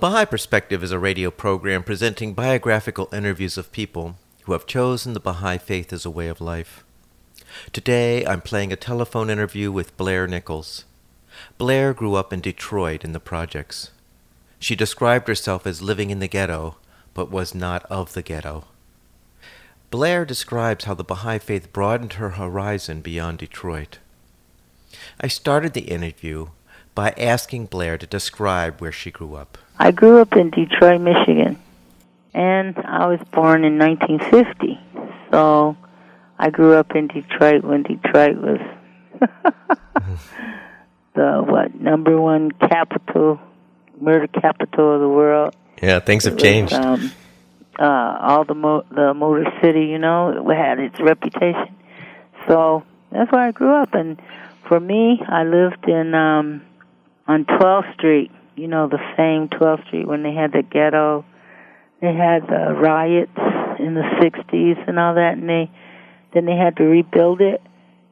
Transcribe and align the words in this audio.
Baha'i 0.00 0.24
Perspective 0.24 0.82
is 0.82 0.92
a 0.92 0.98
radio 0.98 1.30
program 1.30 1.82
presenting 1.82 2.32
biographical 2.32 3.10
interviews 3.12 3.58
of 3.58 3.70
people 3.70 4.16
who 4.44 4.52
have 4.52 4.64
chosen 4.64 5.12
the 5.12 5.20
Baha'i 5.20 5.58
faith 5.58 5.92
as 5.92 6.06
a 6.06 6.10
way 6.10 6.28
of 6.28 6.40
life. 6.40 6.82
Today, 7.70 8.24
I'm 8.24 8.40
playing 8.40 8.72
a 8.72 8.76
telephone 8.76 9.28
interview 9.28 9.70
with 9.70 9.94
Blair 9.98 10.26
Nichols. 10.26 10.86
Blair 11.58 11.92
grew 11.92 12.14
up 12.14 12.32
in 12.32 12.40
Detroit 12.40 13.04
in 13.04 13.12
the 13.12 13.20
projects. 13.20 13.90
She 14.58 14.74
described 14.74 15.28
herself 15.28 15.66
as 15.66 15.82
living 15.82 16.08
in 16.08 16.18
the 16.18 16.28
ghetto, 16.28 16.78
but 17.12 17.30
was 17.30 17.54
not 17.54 17.84
of 17.90 18.14
the 18.14 18.22
ghetto. 18.22 18.64
Blair 19.90 20.24
describes 20.24 20.86
how 20.86 20.94
the 20.94 21.04
Baha'i 21.04 21.38
faith 21.38 21.74
broadened 21.74 22.14
her 22.14 22.30
horizon 22.30 23.02
beyond 23.02 23.36
Detroit. 23.36 23.98
I 25.20 25.28
started 25.28 25.74
the 25.74 25.92
interview 25.92 26.46
by 26.94 27.10
asking 27.18 27.66
Blair 27.66 27.98
to 27.98 28.06
describe 28.06 28.80
where 28.80 28.92
she 28.92 29.10
grew 29.10 29.34
up. 29.34 29.58
I 29.80 29.92
grew 29.92 30.20
up 30.20 30.36
in 30.36 30.50
Detroit, 30.50 31.00
Michigan, 31.00 31.58
and 32.34 32.76
I 32.76 33.06
was 33.06 33.18
born 33.32 33.64
in 33.64 33.78
1950. 33.78 34.78
So 35.30 35.74
I 36.38 36.50
grew 36.50 36.74
up 36.74 36.94
in 36.94 37.06
Detroit 37.06 37.64
when 37.64 37.84
Detroit 37.84 38.36
was 38.36 38.60
the 41.14 41.42
what 41.46 41.80
number 41.80 42.20
one 42.20 42.52
capital, 42.52 43.40
murder 43.98 44.26
capital 44.26 44.96
of 44.96 45.00
the 45.00 45.08
world. 45.08 45.56
Yeah, 45.82 46.00
things 46.00 46.24
have 46.24 46.34
was, 46.34 46.42
changed. 46.42 46.74
um, 46.74 47.10
uh, 47.78 48.18
all 48.20 48.44
the 48.44 48.54
mo- 48.54 48.84
the 48.90 49.14
Motor 49.14 49.50
City, 49.62 49.86
you 49.86 49.98
know, 49.98 50.46
it 50.46 50.54
had 50.54 50.78
its 50.78 51.00
reputation. 51.00 51.74
So 52.46 52.82
that's 53.10 53.32
where 53.32 53.48
I 53.48 53.52
grew 53.52 53.72
up, 53.76 53.94
and 53.94 54.20
for 54.68 54.78
me, 54.78 55.22
I 55.26 55.44
lived 55.44 55.88
in 55.88 56.14
um, 56.14 56.60
on 57.26 57.46
12th 57.46 57.94
Street. 57.94 58.30
You 58.60 58.68
know, 58.68 58.88
the 58.88 58.98
famed 59.16 59.52
12th 59.52 59.86
Street 59.86 60.06
when 60.06 60.22
they 60.22 60.34
had 60.34 60.52
the 60.52 60.62
ghetto, 60.62 61.24
they 62.02 62.12
had 62.12 62.46
the 62.46 62.74
riots 62.76 63.32
in 63.78 63.94
the 63.94 64.04
60s 64.20 64.86
and 64.86 64.98
all 64.98 65.14
that, 65.14 65.38
and 65.38 65.48
they 65.48 65.70
then 66.34 66.44
they 66.44 66.56
had 66.56 66.76
to 66.76 66.84
rebuild 66.84 67.40
it, 67.40 67.62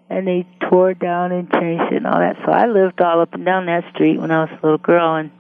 and 0.09 0.27
they 0.27 0.47
tore 0.71 0.93
it 0.93 1.01
down 1.01 1.33
and 1.33 1.53
changed 1.53 1.93
it 1.93 1.97
and 1.97 2.07
all 2.07 2.19
that. 2.19 2.37
So 2.47 2.51
I 2.51 2.67
lived 2.67 2.99
all 3.03 3.21
up 3.21 3.35
and 3.35 3.45
down 3.45 3.67
that 3.67 3.85
street 3.93 4.19
when 4.19 4.31
I 4.31 4.45
was 4.45 4.51
a 4.51 4.65
little 4.65 4.79
girl, 4.79 5.17
and 5.17 5.31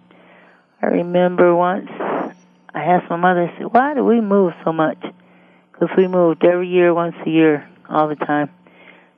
I 0.82 0.88
remember 0.88 1.56
once 1.56 1.88
I 2.74 2.84
asked 2.84 3.08
my 3.08 3.16
mother, 3.16 3.48
I 3.50 3.56
said, 3.56 3.72
why 3.72 3.94
do 3.94 4.04
we 4.04 4.20
move 4.20 4.52
so 4.62 4.74
much? 4.74 5.02
Because 5.72 5.88
we 5.96 6.06
moved 6.06 6.44
every 6.44 6.68
year, 6.68 6.92
once 6.92 7.16
a 7.24 7.30
year, 7.30 7.66
all 7.88 8.08
the 8.08 8.14
time. 8.14 8.50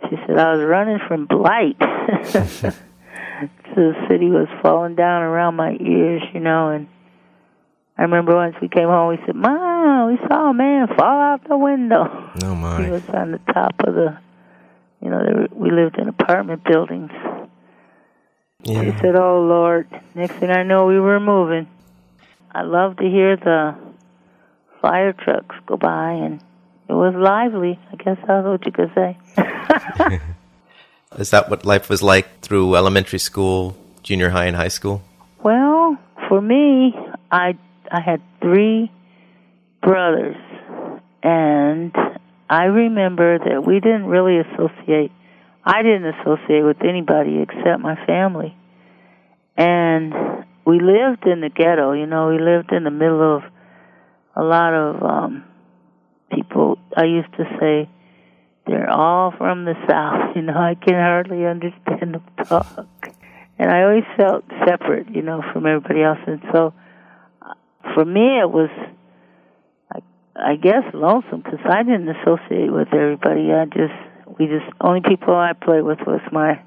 She 0.08 0.14
said, 0.24 0.38
I 0.38 0.54
was 0.54 0.64
running 0.64 1.00
from 1.08 1.26
blight. 1.26 1.78
the 3.74 3.92
city 4.08 4.28
was 4.28 4.48
falling 4.62 4.94
down 4.94 5.22
around 5.22 5.56
my 5.56 5.76
ears, 5.80 6.22
you 6.32 6.40
know, 6.40 6.68
and 6.70 6.88
I 7.96 8.02
remember 8.02 8.34
once 8.34 8.56
we 8.62 8.68
came 8.68 8.88
home, 8.88 9.10
we 9.10 9.18
said, 9.26 9.34
Mom, 9.34 10.10
we 10.10 10.18
saw 10.26 10.50
a 10.50 10.54
man 10.54 10.88
fall 10.88 11.20
out 11.20 11.46
the 11.46 11.56
window. 11.58 12.04
No, 12.40 12.54
Oh 12.54 12.82
He 12.84 12.90
was 12.90 13.06
on 13.10 13.32
the 13.32 13.40
top 13.52 13.74
of 13.86 13.94
the, 13.94 14.18
you 15.02 15.10
know, 15.10 15.18
were- 15.18 15.48
we 15.54 15.70
lived 15.70 15.98
in 15.98 16.08
apartment 16.08 16.64
buildings. 16.64 17.10
Yeah. 18.62 18.82
Yeah. 18.94 19.00
said, 19.00 19.16
"Oh 19.16 19.40
Lord!" 19.40 19.88
Next 20.14 20.34
thing 20.34 20.50
I 20.50 20.62
know, 20.62 20.86
we 20.86 21.00
were 21.00 21.18
moving. 21.20 21.66
I 22.52 22.62
love 22.62 22.96
to 22.98 23.04
hear 23.04 23.36
the 23.36 23.74
fire 24.82 25.12
trucks 25.12 25.56
go 25.66 25.76
by, 25.76 26.12
and 26.12 26.40
it 26.88 26.92
was 26.92 27.14
lively. 27.14 27.78
I 27.92 27.96
guess 27.96 28.18
that's 28.26 28.46
what 28.46 28.64
you 28.66 28.72
could 28.72 28.92
say. 28.94 29.18
Is 31.18 31.30
that 31.30 31.50
what 31.50 31.66
life 31.66 31.88
was 31.88 32.02
like 32.04 32.40
through 32.40 32.76
elementary 32.76 33.18
school, 33.18 33.76
junior 34.04 34.30
high, 34.30 34.44
and 34.44 34.56
high 34.56 34.68
school? 34.68 35.02
well, 35.42 35.98
for 36.28 36.40
me, 36.40 36.94
I 37.32 37.58
I 37.90 38.00
had 38.00 38.22
three 38.40 38.92
brothers, 39.82 40.36
and 41.24 41.92
I 42.48 42.64
remember 42.64 43.38
that 43.38 43.66
we 43.66 43.80
didn't 43.80 44.06
really 44.06 44.38
associate. 44.38 45.10
I 45.64 45.82
didn't 45.82 46.14
associate 46.14 46.62
with 46.62 46.82
anybody 46.84 47.42
except 47.42 47.80
my 47.80 47.96
family, 48.06 48.56
and 49.56 50.14
we 50.64 50.78
lived 50.78 51.26
in 51.26 51.40
the 51.40 51.50
ghetto. 51.50 51.92
You 51.92 52.06
know, 52.06 52.28
we 52.28 52.38
lived 52.38 52.70
in 52.70 52.84
the 52.84 52.90
middle 52.92 53.36
of 53.36 53.42
a 54.36 54.44
lot 54.44 54.74
of 54.74 55.02
um 55.02 55.44
people. 56.30 56.78
I 56.96 57.06
used 57.06 57.32
to 57.32 57.44
say 57.58 57.90
they're 58.70 58.88
all 58.88 59.32
from 59.36 59.64
the 59.64 59.74
south. 59.88 60.36
You 60.36 60.42
know, 60.42 60.54
I 60.54 60.76
can 60.76 60.94
hardly 60.94 61.44
understand 61.44 62.14
them 62.14 62.22
talk, 62.44 62.86
and 63.58 63.68
I 63.68 63.82
always 63.82 64.04
felt 64.16 64.44
separate. 64.64 65.10
You 65.10 65.22
know, 65.22 65.42
from 65.52 65.66
everybody 65.66 66.02
else, 66.02 66.20
and 66.24 66.40
so 66.52 66.72
uh, 67.42 67.54
for 67.94 68.04
me, 68.04 68.38
it 68.38 68.48
was. 68.48 68.70
I, 69.92 69.98
I 70.36 70.54
guess 70.54 70.84
lonesome 70.94 71.42
because 71.42 71.58
I 71.68 71.82
didn't 71.82 72.08
associate 72.10 72.72
with 72.72 72.94
everybody. 72.94 73.50
I 73.50 73.64
just 73.64 74.38
we 74.38 74.46
just 74.46 74.70
only 74.80 75.00
people 75.00 75.34
I 75.34 75.52
played 75.52 75.82
with 75.82 75.98
was 76.06 76.20
my 76.30 76.62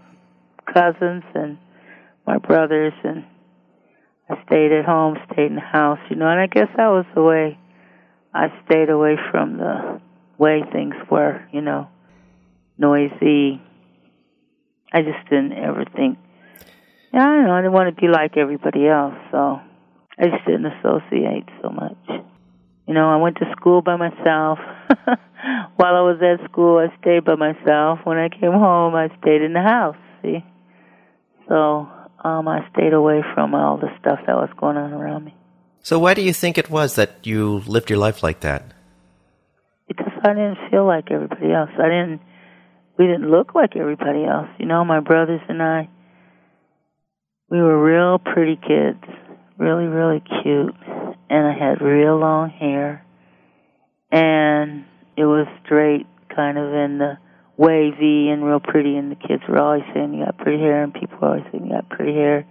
cousins 0.74 1.24
and 1.34 1.58
my 2.28 2.38
brothers, 2.38 2.94
and 3.06 3.24
I 4.30 4.44
stayed 4.46 4.74
at 4.74 4.84
home, 4.84 5.16
stayed 5.32 5.48
in 5.48 5.56
the 5.56 5.62
house, 5.62 6.00
you 6.10 6.18
know. 6.18 6.28
And 6.28 6.40
I 6.42 6.48
guess 6.48 6.68
that 6.76 6.88
was 6.88 7.06
the 7.16 7.24
way 7.24 7.58
I 8.34 8.48
stayed 8.66 8.90
away 8.90 9.16
from 9.32 9.58
the 9.58 10.02
way 10.38 10.64
things 10.74 10.96
were, 11.10 11.42
you 11.54 11.62
know, 11.62 11.88
noisy. 12.78 13.62
I 14.92 15.02
just 15.02 15.28
didn't 15.30 15.54
ever 15.54 15.86
think. 15.96 16.18
Yeah, 17.14 17.22
I 17.22 17.36
don't 17.36 17.46
know. 17.46 17.54
I 17.54 17.62
didn't 17.62 17.74
want 17.74 17.96
to 17.96 18.02
be 18.02 18.08
like 18.08 18.38
everybody 18.38 18.88
else, 18.88 19.16
so 19.32 19.60
I 20.18 20.24
just 20.30 20.46
didn't 20.46 20.66
associate 20.66 21.46
so 21.62 21.70
much. 21.70 22.24
You 22.88 22.94
know, 22.94 23.10
I 23.10 23.18
went 23.18 23.38
to 23.38 23.46
school 23.58 23.82
by 23.82 23.96
myself. 23.96 24.60
While 25.76 25.96
I 25.96 26.02
was 26.02 26.20
at 26.22 26.44
school, 26.50 26.78
I 26.78 26.96
stayed 27.02 27.26
by 27.26 27.36
myself. 27.36 28.00
When 28.04 28.18
I 28.18 28.30
came 28.30 28.52
home, 28.52 28.96
I 28.96 29.10
stayed 29.22 29.42
in 29.42 29.54
the 29.54 29.62
house. 29.62 29.98
See, 30.22 30.44
so 31.48 31.88
um, 32.24 32.48
I 32.48 32.68
stayed 32.74 32.94
away 32.94 33.22
from 33.34 33.54
all 33.54 33.78
the 33.78 33.90
stuff 34.00 34.20
that 34.28 34.36
was 34.36 34.50
going 34.58 34.78
on 34.78 34.94
around 34.94 35.26
me 35.26 35.36
So, 35.82 36.00
why 36.00 36.14
do 36.14 36.22
you 36.22 36.34
think 36.34 36.58
it 36.58 36.70
was 36.70 36.96
that 36.96 37.26
you 37.26 37.60
lived 37.68 37.90
your 37.90 38.00
life 38.00 38.24
like 38.24 38.40
that? 38.42 38.74
because 39.88 40.14
I 40.24 40.30
didn't 40.30 40.58
feel 40.72 40.86
like 40.88 41.12
everybody 41.12 41.52
else. 41.52 41.70
I 41.78 41.90
didn't. 41.90 42.22
We 42.98 43.08
didn't 43.08 43.32
look 43.32 43.56
like 43.56 43.76
everybody 43.76 44.24
else. 44.24 44.50
You 44.60 44.66
know, 44.66 44.86
my 44.86 45.00
brothers 45.00 45.42
and 45.50 45.62
I. 45.62 45.90
We 47.50 47.62
were 47.62 47.84
real 47.84 48.20
pretty 48.20 48.56
kids, 48.56 49.04
really, 49.58 49.86
really 49.86 50.22
cute, 50.42 50.76
and 51.30 51.48
I 51.48 51.54
had 51.54 51.82
real 51.82 52.18
long 52.18 52.50
hair, 52.50 53.06
and 54.12 54.86
it 55.16 55.26
was 55.26 55.48
straight, 55.64 56.08
kind 56.36 56.58
of 56.58 56.74
in 56.74 56.98
the 56.98 57.18
wavy 57.58 58.30
and 58.30 58.44
real 58.44 58.60
pretty. 58.60 58.98
And 58.98 59.12
the 59.12 59.16
kids 59.16 59.44
were 59.48 59.60
always 59.60 59.84
saying, 59.94 60.14
"You 60.14 60.26
got 60.26 60.38
pretty 60.38 60.60
hair," 60.60 60.84
and 60.84 60.94
people 60.94 61.18
were 61.22 61.28
always 61.28 61.44
saying, 61.52 61.66
"You 61.66 61.74
got 61.74 61.90
pretty 61.90 62.14
hair." 62.16 62.46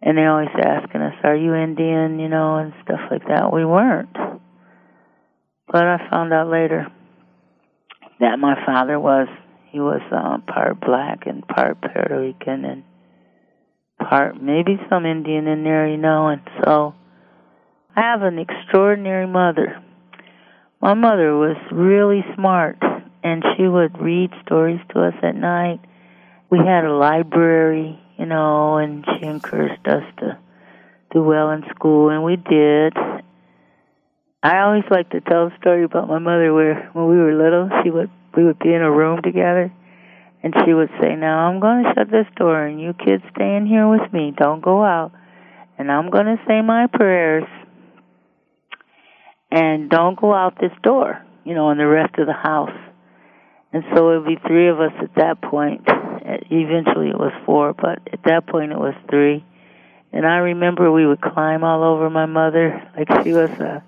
And 0.00 0.16
they're 0.16 0.30
always 0.30 0.54
asking 0.54 1.02
us, 1.02 1.14
"Are 1.24 1.36
you 1.36 1.54
Indian?" 1.54 2.18
You 2.18 2.28
know, 2.28 2.56
and 2.56 2.72
stuff 2.84 3.00
like 3.10 3.26
that. 3.26 3.52
We 3.52 3.64
weren't. 3.64 4.16
But 5.70 5.84
I 5.84 6.08
found 6.08 6.32
out 6.32 6.48
later 6.48 6.86
that 8.20 8.38
my 8.38 8.54
father 8.64 8.98
was 8.98 9.28
he 9.70 9.80
was 9.80 10.00
uh, 10.10 10.38
part 10.50 10.80
black 10.80 11.26
and 11.26 11.46
part 11.46 11.80
Puerto 11.80 12.20
Rican 12.20 12.64
and 12.64 12.82
part 13.98 14.40
maybe 14.40 14.78
some 14.88 15.04
Indian 15.04 15.46
in 15.46 15.64
there, 15.64 15.88
you 15.88 15.96
know, 15.96 16.28
and 16.28 16.40
so 16.64 16.94
I 17.94 18.00
have 18.00 18.22
an 18.22 18.38
extraordinary 18.38 19.26
mother. 19.26 19.82
My 20.80 20.94
mother 20.94 21.36
was 21.36 21.56
really 21.72 22.24
smart 22.34 22.78
and 23.22 23.42
she 23.56 23.66
would 23.66 24.00
read 24.00 24.30
stories 24.44 24.80
to 24.90 25.02
us 25.02 25.14
at 25.22 25.34
night. 25.34 25.80
We 26.50 26.58
had 26.58 26.84
a 26.84 26.92
library, 26.92 27.98
you 28.16 28.26
know, 28.26 28.76
and 28.76 29.04
she 29.04 29.26
encouraged 29.26 29.86
us 29.86 30.04
to 30.18 30.38
do 31.12 31.22
well 31.22 31.50
in 31.50 31.64
school 31.74 32.10
and 32.10 32.22
we 32.22 32.36
did 32.36 32.94
I 34.42 34.60
always 34.60 34.84
like 34.90 35.10
to 35.10 35.20
tell 35.20 35.46
a 35.46 35.56
story 35.60 35.84
about 35.84 36.08
my 36.08 36.18
mother 36.18 36.54
where 36.54 36.90
when 36.92 37.08
we 37.08 37.16
were 37.16 37.34
little, 37.34 37.70
she 37.82 37.90
would 37.90 38.10
we 38.36 38.44
would 38.44 38.58
be 38.58 38.72
in 38.72 38.82
a 38.82 38.90
room 38.90 39.20
together 39.22 39.72
and 40.42 40.54
she 40.64 40.72
would 40.72 40.90
say, 41.00 41.16
Now 41.16 41.48
I'm 41.48 41.60
gonna 41.60 41.92
shut 41.94 42.10
this 42.10 42.26
door 42.36 42.64
and 42.64 42.80
you 42.80 42.94
kids 42.94 43.24
stay 43.34 43.56
in 43.56 43.66
here 43.66 43.88
with 43.88 44.12
me, 44.12 44.32
don't 44.36 44.62
go 44.62 44.84
out 44.84 45.12
and 45.78 45.92
I'm 45.92 46.10
going 46.10 46.26
to 46.26 46.36
say 46.46 46.60
my 46.60 46.88
prayers, 46.92 47.44
and 49.50 49.88
don't 49.88 50.20
go 50.20 50.34
out 50.34 50.58
this 50.60 50.72
door, 50.82 51.24
you 51.44 51.54
know, 51.54 51.70
and 51.70 51.78
the 51.78 51.86
rest 51.86 52.18
of 52.18 52.26
the 52.26 52.32
house. 52.32 52.76
And 53.72 53.84
so 53.94 54.10
it 54.10 54.18
would 54.18 54.26
be 54.26 54.38
three 54.46 54.68
of 54.68 54.80
us 54.80 54.92
at 55.00 55.14
that 55.14 55.40
point. 55.40 55.82
Eventually 55.86 57.10
it 57.10 57.18
was 57.18 57.32
four, 57.46 57.74
but 57.74 58.00
at 58.12 58.24
that 58.24 58.46
point 58.48 58.72
it 58.72 58.78
was 58.78 58.94
three. 59.08 59.44
And 60.12 60.26
I 60.26 60.38
remember 60.38 60.90
we 60.90 61.06
would 61.06 61.20
climb 61.20 61.62
all 61.62 61.84
over 61.84 62.10
my 62.10 62.26
mother 62.26 62.82
like 62.96 63.08
she 63.22 63.32
was 63.32 63.50
a 63.50 63.84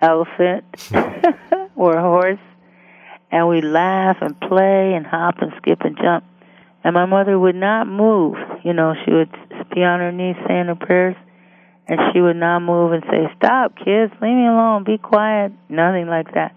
elephant 0.00 0.64
or 1.76 1.96
a 1.96 2.02
horse. 2.02 2.40
And 3.30 3.48
we'd 3.48 3.64
laugh 3.64 4.18
and 4.20 4.38
play 4.40 4.94
and 4.94 5.06
hop 5.06 5.36
and 5.40 5.52
skip 5.58 5.80
and 5.80 5.96
jump. 5.96 6.24
And 6.84 6.94
my 6.94 7.06
mother 7.06 7.38
would 7.38 7.56
not 7.56 7.86
move. 7.86 8.36
You 8.62 8.74
know, 8.74 8.94
she 9.04 9.10
would 9.10 9.30
be 9.74 9.82
on 9.82 10.00
her 10.00 10.12
knees 10.12 10.36
saying 10.46 10.66
her 10.66 10.74
prayers. 10.74 11.16
And 11.86 11.98
she 12.12 12.20
would 12.20 12.36
not 12.36 12.60
move 12.60 12.92
and 12.92 13.02
say, 13.10 13.28
Stop, 13.36 13.76
kids, 13.76 14.12
leave 14.22 14.36
me 14.36 14.46
alone, 14.46 14.84
be 14.84 14.98
quiet. 14.98 15.52
Nothing 15.68 16.06
like 16.06 16.32
that. 16.34 16.54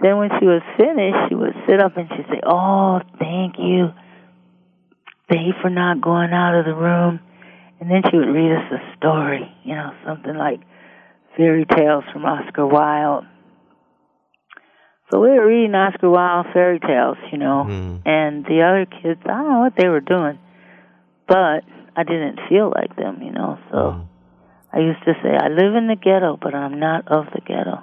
Then 0.00 0.18
when 0.18 0.30
she 0.38 0.46
was 0.46 0.62
finished, 0.76 1.28
she 1.28 1.34
would 1.34 1.54
sit 1.66 1.80
up 1.80 1.96
and 1.96 2.08
she'd 2.10 2.26
say, 2.28 2.40
Oh, 2.44 3.00
thank 3.18 3.56
you. 3.58 3.90
Thank 5.28 5.46
you 5.46 5.54
for 5.62 5.70
not 5.70 6.00
going 6.00 6.32
out 6.32 6.58
of 6.58 6.64
the 6.64 6.74
room. 6.74 7.20
And 7.80 7.90
then 7.90 8.02
she 8.10 8.16
would 8.16 8.28
read 8.28 8.52
us 8.52 8.70
a 8.70 8.96
story, 8.96 9.50
you 9.64 9.74
know, 9.74 9.90
something 10.06 10.36
like 10.36 10.60
fairy 11.36 11.64
tales 11.64 12.04
from 12.12 12.24
Oscar 12.24 12.66
Wilde. 12.66 13.24
So 15.10 15.20
we 15.20 15.28
were 15.28 15.46
reading 15.46 15.74
Oscar 15.74 16.10
Wilde 16.10 16.46
fairy 16.52 16.80
tales, 16.80 17.18
you 17.30 17.38
know, 17.38 17.66
mm. 17.68 18.02
and 18.06 18.44
the 18.44 18.62
other 18.62 18.86
kids, 18.86 19.20
I 19.24 19.28
don't 19.28 19.50
know 19.50 19.60
what 19.60 19.74
they 19.76 19.88
were 19.88 20.00
doing, 20.00 20.38
but 21.28 21.64
I 21.94 22.04
didn't 22.04 22.40
feel 22.48 22.72
like 22.74 22.96
them, 22.96 23.22
you 23.22 23.32
know. 23.32 23.58
So 23.70 23.76
mm. 23.76 24.06
I 24.72 24.78
used 24.78 25.04
to 25.04 25.12
say, 25.22 25.36
I 25.36 25.48
live 25.48 25.74
in 25.74 25.88
the 25.88 25.96
ghetto, 25.96 26.38
but 26.40 26.54
I'm 26.54 26.80
not 26.80 27.08
of 27.08 27.26
the 27.26 27.40
ghetto. 27.40 27.82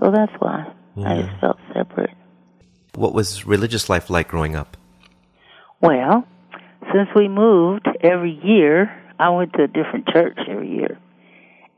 So 0.00 0.10
that's 0.10 0.32
why 0.38 0.66
yeah. 0.96 1.12
I 1.12 1.22
just 1.22 1.40
felt 1.40 1.58
separate. 1.72 2.10
What 2.94 3.14
was 3.14 3.46
religious 3.46 3.88
life 3.88 4.10
like 4.10 4.28
growing 4.28 4.54
up? 4.54 4.76
Well, 5.80 6.26
since 6.92 7.08
we 7.16 7.28
moved 7.28 7.88
every 8.02 8.38
year, 8.44 8.90
I 9.18 9.30
went 9.30 9.54
to 9.54 9.64
a 9.64 9.66
different 9.66 10.08
church 10.08 10.38
every 10.48 10.70
year. 10.70 10.98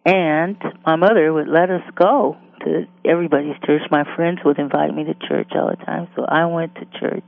And 0.07 0.57
my 0.87 0.95
mother 0.95 1.33
would 1.33 1.49
let 1.49 1.69
us 1.69 1.83
go 1.97 2.37
to 2.65 2.87
everybody's 3.05 3.59
church. 3.67 3.83
My 3.91 4.05
friends 4.15 4.39
would 4.45 4.57
invite 4.57 4.95
me 4.95 5.03
to 5.03 5.15
church 5.27 5.51
all 5.57 5.69
the 5.69 5.85
time, 5.85 6.07
so 6.15 6.25
I 6.25 6.47
went 6.47 6.77
to 6.77 6.87
church. 7.01 7.27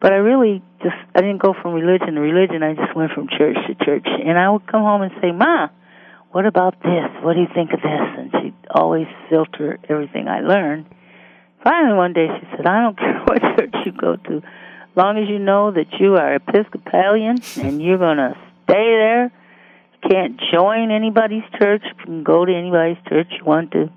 But 0.00 0.12
I 0.12 0.16
really 0.16 0.62
just 0.80 0.94
I 1.12 1.22
didn't 1.22 1.42
go 1.42 1.54
from 1.60 1.74
religion 1.74 2.14
to 2.14 2.20
religion. 2.20 2.62
I 2.62 2.74
just 2.74 2.94
went 2.94 3.10
from 3.10 3.26
church 3.26 3.56
to 3.66 3.84
church. 3.84 4.06
And 4.06 4.38
I 4.38 4.48
would 4.48 4.64
come 4.68 4.82
home 4.82 5.02
and 5.02 5.10
say, 5.20 5.32
"Ma, 5.32 5.68
what 6.30 6.46
about 6.46 6.80
this? 6.82 7.10
What 7.22 7.34
do 7.34 7.40
you 7.40 7.48
think 7.52 7.72
of 7.72 7.82
this?" 7.82 8.08
And 8.16 8.30
she'd 8.38 8.54
always 8.70 9.08
filter 9.28 9.80
everything 9.88 10.28
I 10.28 10.42
learned. 10.42 10.86
Finally, 11.64 11.96
one 11.96 12.12
day 12.12 12.28
she 12.28 12.46
said, 12.56 12.66
"I 12.66 12.82
don't 12.82 12.98
care 13.02 13.24
what 13.24 13.42
church 13.42 13.74
you 13.84 13.90
go 13.90 14.14
to, 14.14 14.42
long 14.94 15.18
as 15.18 15.28
you 15.28 15.40
know 15.40 15.72
that 15.72 15.98
you 15.98 16.14
are 16.14 16.34
Episcopalian 16.36 17.38
and 17.56 17.82
you're 17.82 17.98
going 17.98 18.18
to 18.18 18.36
stay 18.62 18.86
there. 19.02 19.32
Can't 20.10 20.40
join 20.52 20.90
anybody's 20.90 21.44
church. 21.60 21.82
You 21.84 22.04
can 22.04 22.22
go 22.22 22.44
to 22.44 22.52
anybody's 22.54 23.02
church 23.08 23.28
you 23.38 23.44
want 23.44 23.72
to 23.72 23.90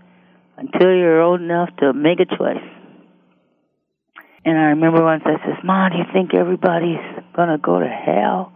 until 0.57 0.94
you're 0.94 1.21
old 1.21 1.41
enough 1.41 1.69
to 1.79 1.94
make 1.94 2.19
a 2.19 2.25
choice." 2.25 2.63
And 4.45 4.57
I 4.57 4.63
remember 4.73 5.03
once 5.03 5.23
I 5.25 5.35
said, 5.45 5.63
Mom, 5.63 5.91
do 5.91 5.97
you 5.97 6.06
think 6.13 6.33
everybody's 6.33 7.03
going 7.35 7.50
to 7.50 7.57
go 7.57 7.79
to 7.79 7.88
hell? 7.88 8.53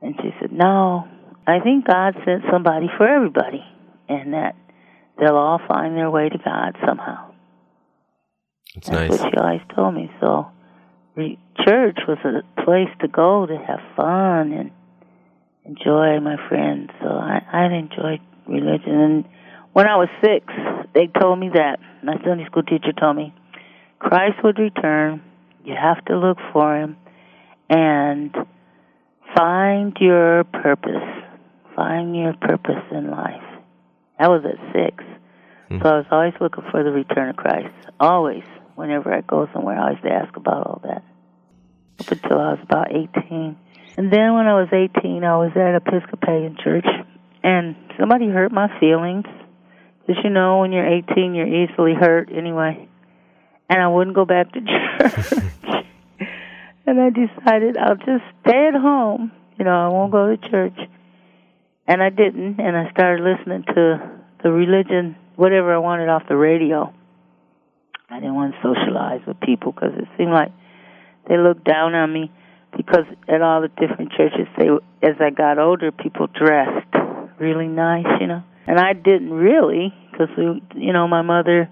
And 0.00 0.14
she 0.20 0.30
said, 0.40 0.52
No, 0.52 1.06
I 1.46 1.60
think 1.60 1.86
God 1.86 2.14
sent 2.24 2.42
somebody 2.50 2.88
for 2.96 3.06
everybody, 3.06 3.64
and 4.08 4.32
that 4.32 4.56
they'll 5.18 5.36
all 5.36 5.60
find 5.68 5.96
their 5.96 6.10
way 6.10 6.28
to 6.28 6.38
God 6.38 6.76
somehow. 6.84 7.32
That's, 8.74 8.88
That's 8.88 9.10
nice. 9.10 9.10
what 9.10 9.30
she 9.30 9.36
always 9.36 9.60
told 9.74 9.94
me. 9.94 10.10
So, 10.20 10.46
church 11.64 11.98
was 12.08 12.18
a 12.24 12.62
place 12.64 12.88
to 13.00 13.08
go 13.08 13.46
to 13.46 13.56
have 13.56 13.80
fun 13.94 14.52
and 14.52 14.70
enjoy 15.64 16.20
my 16.20 16.36
friends. 16.48 16.90
So 17.00 17.08
I, 17.08 17.42
I 17.52 17.64
enjoyed 17.66 18.20
religion. 18.46 18.92
And 18.92 19.24
when 19.72 19.86
I 19.86 19.96
was 19.96 20.08
six, 20.22 20.46
they 20.94 21.08
told 21.20 21.38
me 21.38 21.50
that. 21.54 21.78
My 22.02 22.16
Sunday 22.24 22.44
school 22.46 22.64
teacher 22.64 22.92
told 22.98 23.16
me 23.16 23.34
Christ 23.98 24.38
would 24.42 24.58
return. 24.58 25.22
You 25.64 25.74
have 25.80 26.04
to 26.06 26.18
look 26.18 26.38
for 26.52 26.76
him 26.76 26.96
and 27.70 28.34
find 29.36 29.96
your 30.00 30.44
purpose. 30.44 31.24
Find 31.76 32.16
your 32.16 32.34
purpose 32.34 32.82
in 32.90 33.10
life. 33.10 33.42
That 34.18 34.28
was 34.28 34.44
at 34.44 34.58
six. 34.72 35.04
Hmm. 35.68 35.78
So 35.80 35.88
I 35.88 35.96
was 35.98 36.06
always 36.10 36.34
looking 36.40 36.64
for 36.70 36.82
the 36.82 36.90
return 36.90 37.30
of 37.30 37.36
Christ. 37.36 37.74
Always. 38.00 38.44
Whenever 38.74 39.12
I 39.12 39.20
go 39.20 39.48
somewhere, 39.52 39.78
I 39.78 39.90
always 39.90 40.04
ask 40.04 40.34
about 40.36 40.66
all 40.66 40.80
that. 40.84 41.04
Up 42.00 42.10
until 42.10 42.38
I 42.38 42.52
was 42.52 42.58
about 42.62 42.90
18. 42.90 43.56
And 43.96 44.12
then 44.12 44.34
when 44.34 44.46
I 44.46 44.54
was 44.54 44.68
18, 44.72 45.24
I 45.24 45.36
was 45.36 45.52
at 45.54 45.74
Episcopalian 45.74 46.56
church, 46.62 46.86
and 47.42 47.76
somebody 47.98 48.28
hurt 48.28 48.52
my 48.52 48.68
feelings. 48.80 49.26
Because 50.06 50.22
you 50.24 50.30
know, 50.30 50.60
when 50.60 50.72
you're 50.72 50.86
18, 50.86 51.34
you're 51.34 51.46
easily 51.46 51.94
hurt 51.94 52.30
anyway 52.34 52.88
and 53.72 53.80
I 53.80 53.88
wouldn't 53.88 54.14
go 54.14 54.26
back 54.26 54.52
to 54.52 54.60
church. 54.60 55.44
and 56.86 57.00
I 57.00 57.08
decided 57.08 57.78
I'll 57.78 57.96
just 57.96 58.24
stay 58.42 58.68
at 58.68 58.74
home. 58.74 59.32
You 59.58 59.64
know, 59.64 59.70
I 59.70 59.88
won't 59.88 60.12
go 60.12 60.36
to 60.36 60.50
church. 60.50 60.78
And 61.86 62.02
I 62.02 62.10
didn't, 62.10 62.60
and 62.60 62.76
I 62.76 62.90
started 62.92 63.24
listening 63.24 63.64
to 63.74 64.20
the 64.42 64.52
religion, 64.52 65.16
whatever 65.36 65.74
I 65.74 65.78
wanted 65.78 66.10
off 66.10 66.22
the 66.28 66.36
radio. 66.36 66.92
I 68.10 68.16
didn't 68.16 68.34
want 68.34 68.54
to 68.54 68.60
socialize 68.62 69.20
with 69.26 69.40
people 69.40 69.72
because 69.72 69.92
it 69.96 70.06
seemed 70.18 70.32
like 70.32 70.52
they 71.28 71.38
looked 71.38 71.64
down 71.64 71.94
on 71.94 72.12
me 72.12 72.30
because 72.86 73.06
at 73.28 73.42
all 73.42 73.62
the 73.62 73.68
different 73.68 74.12
churches, 74.12 74.46
they 74.58 74.68
as 75.06 75.16
I 75.20 75.30
got 75.30 75.58
older, 75.58 75.92
people 75.92 76.26
dressed 76.26 76.94
really 77.38 77.68
nice, 77.68 78.06
you 78.20 78.26
know. 78.26 78.42
And 78.66 78.78
I 78.78 78.92
didn't 78.92 79.32
really 79.32 79.92
because 80.10 80.28
we, 80.36 80.62
you 80.76 80.92
know, 80.92 81.08
my 81.08 81.22
mother 81.22 81.68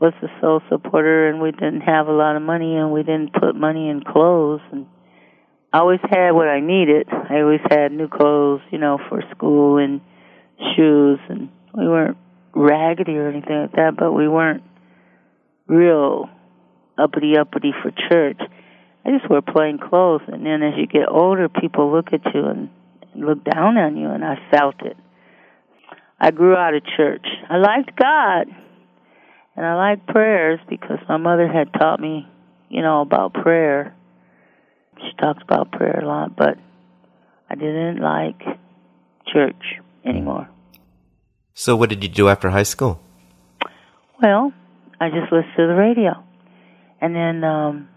was 0.00 0.12
the 0.20 0.28
sole 0.40 0.62
supporter 0.68 1.28
and 1.28 1.40
we 1.40 1.50
didn't 1.50 1.80
have 1.80 2.06
a 2.06 2.12
lot 2.12 2.36
of 2.36 2.42
money 2.42 2.76
and 2.76 2.92
we 2.92 3.02
didn't 3.02 3.32
put 3.32 3.56
money 3.56 3.88
in 3.88 4.02
clothes 4.02 4.60
and 4.70 4.86
I 5.72 5.80
always 5.80 6.00
had 6.08 6.30
what 6.30 6.48
I 6.48 6.60
needed. 6.60 7.08
I 7.10 7.40
always 7.40 7.60
had 7.68 7.92
new 7.92 8.08
clothes, 8.08 8.62
you 8.70 8.78
know, 8.78 8.98
for 9.08 9.22
school 9.34 9.78
and 9.78 10.00
shoes 10.76 11.18
and 11.28 11.50
we 11.74 11.86
weren't 11.88 12.16
raggedy 12.54 13.16
or 13.16 13.28
anything 13.28 13.62
like 13.62 13.72
that, 13.72 13.96
but 13.96 14.12
we 14.12 14.28
weren't 14.28 14.62
real 15.66 16.30
uppity 16.96 17.36
uppity 17.36 17.72
for 17.82 17.90
church. 18.08 18.40
I 19.08 19.18
just 19.18 19.30
wore 19.30 19.40
plain 19.40 19.78
clothes 19.78 20.20
and 20.28 20.44
then 20.44 20.62
as 20.62 20.74
you 20.76 20.86
get 20.86 21.08
older 21.08 21.48
people 21.48 21.90
look 21.90 22.08
at 22.12 22.20
you 22.34 22.44
and, 22.44 22.70
look 23.14 23.42
down 23.42 23.76
on 23.76 23.96
you 23.96 24.08
and 24.10 24.22
I 24.24 24.36
felt 24.52 24.76
it. 24.82 24.96
I 26.20 26.30
grew 26.30 26.54
out 26.54 26.74
of 26.74 26.82
church. 26.96 27.26
I 27.50 27.56
liked 27.56 27.96
God 27.96 28.46
and 29.56 29.66
I 29.66 29.74
like 29.74 30.06
prayers 30.06 30.60
because 30.68 30.98
my 31.08 31.16
mother 31.16 31.48
had 31.48 31.72
taught 31.72 31.98
me, 31.98 32.28
you 32.68 32.80
know, 32.82 33.00
about 33.00 33.32
prayer. 33.32 33.96
She 34.98 35.16
talked 35.18 35.42
about 35.42 35.72
prayer 35.72 36.00
a 36.00 36.06
lot, 36.06 36.36
but 36.36 36.58
I 37.50 37.54
didn't 37.56 37.98
like 38.00 38.40
church 39.32 39.80
anymore. 40.04 40.48
So, 41.54 41.74
what 41.74 41.88
did 41.88 42.04
you 42.04 42.08
do 42.08 42.28
after 42.28 42.50
high 42.50 42.62
school? 42.62 43.00
Well, 44.22 44.52
I 45.00 45.08
just 45.08 45.32
listened 45.32 45.56
to 45.56 45.66
the 45.66 45.74
radio. 45.74 46.22
And 47.00 47.16
then 47.16 47.42
um, 47.42 47.88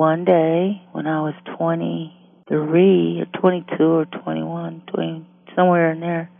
one 0.00 0.24
day 0.24 0.80
when 0.92 1.06
I 1.06 1.20
was 1.20 1.34
23 1.58 3.20
or 3.20 3.38
22 3.38 3.84
or 3.84 4.06
21, 4.06 4.82
20, 4.86 5.26
somewhere 5.54 5.92
in 5.92 6.00
there, 6.00 6.30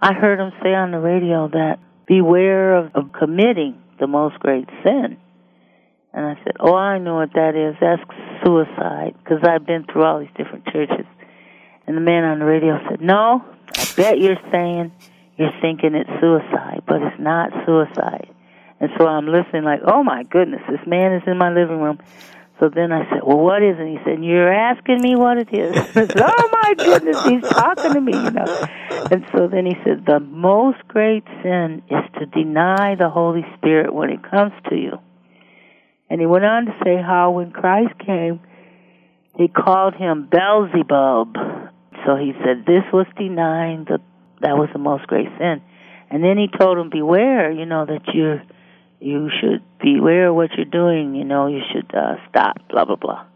I 0.00 0.14
heard 0.14 0.40
him 0.40 0.50
say 0.62 0.72
on 0.72 0.92
the 0.92 0.98
radio 0.98 1.46
that 1.48 1.78
beware 2.08 2.74
of, 2.74 2.94
of 2.94 3.12
committing 3.12 3.82
the 4.00 4.06
most 4.06 4.38
great 4.38 4.66
sin. 4.82 5.18
And 6.14 6.24
I 6.24 6.42
said, 6.42 6.54
Oh, 6.58 6.74
I 6.74 6.96
know 6.96 7.16
what 7.16 7.34
that 7.34 7.54
is. 7.54 7.76
That's 7.82 8.00
suicide. 8.42 9.12
Because 9.22 9.44
I've 9.46 9.66
been 9.66 9.84
through 9.84 10.04
all 10.04 10.20
these 10.20 10.32
different 10.34 10.64
churches. 10.68 11.04
And 11.86 11.98
the 11.98 12.00
man 12.00 12.24
on 12.24 12.38
the 12.38 12.46
radio 12.46 12.80
said, 12.88 13.02
No, 13.02 13.44
I 13.76 13.84
bet 13.94 14.18
you're 14.18 14.40
saying 14.50 14.90
you're 15.36 15.52
thinking 15.60 15.94
it's 15.94 16.08
suicide, 16.18 16.80
but 16.88 17.02
it's 17.02 17.20
not 17.20 17.52
suicide. 17.66 18.32
And 18.80 18.88
so 18.96 19.06
I'm 19.06 19.26
listening, 19.26 19.64
like, 19.64 19.80
Oh 19.86 20.02
my 20.02 20.22
goodness, 20.22 20.62
this 20.70 20.80
man 20.86 21.12
is 21.12 21.24
in 21.26 21.36
my 21.36 21.52
living 21.52 21.82
room. 21.82 21.98
So 22.58 22.70
then 22.74 22.90
I 22.90 23.08
said, 23.10 23.20
Well, 23.24 23.38
what 23.38 23.62
is 23.62 23.76
it? 23.78 23.86
He 23.86 23.98
said, 24.04 24.24
You're 24.24 24.52
asking 24.52 25.00
me 25.00 25.16
what 25.16 25.38
it 25.38 25.48
is. 25.52 25.76
I 25.76 25.92
said, 25.92 26.20
Oh 26.20 26.48
my 26.52 26.74
goodness, 26.76 27.22
he's 27.24 27.42
talking 27.42 27.92
to 27.94 28.00
me, 28.00 28.12
you 28.12 28.30
know. 28.30 28.66
And 29.10 29.24
so 29.32 29.48
then 29.48 29.66
he 29.66 29.74
said, 29.84 30.04
The 30.06 30.20
most 30.20 30.78
great 30.88 31.24
sin 31.42 31.82
is 31.90 32.04
to 32.18 32.26
deny 32.26 32.94
the 32.94 33.10
Holy 33.10 33.44
Spirit 33.56 33.92
when 33.92 34.10
it 34.10 34.22
comes 34.28 34.52
to 34.70 34.76
you. 34.76 34.98
And 36.08 36.20
he 36.20 36.26
went 36.26 36.44
on 36.44 36.66
to 36.66 36.72
say 36.84 36.96
how 36.96 37.32
when 37.32 37.50
Christ 37.50 37.98
came, 38.04 38.40
they 39.38 39.48
called 39.48 39.94
him 39.94 40.28
Beelzebub. 40.30 41.34
So 42.06 42.16
he 42.16 42.32
said, 42.44 42.64
This 42.66 42.84
was 42.92 43.06
denying 43.18 43.84
the 43.84 44.00
that 44.40 44.56
was 44.56 44.68
the 44.72 44.78
most 44.78 45.06
great 45.06 45.28
sin. 45.38 45.62
And 46.10 46.22
then 46.22 46.36
he 46.36 46.46
told 46.48 46.78
him, 46.78 46.90
beware, 46.90 47.50
you 47.50 47.66
know, 47.66 47.84
that 47.86 48.02
you're, 48.12 48.42
you 49.00 49.30
should 49.40 49.62
beware 49.80 50.28
of 50.28 50.34
what 50.34 50.50
you're 50.56 50.64
doing, 50.64 51.14
you 51.14 51.24
know, 51.24 51.46
you 51.46 51.60
should 51.72 51.94
uh, 51.94 52.16
stop, 52.28 52.56
blah, 52.68 52.84
blah, 52.84 52.96
blah. 52.96 53.26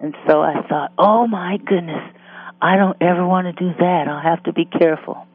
And 0.00 0.14
so 0.28 0.40
I 0.40 0.66
thought, 0.68 0.92
oh 0.98 1.26
my 1.26 1.58
goodness, 1.58 2.12
I 2.60 2.76
don't 2.76 2.96
ever 3.00 3.26
want 3.26 3.46
to 3.46 3.52
do 3.52 3.72
that. 3.78 4.08
I'll 4.08 4.22
have 4.22 4.44
to 4.44 4.52
be 4.52 4.64
careful. 4.64 5.26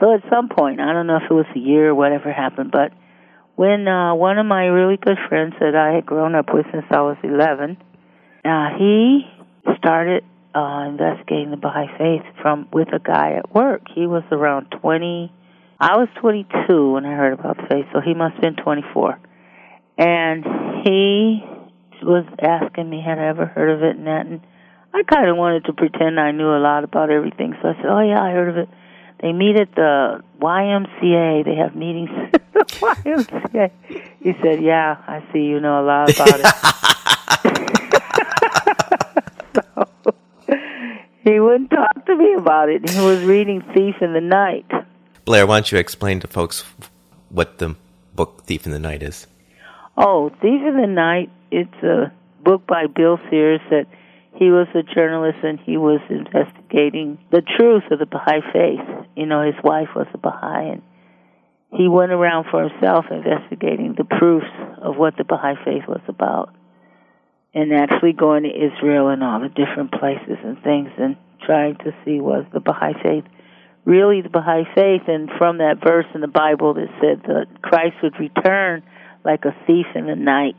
So 0.00 0.14
at 0.14 0.20
some 0.30 0.48
point, 0.48 0.80
I 0.80 0.92
don't 0.92 1.06
know 1.06 1.16
if 1.16 1.30
it 1.30 1.34
was 1.34 1.46
a 1.54 1.58
year 1.58 1.90
or 1.90 1.94
whatever 1.94 2.32
happened, 2.32 2.70
but 2.70 2.92
when 3.54 3.88
uh, 3.88 4.14
one 4.14 4.38
of 4.38 4.44
my 4.44 4.66
really 4.66 4.98
good 4.98 5.16
friends 5.28 5.54
that 5.60 5.74
I 5.74 5.94
had 5.94 6.04
grown 6.04 6.34
up 6.34 6.52
with 6.52 6.66
since 6.70 6.84
I 6.90 7.00
was 7.00 7.16
11, 7.22 7.78
uh, 8.44 8.68
he 8.78 9.22
started 9.78 10.22
uh, 10.54 10.86
investigating 10.88 11.50
the 11.50 11.56
Baha'i 11.56 11.86
faith 11.98 12.22
from 12.42 12.68
with 12.72 12.88
a 12.92 12.98
guy 12.98 13.32
at 13.38 13.54
work. 13.54 13.82
He 13.94 14.06
was 14.06 14.22
around 14.30 14.66
20. 14.82 15.32
I 15.78 15.96
was 15.98 16.08
22 16.20 16.92
when 16.92 17.04
I 17.04 17.14
heard 17.14 17.34
about 17.34 17.58
faith, 17.68 17.84
so 17.92 18.00
he 18.00 18.14
must 18.14 18.34
have 18.34 18.42
been 18.42 18.56
24. 18.56 19.20
And 19.98 20.44
he 20.84 21.44
was 22.02 22.24
asking 22.40 22.88
me 22.88 23.02
had 23.04 23.18
I 23.18 23.28
ever 23.28 23.46
heard 23.46 23.70
of 23.70 23.82
it 23.82 23.96
and 23.96 24.06
that, 24.06 24.26
and 24.26 24.40
I 24.94 25.02
kind 25.02 25.28
of 25.28 25.36
wanted 25.36 25.66
to 25.66 25.74
pretend 25.74 26.18
I 26.18 26.30
knew 26.32 26.48
a 26.48 26.60
lot 26.60 26.84
about 26.84 27.10
everything. 27.10 27.54
So 27.60 27.68
I 27.68 27.74
said, 27.76 27.86
"Oh 27.86 28.00
yeah, 28.00 28.22
I 28.22 28.30
heard 28.32 28.48
of 28.48 28.56
it." 28.56 28.68
They 29.20 29.32
meet 29.32 29.56
at 29.56 29.74
the 29.74 30.22
YMCA. 30.40 31.44
They 31.44 31.56
have 31.56 31.74
meetings 31.74 32.10
at 32.34 32.52
the 32.52 32.64
YMCA. 32.80 33.70
He 34.20 34.32
said, 34.42 34.62
"Yeah, 34.62 34.96
I 35.06 35.22
see 35.32 35.40
you 35.40 35.60
know 35.60 35.82
a 35.82 35.84
lot 35.84 36.14
about 36.14 36.40
it." 36.40 36.46
so, 39.76 39.88
he 41.22 41.40
wouldn't 41.40 41.70
talk 41.70 42.06
to 42.06 42.16
me 42.16 42.34
about 42.34 42.70
it. 42.70 42.88
He 42.88 43.00
was 43.00 43.22
reading 43.24 43.62
Thief 43.74 43.96
in 44.00 44.14
the 44.14 44.20
Night. 44.20 44.70
Blair, 45.26 45.44
why 45.44 45.56
don't 45.56 45.72
you 45.72 45.78
explain 45.78 46.20
to 46.20 46.28
folks 46.28 46.62
what 47.30 47.58
the 47.58 47.74
book 48.14 48.44
Thief 48.44 48.64
in 48.64 48.70
the 48.70 48.78
Night 48.78 49.02
is? 49.02 49.26
Oh, 49.96 50.30
Thief 50.40 50.62
in 50.62 50.80
the 50.80 50.86
Night. 50.86 51.30
It's 51.50 51.82
a 51.82 52.12
book 52.44 52.64
by 52.64 52.86
Bill 52.86 53.18
Sears 53.28 53.60
that 53.70 53.86
he 54.36 54.52
was 54.52 54.68
a 54.76 54.84
journalist 54.84 55.38
and 55.42 55.58
he 55.58 55.78
was 55.78 56.00
investigating 56.08 57.18
the 57.32 57.42
truth 57.42 57.82
of 57.90 57.98
the 57.98 58.06
Baha'i 58.06 58.40
faith. 58.52 59.08
You 59.16 59.26
know, 59.26 59.44
his 59.44 59.56
wife 59.64 59.88
was 59.96 60.06
a 60.14 60.18
Baha'i 60.18 60.70
and 60.70 60.82
he 61.72 61.88
went 61.88 62.12
around 62.12 62.46
for 62.48 62.62
himself 62.68 63.06
investigating 63.10 63.96
the 63.98 64.04
proofs 64.04 64.46
of 64.80 64.96
what 64.96 65.16
the 65.16 65.24
Baha'i 65.24 65.56
faith 65.64 65.88
was 65.88 66.02
about. 66.06 66.54
And 67.52 67.72
actually 67.72 68.12
going 68.12 68.44
to 68.44 68.50
Israel 68.50 69.08
and 69.08 69.24
all 69.24 69.40
the 69.40 69.48
different 69.48 69.90
places 69.90 70.38
and 70.44 70.62
things 70.62 70.90
and 70.98 71.16
trying 71.44 71.78
to 71.78 71.92
see 72.04 72.20
was 72.20 72.44
the 72.52 72.60
Baha'i 72.60 72.92
faith 73.02 73.24
really 73.86 74.20
the 74.20 74.28
Baha'i 74.28 74.64
faith 74.74 75.08
and 75.08 75.30
from 75.38 75.58
that 75.58 75.76
verse 75.82 76.06
in 76.14 76.20
the 76.20 76.28
Bible 76.28 76.74
that 76.74 76.88
said 77.00 77.22
that 77.26 77.62
Christ 77.62 77.96
would 78.02 78.18
return 78.20 78.82
like 79.24 79.44
a 79.44 79.56
thief 79.66 79.86
in 79.94 80.06
the 80.06 80.16
night 80.16 80.56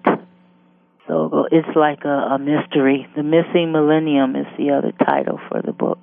so 1.08 1.46
it's 1.52 1.76
like 1.76 2.04
a, 2.04 2.36
a 2.36 2.40
mystery. 2.40 3.08
The 3.16 3.24
Missing 3.24 3.72
Millennium 3.72 4.36
is 4.36 4.46
the 4.58 4.72
other 4.72 4.92
title 4.92 5.40
for 5.48 5.62
the 5.62 5.72
book, 5.72 6.00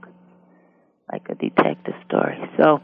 like 1.12 1.26
a 1.28 1.34
detective 1.34 1.94
story. 2.08 2.38
So 2.56 2.80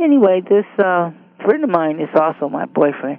anyway, 0.00 0.40
this 0.48 0.66
uh, 0.78 1.10
friend 1.44 1.64
of 1.64 1.70
mine 1.70 1.98
is 2.00 2.08
also 2.14 2.48
my 2.48 2.66
boyfriend, 2.66 3.18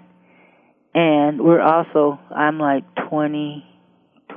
and 0.94 1.42
we're 1.42 1.62
also 1.62 2.18
I'm 2.34 2.60
like 2.60 2.84
twenty, 3.10 3.66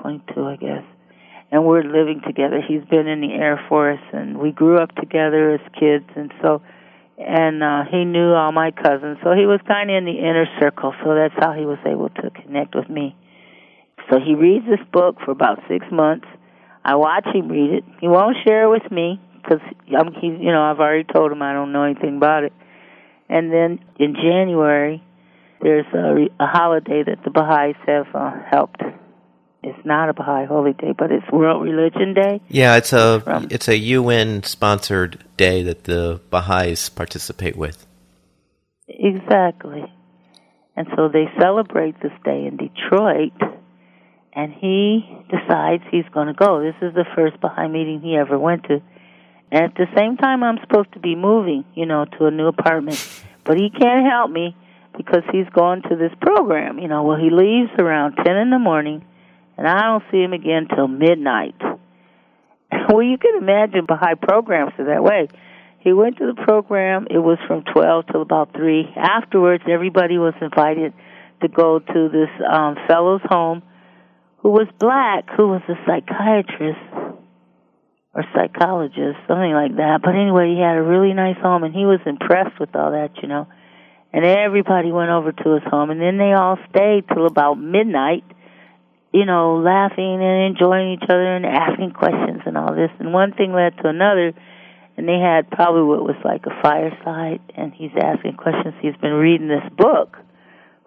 twenty-two, 0.03 0.45
I 0.45 0.57
guess, 0.57 0.85
and 1.51 1.65
we're 1.65 1.83
living 1.83 2.21
together. 2.27 2.61
He's 2.67 2.85
been 2.91 3.07
in 3.07 3.21
the 3.21 3.33
Air 3.33 3.61
Force, 3.69 4.01
and 4.13 4.39
we 4.39 4.53
grew 4.53 4.79
up 4.79 4.95
together 4.97 5.55
as 5.55 5.61
kids, 5.79 6.05
and 6.17 6.33
so 6.43 6.63
and 7.19 7.65
uh 7.65 7.83
he 7.91 8.05
knew 8.05 8.33
all 8.33 8.53
my 8.53 8.71
cousins 8.71 9.19
so 9.25 9.33
he 9.35 9.45
was 9.45 9.59
kind 9.67 9.91
of 9.91 9.97
in 9.97 10.05
the 10.05 10.13
inner 10.13 10.47
circle 10.61 10.95
so 11.03 11.17
that's 11.17 11.35
how 11.41 11.53
he 11.53 11.67
was 11.67 11.79
able 11.85 12.09
to 12.11 12.31
connect 12.31 12.77
with 12.77 12.89
me 12.89 13.17
so 14.11 14.19
he 14.19 14.35
reads 14.35 14.65
this 14.67 14.81
book 14.93 15.17
for 15.25 15.31
about 15.33 15.59
six 15.69 15.85
months. 15.93 16.27
I 16.85 16.97
watch 16.97 17.27
him 17.27 17.49
read 17.49 17.71
it. 17.71 17.85
He 18.01 18.09
won't 18.09 18.37
share 18.47 18.65
it 18.65 18.71
with 18.71 18.91
me 18.91 19.21
because 19.35 19.61
he, 20.21 20.27
you 20.27 20.53
know, 20.53 20.63
I've 20.63 20.81
already 20.81 21.05
told 21.05 21.31
him 21.31 21.43
I 21.43 21.53
don't 21.53 21.73
know 21.73 21.83
anything 21.83 22.17
about 22.17 22.45
it. 22.45 22.53
And 23.29 23.53
then 23.53 23.81
in 23.99 24.15
January, 24.15 25.03
there's 25.61 25.87
a, 25.93 26.29
a 26.43 26.47
holiday 26.47 27.03
that 27.05 27.23
the 27.25 27.31
Baha'is 27.31 27.77
have 27.87 28.07
uh, 28.15 28.33
helped. 28.51 28.81
It's 29.63 29.85
not 29.85 30.09
a 30.09 30.15
Baha'i 30.15 30.47
holy 30.47 30.73
day, 30.73 30.95
but 30.97 31.11
it's 31.11 31.29
World 31.33 31.65
Religion 31.65 32.15
Day. 32.15 32.41
Yeah, 32.49 32.77
it's 32.77 32.93
a 32.93 33.21
From, 33.21 33.49
it's 33.51 33.69
a 33.69 33.77
UN 33.77 34.43
sponsored 34.45 35.25
day 35.37 35.63
that 35.65 35.85
the 35.85 36.21
Baha'is 36.31 36.89
participate 36.89 37.57
with. 37.57 37.87
Exactly. 38.87 39.85
And 40.77 40.87
so 40.97 41.09
they 41.09 41.25
celebrate 41.41 42.01
this 42.01 42.13
day 42.25 42.47
in 42.47 42.57
Detroit 42.57 43.33
and 44.33 44.53
he 44.53 45.05
decides 45.29 45.83
he's 45.91 46.09
going 46.15 46.29
to 46.29 46.35
go. 46.35 46.63
This 46.63 46.77
is 46.81 46.95
the 46.95 47.05
first 47.17 47.41
Baha'i 47.41 47.69
meeting 47.69 48.01
he 48.01 48.15
ever 48.15 48.39
went 48.39 48.63
to. 48.65 48.81
And 49.51 49.65
at 49.65 49.75
the 49.75 49.87
same 49.97 50.17
time, 50.17 50.45
I'm 50.45 50.59
supposed 50.61 50.93
to 50.93 51.01
be 51.01 51.17
moving, 51.17 51.65
you 51.75 51.87
know, 51.87 52.05
to 52.19 52.27
a 52.27 52.31
new 52.31 52.47
apartment. 52.47 53.05
But 53.45 53.57
he 53.57 53.71
can't 53.71 54.07
help 54.07 54.31
me 54.31 54.55
because 54.97 55.23
he's 55.33 55.49
going 55.53 55.83
to 55.83 55.97
this 55.97 56.13
program, 56.21 56.79
you 56.79 56.87
know. 56.87 57.03
Well, 57.03 57.17
he 57.17 57.31
leaves 57.31 57.71
around 57.79 58.17
10 58.25 58.37
in 58.37 58.51
the 58.51 58.59
morning, 58.59 59.05
and 59.59 59.67
I 59.67 59.83
don't 59.83 60.05
see 60.11 60.23
him 60.23 60.33
again 60.33 60.69
till 60.75 60.89
midnight. 60.89 61.57
well, 62.89 63.03
you 63.03 63.19
can 63.19 63.37
imagine 63.37 63.85
Baha'i 63.87 64.15
programs 64.15 64.73
are 64.79 64.87
that 64.87 65.03
way. 65.03 65.29
He 65.81 65.93
went 65.93 66.19
to 66.19 66.27
the 66.27 66.41
program. 66.43 67.07
It 67.11 67.19
was 67.19 67.39
from 67.47 67.65
12 67.75 68.05
till 68.11 68.23
about 68.23 68.55
3. 68.55 68.95
Afterwards, 68.97 69.65
everybody 69.71 70.17
was 70.19 70.35
invited 70.41 70.93
to 71.43 71.49
go 71.49 71.79
to 71.79 72.09
this 72.09 72.31
um, 72.51 72.77
fellow's 72.89 73.21
home 73.25 73.63
who 74.39 74.51
was 74.51 74.69
black, 74.79 75.29
who 75.37 75.49
was 75.49 75.63
a 75.69 75.75
psychiatrist 75.87 76.79
or 78.15 78.25
psychologist, 78.35 79.19
something 79.27 79.53
like 79.53 79.77
that. 79.77 80.01
But 80.03 80.15
anyway, 80.15 80.55
he 80.55 80.61
had 80.61 80.77
a 80.77 80.83
really 80.83 81.15
nice 81.15 81.37
home, 81.43 81.65
and 81.65 81.75
he 81.75 81.85
was 81.85 82.01
impressed 82.07 82.59
with 82.59 82.75
all 82.75 82.93
that, 82.93 83.11
you 83.23 83.29
know. 83.29 83.47
And 84.13 84.25
everybody 84.25 84.91
went 84.91 85.11
over 85.11 85.33
to 85.33 85.55
his 85.55 85.63
home, 85.67 85.91
and 85.91 86.01
then 86.01 86.19
they 86.19 86.33
all 86.33 86.59
stayed 86.71 87.05
till 87.13 87.27
about 87.27 87.55
midnight, 87.55 88.25
you 89.13 89.25
know, 89.25 89.57
laughing 89.57 90.21
and 90.23 90.53
enjoying 90.53 90.93
each 90.93 91.09
other 91.09 91.37
and 91.37 91.47
asking 91.47 91.93
questions 91.93 92.43
and 92.45 92.59
all 92.59 92.75
this. 92.75 92.91
And 92.99 93.13
one 93.13 93.33
thing 93.33 93.53
led 93.53 93.77
to 93.79 93.89
another, 93.89 94.33
and 94.97 95.09
they 95.09 95.19
had 95.19 95.51
probably 95.51 95.83
what 95.83 96.03
was 96.03 96.17
like 96.25 96.45
a 96.47 96.63
fireside, 96.63 97.41
and 97.57 97.73
he's 97.73 97.93
asking 97.97 98.37
questions. 98.37 98.75
He's 98.81 98.97
been 98.97 99.15
reading 99.15 99.49
this 99.49 99.65
book 99.77 100.17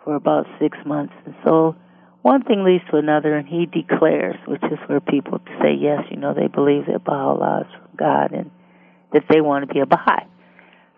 for 0.04 0.16
about 0.16 0.46
six 0.60 0.78
months, 0.86 1.14
and 1.26 1.36
so 1.46 1.76
one 2.22 2.44
thing 2.44 2.64
leads 2.64 2.84
to 2.92 2.98
another, 2.98 3.36
and 3.36 3.48
he 3.48 3.66
declares, 3.66 4.36
which 4.46 4.64
is 4.64 4.78
where 4.86 5.00
people 5.00 5.40
say, 5.60 5.74
yes, 5.80 6.04
you 6.12 6.18
know, 6.18 6.34
they 6.36 6.48
believe 6.48 6.86
that 6.86 7.04
Baha'u'llah 7.04 7.62
is 7.62 7.74
from 7.74 7.98
God 7.98 8.32
and 8.32 8.52
that 9.12 9.24
they 9.30 9.42
want 9.42 9.68
to 9.68 9.74
be 9.74 9.80
a 9.80 9.88
Baha'i. 9.88 10.28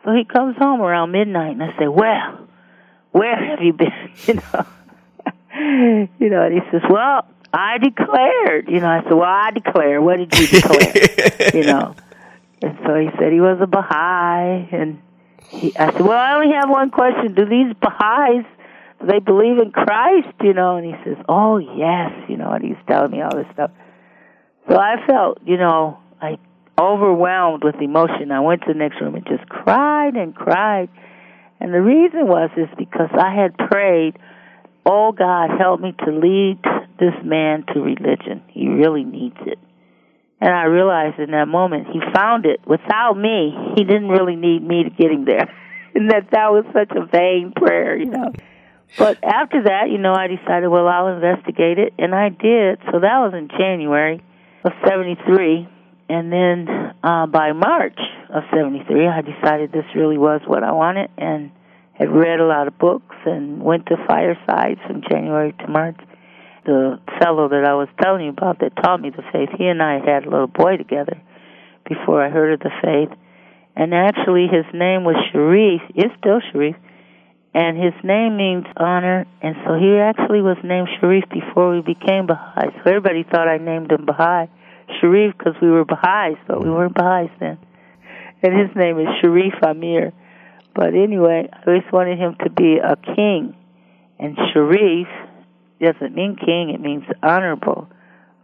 So 0.04 0.12
he 0.12 0.26
comes 0.26 0.58
home 0.58 0.82
around 0.82 1.12
midnight, 1.12 1.54
and 1.54 1.64
I 1.64 1.70
say, 1.80 1.88
well, 1.88 2.48
where 3.12 3.38
have 3.38 3.62
you 3.62 3.74
been? 3.74 3.88
You 4.28 4.36
know, 4.36 4.66
you 5.54 6.30
know, 6.30 6.44
and 6.44 6.54
he 6.54 6.60
says, 6.72 6.82
well, 6.90 7.28
I 7.52 7.78
declared. 7.78 8.70
You 8.70 8.80
know, 8.80 8.90
I 8.90 9.04
said, 9.04 9.14
well, 9.14 9.24
I 9.24 9.52
declare. 9.52 10.02
What 10.02 10.18
did 10.18 10.38
you 10.38 10.48
declare? 10.48 11.52
you 11.54 11.64
know, 11.64 11.96
and 12.62 12.78
so 12.86 12.96
he 12.96 13.10
said 13.20 13.32
he 13.32 13.42
was 13.42 13.60
a 13.62 13.68
Baha'i, 13.68 14.68
and 14.72 15.02
he, 15.50 15.76
I 15.78 15.92
said, 15.92 16.02
well, 16.02 16.18
I 16.18 16.36
only 16.36 16.54
have 16.54 16.70
one 16.70 16.90
question: 16.90 17.36
Do 17.36 17.46
these 17.46 17.76
Baha'is 17.82 18.46
they 19.08 19.20
believe 19.20 19.58
in 19.58 19.72
Christ, 19.72 20.34
you 20.42 20.54
know, 20.54 20.78
and 20.78 20.86
he 20.86 20.94
says, 21.04 21.18
Oh 21.28 21.58
yes, 21.58 22.12
you 22.30 22.38
know, 22.38 22.52
and 22.52 22.64
he's 22.64 22.78
telling 22.88 23.12
me 23.12 23.22
all 23.22 23.36
this 23.36 23.48
stuff. 23.54 23.72
So 24.70 24.78
I 24.78 24.96
felt, 25.08 25.40
you 25.46 25.58
know, 25.58 26.00
like 26.22 26.40
overwhelmed 26.80 27.64
with 27.64 27.76
emotion. 27.82 28.32
I 28.32 28.40
went 28.40 28.62
to 28.62 28.68
the 28.74 28.80
next 28.80 29.02
room 29.02 29.16
and 29.16 29.26
just 29.26 29.48
cried 29.50 30.16
and 30.16 30.34
cried. 30.34 30.90
And 31.60 31.74
the 31.74 31.82
reason 31.82 32.28
was 32.28 32.50
is 32.56 32.70
because 32.78 33.10
I 33.14 33.34
had 33.34 33.58
prayed, 33.58 34.18
Oh 34.86 35.12
God, 35.12 35.50
help 35.58 35.80
me 35.80 35.94
to 36.06 36.12
lead 36.12 36.60
this 37.00 37.14
man 37.24 37.66
to 37.74 37.80
religion. 37.80 38.44
He 38.50 38.68
really 38.68 39.04
needs 39.04 39.38
it. 39.46 39.60
And 40.42 40.52
I 40.54 40.64
realized 40.66 41.20
in 41.20 41.32
that 41.32 41.48
moment 41.48 41.88
he 41.88 42.02
found 42.14 42.46
it 42.46 42.60
without 42.68 43.14
me. 43.14 43.56
He 43.78 43.84
didn't 43.86 44.10
really 44.10 44.36
need 44.36 44.62
me 44.62 44.84
to 44.84 44.90
get 44.90 45.12
him 45.12 45.26
there. 45.26 45.50
and 45.96 46.10
that 46.12 46.32
that 46.32 46.52
was 46.52 46.66
such 46.74 46.92
a 46.92 47.06
vain 47.06 47.54
prayer, 47.56 47.98
you 47.98 48.06
know. 48.06 48.34
But 48.98 49.24
after 49.24 49.64
that, 49.64 49.90
you 49.90 49.98
know, 49.98 50.14
I 50.14 50.28
decided, 50.28 50.68
well, 50.68 50.88
I'll 50.88 51.08
investigate 51.08 51.80
it, 51.80 51.94
and 51.98 52.14
I 52.14 52.30
did. 52.30 52.80
So 52.92 53.00
that 53.00 53.20
was 53.24 53.34
in 53.34 53.48
January 53.48 54.22
of 54.64 54.72
73. 54.88 55.68
And 56.10 56.32
then 56.32 56.68
uh, 57.04 57.26
by 57.26 57.54
March 57.54 57.98
of 58.30 58.44
73, 58.54 59.08
I 59.08 59.22
decided 59.22 59.72
this 59.72 59.86
really 59.96 60.18
was 60.18 60.42
what 60.46 60.64
I 60.64 60.74
wanted 60.74 61.10
and 61.18 61.52
had 61.94 62.10
read 62.10 62.40
a 62.40 62.46
lot 62.46 62.68
of 62.68 62.78
books 62.78 63.16
and 63.26 63.62
went 63.62 63.86
to 63.88 63.96
firesides 64.08 64.80
from 64.88 65.02
January 65.10 65.54
to 65.60 65.68
March. 65.68 66.00
The 66.66 67.00
fellow 67.22 67.50
that 67.50 67.66
I 67.66 67.74
was 67.74 67.90
telling 68.02 68.26
you 68.26 68.30
about 68.30 68.60
that 68.60 68.76
taught 68.82 69.02
me 69.02 69.10
the 69.10 69.24
faith, 69.32 69.50
he 69.58 69.68
and 69.68 69.82
I 69.84 70.00
had 70.00 70.26
a 70.26 70.30
little 70.30 70.48
boy 70.48 70.78
together 70.78 71.22
before 71.88 72.24
I 72.24 72.30
heard 72.30 72.54
of 72.54 72.60
the 72.62 72.72
faith. 72.82 73.18
And 73.76 73.94
actually, 73.94 74.48
his 74.48 74.66
name 74.74 75.04
was 75.04 75.16
Sharif. 75.32 75.82
It's 75.96 76.14
still 76.20 76.40
Sharif. 76.52 76.76
And 77.54 77.78
his 77.78 77.94
name 78.04 78.38
means 78.38 78.66
honor. 78.78 79.26
And 79.42 79.56
so 79.66 79.76
he 79.76 79.98
actually 79.98 80.42
was 80.42 80.58
named 80.64 80.90
Sharif 81.00 81.26
before 81.30 81.76
we 81.76 81.82
became 81.82 82.28
Baha'i. 82.28 82.72
So 82.84 82.90
everybody 82.90 83.24
thought 83.24 83.48
I 83.48 83.58
named 83.58 83.92
him 83.92 84.06
Baha'i. 84.06 84.48
Sharif 85.00 85.38
because 85.38 85.56
we 85.62 85.70
were 85.70 85.86
Baha'is, 85.86 86.38
but 86.48 86.64
we 86.64 86.70
weren't 86.70 86.94
Baha'is 86.94 87.32
then. 87.40 87.58
And 88.42 88.60
his 88.60 88.76
name 88.76 89.00
is 89.00 89.08
Sharif 89.22 89.54
Amir. 89.64 90.14
But 90.76 90.96
anyway, 90.96 91.50
I 91.52 91.68
always 91.68 91.84
wanted 91.92 92.18
him 92.18 92.36
to 92.44 92.50
be 92.50 92.78
a 92.78 92.96
king. 93.16 93.56
And 94.20 94.38
Sharif 94.52 95.08
doesn't 95.82 96.16
mean 96.16 96.36
king, 96.36 96.72
it 96.74 96.82
means 96.82 97.04
honorable. 97.22 97.88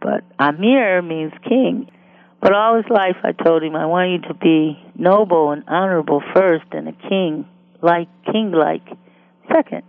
But 0.00 0.24
Amir 0.38 1.02
means 1.02 1.32
king. 1.42 1.90
But 2.40 2.54
all 2.54 2.76
his 2.76 2.90
life 2.90 3.16
I 3.22 3.32
told 3.32 3.62
him 3.62 3.76
I 3.76 3.86
want 3.86 4.10
you 4.10 4.28
to 4.28 4.34
be 4.34 4.78
noble 4.96 5.50
and 5.50 5.64
honorable 5.68 6.22
first 6.34 6.64
and 6.72 6.88
a 6.88 6.92
king, 6.92 7.46
like 7.82 8.08
king 8.24 8.52
like 8.52 8.86
second. 9.52 9.82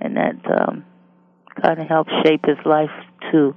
And 0.00 0.16
that 0.16 0.36
um 0.46 0.84
kind 1.60 1.80
of 1.80 1.88
helped 1.88 2.10
shape 2.24 2.46
his 2.46 2.58
life 2.64 2.90
too. 3.30 3.54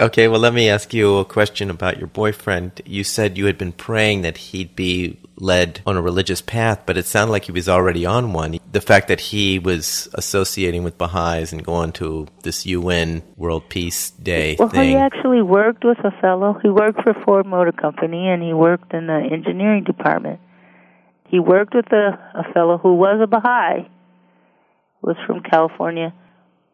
Okay, 0.00 0.26
well, 0.26 0.40
let 0.40 0.52
me 0.52 0.68
ask 0.68 0.92
you 0.92 1.18
a 1.18 1.24
question 1.24 1.70
about 1.70 1.98
your 1.98 2.08
boyfriend. 2.08 2.82
You 2.84 3.04
said 3.04 3.38
you 3.38 3.46
had 3.46 3.56
been 3.56 3.70
praying 3.70 4.22
that 4.22 4.36
he'd 4.36 4.74
be 4.74 5.20
led 5.36 5.82
on 5.86 5.96
a 5.96 6.02
religious 6.02 6.42
path, 6.42 6.82
but 6.84 6.96
it 6.96 7.06
sounded 7.06 7.30
like 7.30 7.44
he 7.44 7.52
was 7.52 7.68
already 7.68 8.04
on 8.04 8.32
one. 8.32 8.58
The 8.72 8.80
fact 8.80 9.06
that 9.06 9.20
he 9.20 9.60
was 9.60 10.08
associating 10.14 10.82
with 10.82 10.98
Baha'is 10.98 11.52
and 11.52 11.64
going 11.64 11.92
to 11.92 12.26
this 12.42 12.66
UN 12.66 13.22
World 13.36 13.68
Peace 13.68 14.10
Day 14.10 14.56
well, 14.58 14.68
thing. 14.68 14.90
he 14.90 14.96
actually 14.96 15.42
worked 15.42 15.84
with 15.84 15.98
a 15.98 16.10
fellow. 16.20 16.58
He 16.60 16.70
worked 16.70 17.00
for 17.04 17.14
Ford 17.24 17.46
Motor 17.46 17.72
Company 17.72 18.28
and 18.28 18.42
he 18.42 18.52
worked 18.52 18.92
in 18.92 19.06
the 19.06 19.28
engineering 19.30 19.84
department. 19.84 20.40
He 21.28 21.38
worked 21.38 21.72
with 21.72 21.92
a, 21.92 22.18
a 22.34 22.52
fellow 22.52 22.78
who 22.78 22.94
was 22.94 23.20
a 23.22 23.28
Baha'i, 23.28 23.88
was 25.02 25.16
from 25.24 25.40
California 25.40 26.12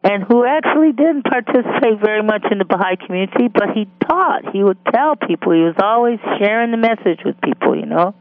and 0.03 0.23
who 0.23 0.45
actually 0.45 0.93
didn't 0.93 1.23
participate 1.23 2.01
very 2.01 2.23
much 2.23 2.43
in 2.51 2.57
the 2.57 2.65
Baha'i 2.65 2.97
community, 2.97 3.47
but 3.47 3.69
he 3.75 3.87
taught. 4.07 4.51
He 4.51 4.63
would 4.63 4.79
tell 4.91 5.15
people. 5.15 5.53
He 5.53 5.61
was 5.61 5.75
always 5.81 6.19
sharing 6.39 6.71
the 6.71 6.77
message 6.77 7.21
with 7.23 7.39
people, 7.41 7.75
you 7.75 7.85
know. 7.85 8.15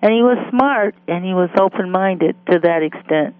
And 0.00 0.12
he 0.12 0.22
was 0.22 0.38
smart 0.50 0.94
and 1.08 1.24
he 1.24 1.34
was 1.34 1.50
open 1.60 1.90
minded 1.90 2.36
to 2.50 2.60
that 2.60 2.82
extent. 2.82 3.34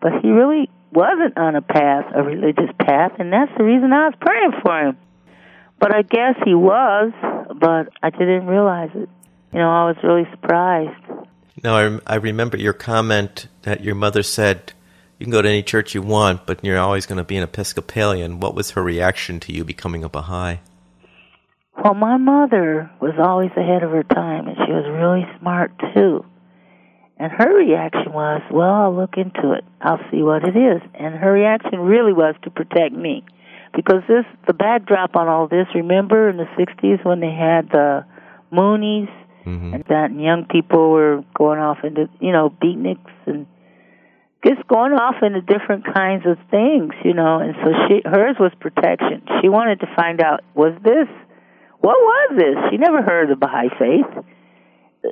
But 0.00 0.12
he 0.22 0.30
really 0.30 0.68
wasn't 0.92 1.36
on 1.36 1.54
a 1.54 1.62
path, 1.62 2.06
a 2.14 2.22
religious 2.22 2.70
path, 2.80 3.12
and 3.18 3.32
that's 3.32 3.52
the 3.56 3.64
reason 3.64 3.92
I 3.92 4.06
was 4.06 4.14
praying 4.20 4.52
for 4.62 4.80
him. 4.88 4.96
But 5.78 5.94
I 5.94 6.02
guess 6.02 6.34
he 6.44 6.54
was, 6.54 7.12
but 7.58 7.88
I 8.02 8.10
didn't 8.10 8.46
realize 8.46 8.90
it. 8.94 9.08
You 9.52 9.58
know, 9.58 9.70
I 9.70 9.86
was 9.86 9.96
really 10.02 10.28
surprised. 10.30 11.00
No, 11.62 12.00
I, 12.06 12.14
I 12.14 12.16
remember 12.16 12.56
your 12.56 12.72
comment 12.72 13.48
that 13.62 13.82
your 13.82 13.94
mother 13.94 14.22
said, 14.22 14.72
you 15.20 15.26
can 15.26 15.32
go 15.32 15.42
to 15.42 15.48
any 15.48 15.62
church 15.62 15.94
you 15.94 16.00
want, 16.00 16.46
but 16.46 16.64
you're 16.64 16.78
always 16.78 17.04
going 17.04 17.18
to 17.18 17.24
be 17.24 17.36
an 17.36 17.42
Episcopalian. 17.42 18.40
What 18.40 18.54
was 18.54 18.70
her 18.70 18.82
reaction 18.82 19.38
to 19.40 19.52
you 19.52 19.64
becoming 19.64 20.02
a 20.02 20.08
Baha'i? 20.08 20.60
Well, 21.84 21.92
my 21.92 22.16
mother 22.16 22.90
was 23.02 23.12
always 23.18 23.50
ahead 23.54 23.82
of 23.82 23.90
her 23.90 24.02
time, 24.02 24.48
and 24.48 24.56
she 24.64 24.72
was 24.72 24.86
really 24.88 25.28
smart 25.38 25.72
too. 25.94 26.24
And 27.18 27.30
her 27.32 27.54
reaction 27.54 28.14
was, 28.14 28.40
well, 28.50 28.72
I'll 28.72 28.96
look 28.96 29.18
into 29.18 29.52
it. 29.52 29.62
I'll 29.82 30.00
see 30.10 30.22
what 30.22 30.48
it 30.48 30.56
is. 30.56 30.80
And 30.94 31.14
her 31.16 31.30
reaction 31.30 31.80
really 31.80 32.14
was 32.14 32.34
to 32.44 32.50
protect 32.50 32.94
me. 32.94 33.22
Because 33.76 34.02
this, 34.08 34.24
the 34.46 34.54
backdrop 34.54 35.16
on 35.16 35.28
all 35.28 35.48
this, 35.48 35.66
remember 35.74 36.30
in 36.30 36.38
the 36.38 36.48
60s 36.58 37.04
when 37.04 37.20
they 37.20 37.30
had 37.30 37.68
the 37.68 38.06
Moonies 38.50 39.12
mm-hmm. 39.44 39.74
and 39.74 39.84
that 39.90 40.10
and 40.10 40.22
young 40.22 40.46
people 40.46 40.90
were 40.90 41.22
going 41.34 41.58
off 41.58 41.84
into, 41.84 42.08
you 42.20 42.32
know, 42.32 42.48
beatniks 42.48 43.12
and 43.26 43.46
just 44.44 44.66
going 44.68 44.92
off 44.92 45.16
into 45.22 45.42
different 45.42 45.84
kinds 45.92 46.24
of 46.26 46.38
things, 46.50 46.92
you 47.04 47.12
know. 47.12 47.40
And 47.40 47.54
so 47.62 47.72
she, 47.88 48.02
hers 48.04 48.36
was 48.40 48.52
protection. 48.60 49.22
She 49.40 49.48
wanted 49.48 49.80
to 49.80 49.86
find 49.94 50.20
out, 50.20 50.40
was 50.54 50.72
this, 50.82 51.08
what 51.80 51.96
was 51.96 52.36
this? 52.36 52.56
She 52.70 52.78
never 52.78 53.02
heard 53.02 53.30
of 53.30 53.38
the 53.38 53.46
Baha'i 53.46 53.68
faith, 53.78 54.24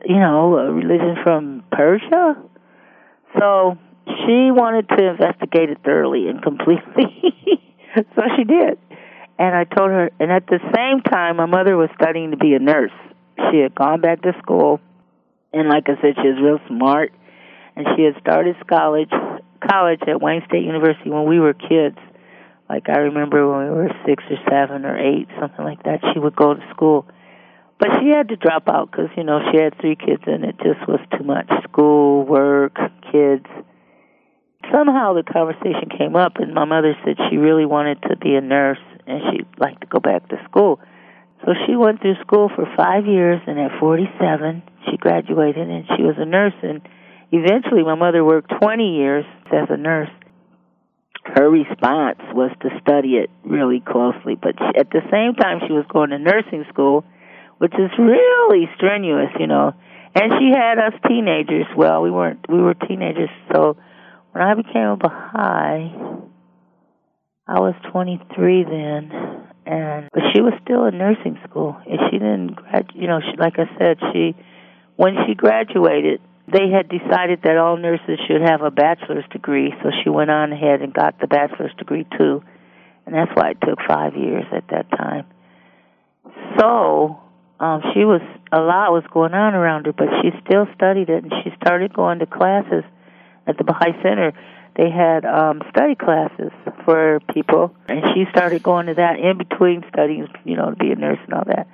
you 0.06 0.18
know, 0.18 0.56
a 0.56 0.72
religion 0.72 1.16
from 1.22 1.64
Persia. 1.70 2.36
So 3.38 3.76
she 4.06 4.50
wanted 4.50 4.88
to 4.88 5.10
investigate 5.10 5.70
it 5.70 5.78
thoroughly 5.84 6.28
and 6.28 6.42
completely. 6.42 7.36
so 7.94 8.22
she 8.36 8.44
did. 8.44 8.78
And 9.38 9.54
I 9.54 9.64
told 9.64 9.90
her, 9.90 10.10
and 10.18 10.32
at 10.32 10.46
the 10.46 10.58
same 10.74 11.02
time, 11.02 11.36
my 11.36 11.46
mother 11.46 11.76
was 11.76 11.90
studying 12.00 12.32
to 12.32 12.36
be 12.36 12.54
a 12.54 12.58
nurse. 12.58 12.92
She 13.50 13.58
had 13.58 13.74
gone 13.74 14.00
back 14.00 14.22
to 14.22 14.32
school, 14.42 14.80
and 15.52 15.68
like 15.68 15.84
I 15.86 15.94
said, 16.00 16.14
she 16.20 16.28
was 16.28 16.40
real 16.42 16.58
smart 16.66 17.12
and 17.78 17.86
she 17.94 18.02
had 18.02 18.18
started 18.20 18.56
college 18.66 19.14
college 19.62 20.00
at 20.06 20.20
Wayne 20.20 20.42
State 20.46 20.64
University 20.64 21.10
when 21.10 21.26
we 21.26 21.38
were 21.38 21.54
kids. 21.54 21.98
Like 22.68 22.88
I 22.88 22.98
remember 23.06 23.46
when 23.48 23.64
we 23.64 23.70
were 23.70 23.90
six 24.04 24.22
or 24.28 24.36
seven 24.50 24.84
or 24.84 24.98
eight, 24.98 25.28
something 25.40 25.64
like 25.64 25.82
that. 25.84 26.00
She 26.12 26.18
would 26.18 26.34
go 26.34 26.54
to 26.54 26.60
school, 26.70 27.06
but 27.78 27.88
she 28.00 28.10
had 28.10 28.28
to 28.28 28.36
drop 28.36 28.68
out 28.68 28.90
because 28.90 29.08
you 29.16 29.22
know 29.22 29.38
she 29.50 29.62
had 29.62 29.78
three 29.80 29.96
kids 29.96 30.22
and 30.26 30.44
it 30.44 30.56
just 30.58 30.86
was 30.88 31.00
too 31.16 31.24
much 31.24 31.48
school, 31.62 32.26
work, 32.26 32.76
kids. 33.12 33.46
Somehow 34.72 35.14
the 35.14 35.22
conversation 35.22 35.88
came 35.96 36.16
up, 36.16 36.36
and 36.36 36.52
my 36.52 36.66
mother 36.66 36.94
said 37.04 37.16
she 37.30 37.36
really 37.38 37.64
wanted 37.64 38.02
to 38.02 38.16
be 38.16 38.34
a 38.34 38.40
nurse 38.40 38.82
and 39.06 39.22
she'd 39.30 39.46
like 39.58 39.80
to 39.80 39.86
go 39.86 40.00
back 40.00 40.28
to 40.28 40.36
school. 40.44 40.80
So 41.44 41.54
she 41.66 41.76
went 41.76 42.02
through 42.02 42.16
school 42.20 42.50
for 42.54 42.66
five 42.76 43.06
years, 43.06 43.40
and 43.46 43.58
at 43.58 43.78
47, 43.78 44.62
she 44.90 44.96
graduated, 44.96 45.68
and 45.68 45.86
she 45.96 46.02
was 46.02 46.16
a 46.18 46.26
nurse. 46.26 46.52
And 46.62 46.82
Eventually, 47.30 47.82
my 47.82 47.94
mother 47.94 48.24
worked 48.24 48.52
20 48.60 48.96
years 48.96 49.24
as 49.52 49.68
a 49.70 49.76
nurse. 49.76 50.10
Her 51.24 51.50
response 51.50 52.20
was 52.32 52.50
to 52.62 52.68
study 52.80 53.16
it 53.16 53.28
really 53.44 53.80
closely, 53.80 54.34
but 54.34 54.54
she, 54.56 54.78
at 54.80 54.90
the 54.90 55.02
same 55.12 55.34
time, 55.34 55.60
she 55.66 55.72
was 55.72 55.84
going 55.92 56.10
to 56.10 56.18
nursing 56.18 56.64
school, 56.72 57.04
which 57.58 57.74
is 57.74 57.90
really 57.98 58.68
strenuous, 58.76 59.30
you 59.38 59.46
know. 59.46 59.74
And 60.14 60.32
she 60.38 60.50
had 60.54 60.78
us 60.78 60.94
teenagers. 61.06 61.66
Well, 61.76 62.00
we 62.02 62.10
weren't. 62.10 62.46
We 62.48 62.62
were 62.62 62.74
teenagers. 62.74 63.28
So 63.52 63.76
when 64.32 64.42
I 64.42 64.54
became 64.54 64.88
a 64.88 64.96
Baha'i, 64.96 65.92
I 67.46 67.60
was 67.60 67.74
23 67.92 68.64
then, 68.64 69.12
and 69.66 70.08
but 70.12 70.22
she 70.34 70.40
was 70.40 70.54
still 70.62 70.86
in 70.86 70.96
nursing 70.96 71.38
school, 71.48 71.76
and 71.86 71.98
she 72.10 72.18
didn't 72.18 72.56
grad. 72.56 72.90
You 72.94 73.06
know, 73.06 73.20
she, 73.20 73.36
like 73.36 73.58
I 73.58 73.68
said, 73.78 73.98
she 74.12 74.34
when 74.96 75.14
she 75.26 75.34
graduated, 75.34 76.20
they 76.50 76.70
had 76.70 76.88
decided 76.88 77.40
that 77.44 77.58
all 77.58 77.76
nurses 77.76 78.18
should 78.26 78.40
have 78.40 78.62
a 78.62 78.70
bachelor's 78.70 79.24
degree, 79.30 79.72
so 79.82 79.90
she 80.02 80.08
went 80.08 80.30
on 80.30 80.52
ahead 80.52 80.80
and 80.80 80.94
got 80.94 81.20
the 81.20 81.26
bachelor's 81.26 81.74
degree 81.76 82.06
too. 82.16 82.42
And 83.04 83.14
that's 83.14 83.30
why 83.34 83.50
it 83.50 83.58
took 83.64 83.78
five 83.86 84.16
years 84.16 84.44
at 84.52 84.68
that 84.68 84.90
time. 84.90 85.26
So, 86.58 87.20
um, 87.60 87.82
she 87.92 88.04
was, 88.04 88.20
a 88.52 88.60
lot 88.60 88.92
was 88.92 89.04
going 89.12 89.34
on 89.34 89.54
around 89.54 89.86
her, 89.86 89.92
but 89.92 90.08
she 90.22 90.30
still 90.46 90.66
studied 90.74 91.08
it 91.08 91.24
and 91.24 91.32
she 91.42 91.50
started 91.60 91.92
going 91.92 92.20
to 92.20 92.26
classes 92.26 92.84
at 93.46 93.58
the 93.58 93.64
Baha'i 93.64 93.92
Center. 94.02 94.32
They 94.76 94.90
had 94.90 95.24
um, 95.24 95.62
study 95.70 95.96
classes 95.96 96.52
for 96.84 97.20
people, 97.34 97.74
and 97.88 98.00
she 98.14 98.24
started 98.30 98.62
going 98.62 98.86
to 98.86 98.94
that 98.94 99.18
in 99.18 99.36
between 99.36 99.82
studying, 99.92 100.28
you 100.44 100.56
know, 100.56 100.70
to 100.70 100.76
be 100.76 100.92
a 100.92 100.94
nurse 100.94 101.18
and 101.24 101.34
all 101.34 101.44
that. 101.46 101.66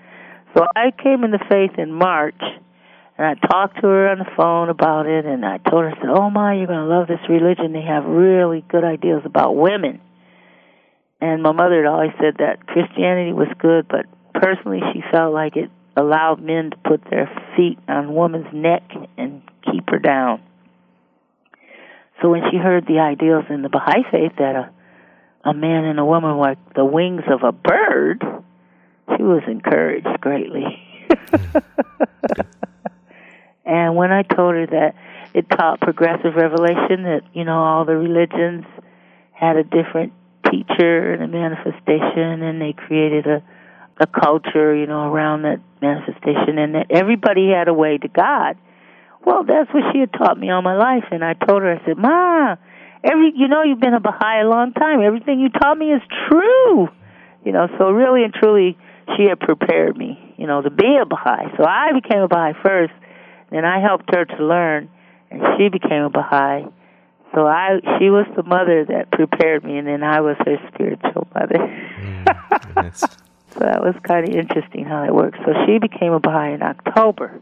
So 0.57 0.65
I 0.75 0.91
came 0.91 1.23
into 1.23 1.39
faith 1.51 1.79
in 1.79 1.93
March 1.93 2.41
and 3.17 3.27
I 3.27 3.35
talked 3.35 3.77
to 3.77 3.87
her 3.87 4.09
on 4.09 4.19
the 4.19 4.31
phone 4.37 4.69
about 4.69 5.07
it, 5.07 5.25
and 5.25 5.45
I 5.45 5.59
told 5.59 5.85
her, 5.85 5.91
I 5.91 6.01
said, 6.01 6.11
"Oh 6.11 6.31
my, 6.31 6.55
you're 6.55 6.67
gonna 6.67 6.87
love 6.87 7.07
this 7.07 7.21
religion. 7.29 7.73
They 7.73 7.83
have 7.83 8.05
really 8.05 8.65
good 8.69 8.85
ideas 8.85 9.23
about 9.25 9.57
women." 9.57 10.01
And 11.21 11.43
my 11.43 11.53
mother 11.53 11.85
had 11.85 11.87
always 11.87 12.13
said 12.21 12.37
that 12.39 12.67
Christianity 12.67 13.33
was 13.33 13.49
good, 13.59 13.87
but 13.89 14.07
personally, 14.35 14.81
she 14.93 15.03
felt 15.11 15.33
like 15.33 15.57
it 15.57 15.71
allowed 15.97 16.43
men 16.43 16.71
to 16.71 16.77
put 16.79 17.03
their 17.09 17.31
feet 17.57 17.79
on 17.89 18.15
woman's 18.15 18.53
neck 18.53 18.83
and 19.17 19.43
keep 19.71 19.89
her 19.91 19.99
down. 19.99 20.43
So 22.21 22.31
when 22.31 22.43
she 22.51 22.59
heard 22.59 22.87
the 22.87 22.99
ideals 22.99 23.45
in 23.49 23.63
the 23.63 23.69
Baha'i 23.69 24.03
faith 24.11 24.33
that 24.39 24.57
a 24.57 24.71
a 25.45 25.53
man 25.53 25.85
and 25.85 25.99
a 26.01 26.05
woman 26.05 26.39
were 26.39 26.57
the 26.75 26.85
wings 26.85 27.23
of 27.31 27.43
a 27.43 27.53
bird, 27.53 28.25
she 29.17 29.23
was 29.23 29.43
encouraged 29.47 30.21
greatly. 30.21 30.65
And 33.65 33.97
when 33.97 34.13
I 34.13 34.23
told 34.23 34.55
her 34.55 34.67
that 34.67 34.95
it 35.35 35.49
taught 35.51 35.81
progressive 35.81 36.35
revelation, 36.37 37.05
that, 37.05 37.23
you 37.33 37.45
know, 37.45 37.59
all 37.59 37.85
the 37.85 37.97
religions 37.97 38.65
had 39.33 39.57
a 39.57 39.65
different 39.65 40.13
teacher 40.51 41.13
and 41.13 41.23
a 41.23 41.29
manifestation, 41.29 42.43
and 42.43 42.61
they 42.61 42.73
created 42.73 43.27
a, 43.27 43.43
a 43.99 44.07
culture, 44.07 44.75
you 44.75 44.87
know, 44.87 45.11
around 45.11 45.43
that 45.43 45.61
manifestation, 45.81 46.59
and 46.59 46.75
that 46.75 46.87
everybody 46.91 47.51
had 47.51 47.69
a 47.69 47.75
way 47.75 47.99
to 47.99 48.09
God. 48.09 48.57
Well, 49.25 49.45
that's 49.45 49.73
what 49.73 49.85
she 49.93 50.01
had 50.01 50.13
taught 50.13 50.39
me 50.39 50.51
all 50.51 50.63
my 50.63 50.77
life, 50.77 51.05
and 51.11 51.25
I 51.25 51.33
told 51.33 51.63
her, 51.63 51.75
I 51.75 51.85
said, 51.87 51.97
Ma, 51.97 52.57
every, 53.03 53.33
you 53.35 53.49
know, 53.49 53.63
you've 53.63 53.81
been 53.81 53.95
a 53.95 54.01
Baha'i 54.01 54.43
a 54.43 54.49
long 54.49 54.73
time. 54.73 55.01
Everything 55.01 55.41
you 55.41 55.49
taught 55.49 55.79
me 55.79 55.93
is 55.93 56.03
true. 56.29 56.89
You 57.45 57.53
know, 57.53 57.69
so 57.79 57.91
really 57.91 58.25
and 58.25 58.33
truly, 58.33 58.77
she 59.17 59.25
had 59.29 59.41
prepared 59.41 59.97
me, 59.97 60.35
you 60.37 60.47
know, 60.47 60.63
to 60.63 60.71
be 60.71 60.99
a 61.01 61.07
Baha'i. 61.07 61.53
So 61.57 61.65
I 61.65 61.93
became 61.93 62.23
a 62.23 62.29
Baha'i 62.29 62.53
first, 62.63 62.93
And 63.55 63.65
I 63.65 63.81
helped 63.81 64.13
her 64.13 64.25
to 64.25 64.45
learn, 64.45 64.91
and 65.31 65.41
she 65.57 65.69
became 65.69 66.03
a 66.03 66.11
Baha'i. 66.11 66.67
So 67.33 67.47
I, 67.47 67.79
she 67.99 68.11
was 68.11 68.27
the 68.35 68.43
mother 68.43 68.85
that 68.87 69.13
prepared 69.13 69.63
me, 69.63 69.79
and 69.79 69.87
then 69.87 70.03
I 70.03 70.23
was 70.23 70.37
her 70.45 70.57
spiritual 70.75 71.29
mother. 71.33 71.59
Mm, 72.01 72.97
so 73.53 73.61
that 73.61 73.81
was 73.81 73.95
kind 74.03 74.29
of 74.29 74.35
interesting 74.35 74.85
how 74.85 75.03
that 75.03 75.15
worked. 75.15 75.39
So 75.45 75.53
she 75.67 75.79
became 75.79 76.13
a 76.13 76.19
Baha'i 76.19 76.55
in 76.55 76.63
October, 76.63 77.41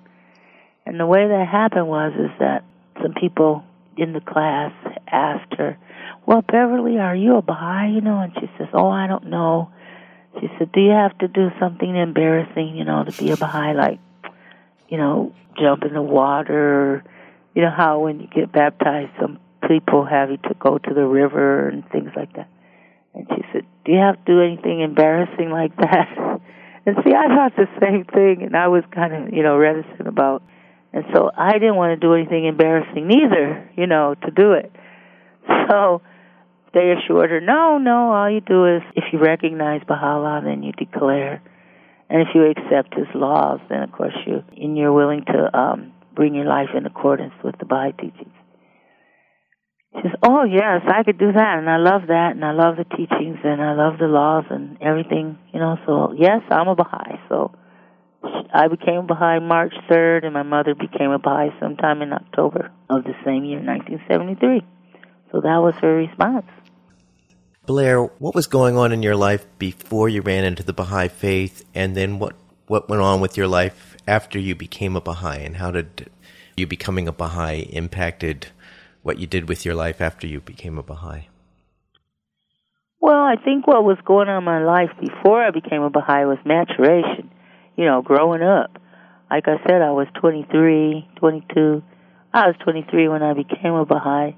and 0.85 1.01
the 1.01 1.07
way 1.07 1.27
that 1.29 1.49
happened 1.49 1.89
was 1.89 2.13
is 2.13 2.31
that 2.41 2.63
some 3.01 3.15
people 3.15 3.65
in 3.97 4.13
the 4.13 4.21
class 4.21 4.73
asked 5.07 5.55
her, 5.57 5.79
"Well, 6.27 6.43
Beverly, 6.43 6.99
are 6.99 7.17
you 7.17 7.37
a 7.37 7.43
Baha'i?" 7.43 7.89
You 7.89 8.03
know, 8.03 8.19
and 8.19 8.35
she 8.39 8.51
says, 8.59 8.69
"Oh, 8.75 8.91
I 8.91 9.07
don't 9.07 9.29
know." 9.29 9.71
She 10.41 10.51
said, 10.59 10.73
"Do 10.73 10.81
you 10.81 10.93
have 10.93 11.17
to 11.19 11.29
do 11.29 11.51
something 11.59 11.97
embarrassing, 11.97 12.77
you 12.77 12.85
know, 12.85 13.03
to 13.03 13.13
be 13.13 13.31
a 13.31 13.37
Baha'i, 13.39 13.73
like, 13.73 13.99
you 14.93 14.99
know, 14.99 15.33
jump 15.59 15.83
in 15.89 15.95
the 15.95 16.03
water? 16.03 17.03
You 17.55 17.63
know 17.63 17.73
how 17.75 18.01
when 18.01 18.21
you 18.21 18.29
get 18.29 18.53
baptized, 18.53 19.13
some 19.19 19.41
people 19.67 20.05
have 20.05 20.31
you 20.31 20.37
to 20.37 20.55
go 20.61 20.77
to 20.77 20.95
the 20.95 21.07
river 21.07 21.69
and 21.69 21.83
things 21.89 22.11
like 22.15 22.37
that." 22.37 22.51
And 23.15 23.27
she 23.35 23.43
said, 23.53 23.65
"Do 23.85 23.93
you 23.93 23.99
have 23.99 24.23
to 24.23 24.33
do 24.33 24.43
anything 24.43 24.81
embarrassing 24.81 25.51
like 25.51 25.75
that?" 25.77 26.41
And 26.85 26.97
see, 27.05 27.13
I 27.15 27.29
thought 27.29 27.55
the 27.55 27.69
same 27.81 28.05
thing, 28.07 28.43
and 28.43 28.57
I 28.57 28.67
was 28.67 28.83
kind 28.91 29.15
of, 29.15 29.33
you 29.33 29.45
know, 29.45 29.57
reticent 29.57 30.09
about 30.09 30.43
and 30.93 31.05
so 31.15 31.31
I 31.37 31.53
didn't 31.55 31.77
want 31.77 31.99
to 31.99 32.07
do 32.07 32.15
anything 32.15 32.45
embarrassing 32.45 33.07
neither, 33.07 33.69
you 33.77 33.87
know, 33.87 34.15
to 34.23 34.31
do 34.31 34.53
it. 34.53 34.73
So 35.69 36.03
they 36.75 36.93
assured 36.93 37.31
her, 37.31 37.41
no, 37.41 37.79
no, 37.79 38.13
all 38.13 38.31
you 38.31 38.41
do 38.41 38.77
is 38.77 38.83
if 38.95 39.05
you 39.13 39.19
recognize 39.19 39.81
Baha'u'llah, 39.87 40.43
then 40.45 40.63
you 40.63 40.73
declare. 40.73 41.43
And 42.13 42.21
if 42.21 42.29
you 42.35 42.45
accept 42.45 42.93
his 42.95 43.09
laws, 43.15 43.59
then 43.71 43.83
of 43.83 43.91
course 43.91 44.13
you, 44.27 44.45
and 44.55 44.77
you're 44.77 44.93
willing 44.93 45.25
to 45.25 45.59
um, 45.59 45.95
bring 46.15 46.35
your 46.35 46.45
life 46.45 46.69
in 46.77 46.85
accordance 46.85 47.33
with 47.43 47.57
the 47.59 47.65
Baha'i 47.65 47.93
teachings. 47.93 48.37
She 49.95 50.03
says, 50.03 50.13
oh 50.23 50.45
yes, 50.45 50.83
I 50.87 51.05
could 51.05 51.19
do 51.19 51.33
that, 51.33 51.57
and 51.57 51.71
I 51.71 51.79
love 51.79 52.09
that, 52.09 52.33
and 52.33 52.45
I 52.45 52.53
love 52.53 52.77
the 52.77 52.85
teachings, 52.85 53.39
and 53.43 53.63
I 53.63 53.73
love 53.73 53.99
the 53.99 54.09
laws 54.09 54.45
and 54.51 54.77
everything, 54.83 55.39
you 55.55 55.59
know, 55.59 55.79
so 55.87 56.13
yes, 56.13 56.43
I'm 56.51 56.69
a 56.69 56.75
Baha'i, 56.75 57.17
so 57.31 57.55
I 58.53 58.69
became 58.69 58.97
a 58.97 59.03
Baha'i 59.05 59.41
March 59.41 59.73
3rd, 59.91 60.25
and 60.25 60.35
my 60.35 60.43
mother 60.43 60.75
became 60.75 61.13
a 61.13 61.19
Baha'i 61.19 61.49
sometime 61.61 62.03
in 62.03 62.13
October 62.13 62.71
of 62.91 63.05
the 63.05 63.15
same 63.25 63.45
year, 63.47 63.65
1973. 63.65 64.61
So 65.33 65.41
that 65.41 65.65
was 65.65 65.73
her 65.81 65.97
response. 65.97 66.45
Blair, 67.67 68.03
what 68.03 68.35
was 68.35 68.47
going 68.47 68.77
on 68.77 68.93
in 68.93 69.03
your 69.03 69.17
life 69.17 69.47
before 69.59 70.09
you 70.09 70.21
ran 70.23 70.45
into 70.45 70.63
the 70.63 70.73
Baha'i 70.73 71.09
faith, 71.09 71.65
and 71.75 71.97
then 71.97 72.19
what, 72.19 72.35
what 72.67 72.89
went 72.89 73.03
on 73.03 73.21
with 73.21 73.37
your 73.37 73.47
life 73.47 73.97
after 74.07 74.39
you 74.39 74.55
became 74.55 74.97
a 74.97 75.01
Baha'i, 75.01 75.45
and 75.45 75.57
how 75.57 75.71
did 75.71 76.11
you 76.57 76.67
becoming 76.67 77.07
a 77.07 77.13
Baha'i 77.13 77.61
impacted 77.73 78.49
what 79.03 79.19
you 79.19 79.27
did 79.27 79.49
with 79.49 79.65
your 79.65 79.75
life 79.75 80.01
after 80.01 80.27
you 80.27 80.41
became 80.41 80.79
a 80.79 80.83
Baha'i? 80.83 81.29
Well, 83.01 83.23
I 83.23 83.37
think 83.37 83.67
what 83.67 83.85
was 83.85 83.99
going 84.05 84.29
on 84.29 84.39
in 84.39 84.45
my 84.45 84.65
life 84.65 84.91
before 85.01 85.43
I 85.43 85.51
became 85.51 85.83
a 85.83 85.91
Baha'i 85.91 86.25
was 86.25 86.39
maturation 86.45 87.31
you 87.77 87.85
know, 87.85 88.03
growing 88.03 88.43
up. 88.43 88.79
Like 89.31 89.49
I 89.49 89.57
said, 89.67 89.81
I 89.83 89.93
was 89.93 90.07
23, 90.21 91.09
22. 91.17 91.83
I 92.35 92.47
was 92.47 92.57
23 92.63 93.09
when 93.09 93.23
I 93.23 93.35
became 93.35 93.73
a 93.73 93.85
Baha'i. 93.85 94.37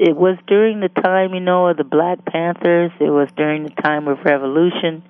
It 0.00 0.16
was 0.16 0.38
during 0.46 0.80
the 0.80 0.88
time, 0.88 1.34
you 1.34 1.40
know, 1.40 1.66
of 1.66 1.76
the 1.76 1.84
Black 1.84 2.24
Panthers. 2.24 2.90
It 3.00 3.10
was 3.10 3.28
during 3.36 3.64
the 3.64 3.82
time 3.82 4.08
of 4.08 4.24
Revolution, 4.24 5.02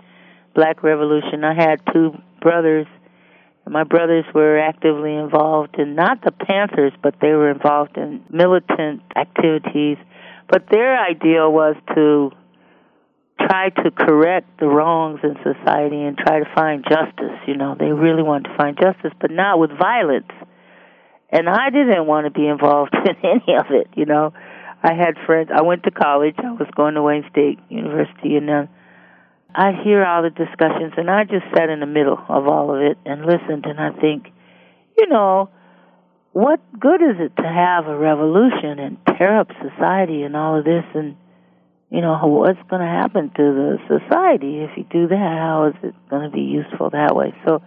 Black 0.52 0.82
Revolution. 0.82 1.44
I 1.44 1.54
had 1.54 1.80
two 1.92 2.20
brothers. 2.40 2.88
My 3.68 3.84
brothers 3.84 4.24
were 4.34 4.58
actively 4.58 5.14
involved 5.14 5.76
in 5.78 5.94
not 5.94 6.24
the 6.24 6.32
Panthers, 6.32 6.92
but 7.04 7.14
they 7.22 7.30
were 7.30 7.52
involved 7.52 7.96
in 7.98 8.24
militant 8.30 9.02
activities. 9.14 9.96
But 10.48 10.64
their 10.72 10.98
ideal 10.98 11.52
was 11.52 11.76
to 11.94 12.32
try 13.46 13.68
to 13.68 13.92
correct 13.92 14.58
the 14.58 14.66
wrongs 14.66 15.20
in 15.22 15.36
society 15.36 16.02
and 16.02 16.18
try 16.18 16.40
to 16.40 16.52
find 16.52 16.82
justice. 16.82 17.38
You 17.46 17.56
know, 17.56 17.76
they 17.78 17.92
really 17.92 18.24
wanted 18.24 18.48
to 18.48 18.56
find 18.56 18.76
justice, 18.76 19.12
but 19.20 19.30
not 19.30 19.60
with 19.60 19.70
violence. 19.70 20.32
And 21.30 21.48
I 21.48 21.70
didn't 21.70 22.08
want 22.08 22.26
to 22.26 22.32
be 22.32 22.48
involved 22.48 22.92
in 23.04 23.14
any 23.22 23.56
of 23.56 23.66
it. 23.70 23.86
You 23.94 24.06
know, 24.06 24.32
I 24.82 24.94
had 24.94 25.16
friends. 25.26 25.50
I 25.54 25.62
went 25.62 25.82
to 25.84 25.90
college. 25.90 26.36
I 26.38 26.52
was 26.52 26.68
going 26.74 26.94
to 26.94 27.02
Wayne 27.02 27.24
State 27.30 27.58
University, 27.68 28.36
and 28.36 28.48
then 28.48 28.68
I 29.54 29.72
hear 29.84 30.04
all 30.04 30.22
the 30.22 30.30
discussions, 30.30 30.94
and 30.96 31.10
I 31.10 31.24
just 31.24 31.44
sat 31.54 31.68
in 31.68 31.80
the 31.80 31.86
middle 31.86 32.18
of 32.28 32.46
all 32.46 32.74
of 32.74 32.82
it 32.82 32.98
and 33.04 33.26
listened. 33.26 33.66
And 33.66 33.78
I 33.78 33.90
think, 33.90 34.28
you 34.96 35.08
know, 35.08 35.50
what 36.32 36.60
good 36.78 37.02
is 37.02 37.16
it 37.18 37.36
to 37.36 37.48
have 37.48 37.86
a 37.86 37.96
revolution 37.96 38.78
and 38.78 38.98
tear 39.18 39.38
up 39.38 39.50
society 39.60 40.22
and 40.22 40.36
all 40.36 40.58
of 40.58 40.64
this 40.64 40.84
and 40.94 41.16
you 41.90 42.00
know, 42.00 42.16
what's 42.22 42.60
going 42.68 42.80
to 42.80 42.86
happen 42.86 43.30
to 43.30 43.42
the 43.42 43.78
society 43.88 44.60
if 44.60 44.70
you 44.76 44.84
do 44.84 45.08
that? 45.08 45.16
How 45.16 45.66
is 45.66 45.74
it 45.82 45.94
going 46.08 46.22
to 46.22 46.34
be 46.34 46.42
useful 46.42 46.90
that 46.90 47.16
way? 47.16 47.34
So 47.44 47.62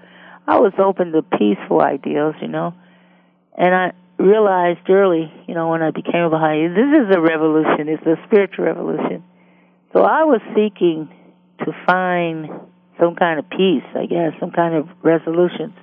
I 0.47 0.59
was 0.59 0.71
open 0.79 1.11
to 1.11 1.21
peaceful 1.21 1.81
ideals, 1.81 2.35
you 2.41 2.47
know, 2.47 2.73
and 3.57 3.75
I 3.75 3.91
realized 4.17 4.89
early, 4.89 5.31
you 5.47 5.55
know, 5.55 5.69
when 5.69 5.81
I 5.81 5.91
became 5.91 6.21
a 6.21 6.29
Baha'i, 6.29 6.67
this 6.67 7.07
is 7.07 7.15
a 7.15 7.19
revolution. 7.19 7.89
It's 7.89 8.05
a 8.05 8.15
spiritual 8.27 8.65
revolution. 8.65 9.23
So 9.93 10.01
I 10.01 10.23
was 10.23 10.41
seeking 10.55 11.09
to 11.59 11.71
find 11.85 12.49
some 12.99 13.15
kind 13.15 13.39
of 13.39 13.49
peace, 13.49 13.85
I 13.95 14.05
guess, 14.05 14.33
some 14.39 14.51
kind 14.51 14.75
of 14.75 14.87
resolutions 15.03 15.73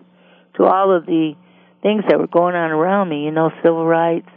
to 0.57 0.65
all 0.65 0.97
of 0.97 1.07
the 1.07 1.35
things 1.83 2.05
that 2.09 2.19
were 2.19 2.27
going 2.27 2.55
on 2.55 2.71
around 2.71 3.09
me, 3.09 3.25
you 3.25 3.31
know, 3.31 3.51
civil 3.63 3.87
rights. 3.87 4.29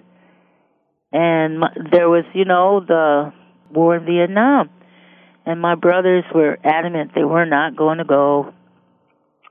And 1.11 1.59
my, 1.59 1.69
there 1.91 2.09
was, 2.09 2.25
you 2.33 2.45
know, 2.45 2.83
the 2.85 3.33
war 3.71 3.97
in 3.97 4.05
Vietnam. 4.05 4.69
And 5.45 5.59
my 5.59 5.75
brothers 5.75 6.23
were 6.33 6.57
adamant 6.63 7.11
they 7.13 7.23
were 7.23 7.45
not 7.45 7.75
going 7.75 7.97
to 7.97 8.05
go. 8.05 8.53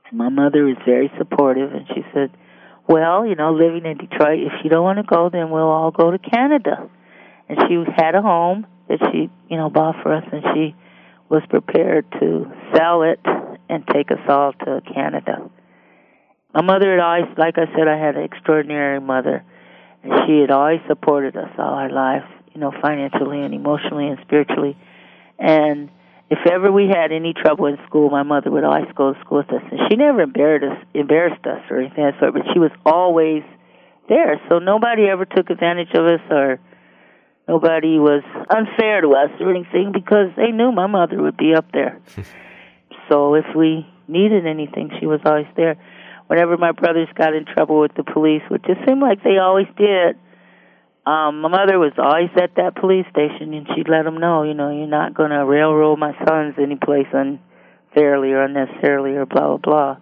And 0.09 0.17
my 0.17 0.29
mother 0.29 0.63
was 0.63 0.77
very 0.85 1.11
supportive, 1.17 1.71
and 1.71 1.85
she 1.87 2.01
said, 2.13 2.31
Well, 2.87 3.25
you 3.25 3.35
know, 3.35 3.53
living 3.53 3.85
in 3.85 3.97
Detroit, 3.97 4.39
if 4.39 4.53
you 4.63 4.69
don't 4.69 4.83
want 4.83 4.97
to 4.97 5.03
go, 5.03 5.29
then 5.29 5.49
we'll 5.49 5.63
all 5.63 5.91
go 5.91 6.11
to 6.11 6.19
Canada. 6.19 6.89
And 7.49 7.57
she 7.67 7.83
had 7.95 8.15
a 8.15 8.21
home 8.21 8.67
that 8.89 8.99
she, 9.11 9.29
you 9.49 9.57
know, 9.57 9.69
bought 9.69 9.95
for 10.03 10.13
us, 10.13 10.23
and 10.31 10.43
she 10.53 10.75
was 11.29 11.41
prepared 11.49 12.05
to 12.19 12.51
sell 12.75 13.03
it 13.03 13.19
and 13.69 13.87
take 13.87 14.11
us 14.11 14.19
all 14.27 14.53
to 14.53 14.81
Canada. 14.93 15.49
My 16.53 16.61
mother 16.61 16.91
had 16.91 16.99
always, 16.99 17.37
like 17.37 17.57
I 17.57 17.65
said, 17.75 17.87
I 17.87 17.97
had 17.97 18.15
an 18.15 18.23
extraordinary 18.23 18.99
mother, 18.99 19.43
and 20.03 20.11
she 20.27 20.41
had 20.41 20.51
always 20.51 20.81
supported 20.87 21.35
us 21.37 21.49
all 21.57 21.73
our 21.73 21.89
life 21.89 22.29
you 22.53 22.61
know, 22.61 22.71
financially 22.81 23.41
and 23.41 23.53
emotionally 23.53 24.07
and 24.07 24.19
spiritually. 24.21 24.77
And 25.39 25.89
if 26.33 26.51
ever 26.51 26.71
we 26.71 26.87
had 26.87 27.11
any 27.11 27.33
trouble 27.33 27.67
in 27.67 27.77
school, 27.85 28.09
my 28.09 28.23
mother 28.23 28.49
would 28.49 28.63
always 28.63 28.89
go 28.95 29.13
to 29.13 29.19
school 29.19 29.37
with 29.45 29.53
us, 29.53 29.61
and 29.69 29.79
she 29.87 29.95
never 29.95 30.21
embarrassed 30.21 30.65
us, 30.65 30.85
embarrassed 30.95 31.45
us 31.45 31.61
or 31.69 31.79
anything 31.79 32.05
of 32.05 32.13
that 32.13 32.19
sort. 32.19 32.33
But 32.33 32.43
she 32.53 32.59
was 32.59 32.71
always 32.83 33.43
there, 34.09 34.41
so 34.49 34.57
nobody 34.57 35.03
ever 35.03 35.25
took 35.25 35.51
advantage 35.51 35.93
of 35.93 36.05
us 36.05 36.21
or 36.31 36.59
nobody 37.47 37.99
was 37.99 38.23
unfair 38.49 39.01
to 39.01 39.13
us 39.13 39.29
or 39.39 39.51
anything 39.51 39.91
because 39.93 40.33
they 40.35 40.49
knew 40.49 40.71
my 40.71 40.87
mother 40.87 41.21
would 41.21 41.37
be 41.37 41.53
up 41.53 41.71
there. 41.71 42.01
so 43.09 43.35
if 43.35 43.45
we 43.55 43.85
needed 44.07 44.47
anything, 44.47 44.89
she 44.99 45.05
was 45.05 45.19
always 45.25 45.47
there. 45.55 45.77
Whenever 46.27 46.57
my 46.57 46.71
brothers 46.71 47.09
got 47.13 47.35
in 47.35 47.45
trouble 47.45 47.79
with 47.79 47.93
the 47.93 48.03
police, 48.03 48.41
which 48.49 48.65
it 48.67 48.77
seemed 48.87 49.01
like 49.01 49.21
they 49.23 49.37
always 49.37 49.67
did, 49.77 50.17
um 51.05 51.41
my 51.41 51.49
mother 51.49 51.79
was 51.79 51.93
always 51.97 52.29
at 52.41 52.55
that 52.55 52.75
police 52.75 53.05
station 53.11 53.53
and 53.53 53.67
she'd 53.75 53.89
let 53.89 54.03
them 54.03 54.17
know 54.17 54.43
you 54.43 54.53
know 54.53 54.69
you're 54.69 54.87
not 54.87 55.13
going 55.13 55.31
to 55.31 55.45
railroad 55.45 55.99
my 55.99 56.13
sons 56.25 56.55
any 56.57 56.75
place 56.75 57.07
unfairly 57.11 58.31
or 58.31 58.43
unnecessarily 58.43 59.11
or 59.11 59.25
blah 59.25 59.57
blah 59.57 59.57
blah. 59.57 59.97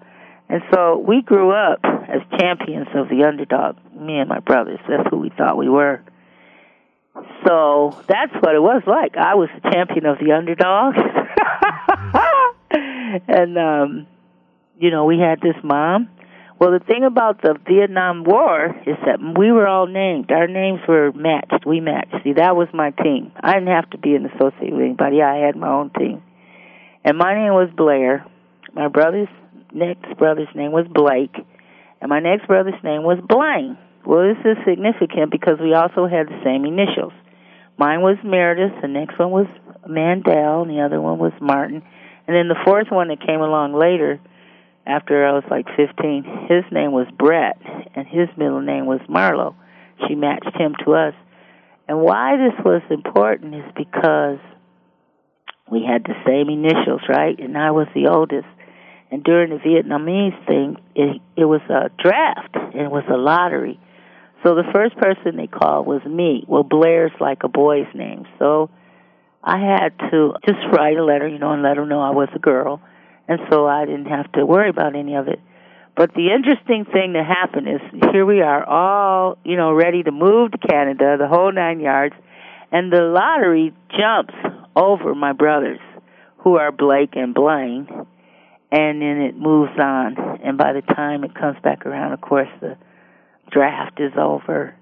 And 0.49 0.61
so 0.73 0.97
we 0.97 1.21
grew 1.21 1.51
up 1.51 1.79
as 1.83 2.21
champions 2.37 2.87
of 2.93 3.07
the 3.07 3.23
underdog 3.23 3.77
me 3.95 4.19
and 4.19 4.27
my 4.27 4.39
brothers. 4.39 4.79
That's 4.87 5.09
who 5.09 5.17
we 5.17 5.29
thought 5.29 5.57
we 5.57 5.69
were. 5.69 6.03
So 7.47 7.97
that's 8.07 8.33
what 8.41 8.53
it 8.53 8.61
was 8.61 8.83
like. 8.85 9.15
I 9.15 9.35
was 9.35 9.49
the 9.55 9.71
champion 9.71 10.05
of 10.05 10.19
the 10.19 10.33
underdog. 10.33 10.95
And 13.27 13.57
um 13.57 14.07
you 14.79 14.91
know 14.91 15.05
we 15.05 15.19
had 15.19 15.41
this 15.41 15.55
mom 15.63 16.09
well, 16.61 16.77
the 16.77 16.85
thing 16.85 17.03
about 17.03 17.41
the 17.41 17.57
Vietnam 17.67 18.23
War 18.23 18.67
is 18.85 18.95
that 19.07 19.17
we 19.17 19.51
were 19.51 19.65
all 19.65 19.87
named. 19.87 20.29
Our 20.29 20.45
names 20.45 20.79
were 20.87 21.11
matched. 21.11 21.65
We 21.65 21.79
matched. 21.79 22.13
See, 22.23 22.33
that 22.33 22.55
was 22.55 22.67
my 22.71 22.91
team. 22.91 23.31
I 23.41 23.55
didn't 23.55 23.73
have 23.73 23.89
to 23.89 23.97
be 23.97 24.13
an 24.13 24.27
associate 24.27 24.71
with 24.71 24.85
anybody. 24.85 25.23
I 25.23 25.37
had 25.37 25.55
my 25.55 25.69
own 25.69 25.89
team. 25.97 26.21
And 27.03 27.17
my 27.17 27.33
name 27.33 27.53
was 27.53 27.71
Blair. 27.75 28.27
My 28.75 28.89
brother's 28.89 29.27
next 29.73 30.05
brother's 30.19 30.53
name 30.53 30.71
was 30.71 30.85
Blake. 30.85 31.33
And 31.99 32.09
my 32.09 32.19
next 32.19 32.45
brother's 32.45 32.77
name 32.83 33.01
was 33.01 33.17
Blaine. 33.27 33.75
Well, 34.05 34.29
this 34.29 34.45
is 34.45 34.57
significant 34.63 35.31
because 35.31 35.57
we 35.59 35.73
also 35.73 36.05
had 36.05 36.27
the 36.27 36.41
same 36.45 36.65
initials. 36.65 37.13
Mine 37.79 38.01
was 38.01 38.17
Meredith, 38.23 38.83
the 38.83 38.87
next 38.87 39.17
one 39.17 39.31
was 39.31 39.47
Mandel, 39.89 40.61
and 40.61 40.69
the 40.69 40.85
other 40.85 41.01
one 41.01 41.17
was 41.17 41.33
Martin. 41.41 41.81
And 42.27 42.35
then 42.35 42.49
the 42.49 42.61
fourth 42.63 42.91
one 42.91 43.07
that 43.07 43.25
came 43.25 43.41
along 43.41 43.73
later 43.73 44.21
after 44.85 45.25
I 45.25 45.33
was 45.33 45.43
like 45.49 45.65
15. 45.75 46.47
His 46.49 46.63
name 46.71 46.91
was 46.91 47.07
Brett, 47.17 47.57
and 47.95 48.07
his 48.07 48.29
middle 48.37 48.61
name 48.61 48.85
was 48.85 48.99
Marlowe. 49.07 49.55
She 50.07 50.15
matched 50.15 50.55
him 50.55 50.75
to 50.85 50.93
us. 50.93 51.13
And 51.87 52.01
why 52.01 52.37
this 52.37 52.65
was 52.65 52.81
important 52.89 53.55
is 53.55 53.71
because 53.75 54.39
we 55.69 55.83
had 55.85 56.03
the 56.03 56.15
same 56.25 56.49
initials, 56.49 57.01
right? 57.07 57.37
And 57.39 57.57
I 57.57 57.71
was 57.71 57.87
the 57.93 58.07
oldest. 58.07 58.47
And 59.11 59.23
during 59.23 59.49
the 59.49 59.57
Vietnamese 59.57 60.45
thing, 60.47 60.77
it, 60.95 61.21
it 61.35 61.45
was 61.45 61.61
a 61.69 61.89
draft, 62.01 62.55
and 62.55 62.81
it 62.81 62.91
was 62.91 63.03
a 63.09 63.17
lottery. 63.17 63.79
So 64.43 64.55
the 64.55 64.63
first 64.73 64.95
person 64.97 65.37
they 65.37 65.47
called 65.47 65.85
was 65.85 66.03
me. 66.05 66.43
Well, 66.47 66.63
Blair's 66.63 67.11
like 67.19 67.43
a 67.43 67.47
boy's 67.47 67.87
name. 67.93 68.25
So 68.39 68.69
I 69.43 69.59
had 69.59 69.97
to 70.11 70.33
just 70.45 70.59
write 70.71 70.97
a 70.97 71.03
letter, 71.03 71.27
you 71.27 71.39
know, 71.39 71.51
and 71.51 71.61
let 71.61 71.75
them 71.75 71.89
know 71.89 72.01
I 72.01 72.11
was 72.11 72.29
a 72.35 72.39
girl. 72.39 72.81
And 73.31 73.39
so 73.49 73.65
I 73.65 73.85
didn't 73.85 74.07
have 74.07 74.29
to 74.33 74.45
worry 74.45 74.67
about 74.67 74.93
any 74.93 75.15
of 75.15 75.29
it. 75.29 75.39
But 75.95 76.13
the 76.15 76.33
interesting 76.35 76.83
thing 76.83 77.13
that 77.13 77.25
happened 77.25 77.65
is 77.69 77.79
here 78.11 78.25
we 78.25 78.41
are 78.41 78.61
all, 78.67 79.37
you 79.45 79.55
know, 79.55 79.71
ready 79.71 80.03
to 80.03 80.11
move 80.11 80.51
to 80.51 80.57
Canada, 80.57 81.15
the 81.17 81.29
whole 81.29 81.49
nine 81.49 81.79
yards, 81.79 82.13
and 82.73 82.91
the 82.91 82.99
lottery 82.99 83.73
jumps 83.97 84.33
over 84.75 85.15
my 85.15 85.31
brothers, 85.31 85.79
who 86.39 86.57
are 86.57 86.73
Blake 86.73 87.11
and 87.13 87.33
Blaine, 87.33 87.87
and 88.69 89.01
then 89.01 89.21
it 89.21 89.37
moves 89.37 89.79
on. 89.79 90.17
And 90.43 90.57
by 90.57 90.73
the 90.73 90.81
time 90.81 91.23
it 91.23 91.33
comes 91.33 91.55
back 91.63 91.85
around, 91.85 92.11
of 92.11 92.19
course, 92.19 92.49
the 92.59 92.75
draft 93.49 94.01
is 94.01 94.11
over, 94.17 94.75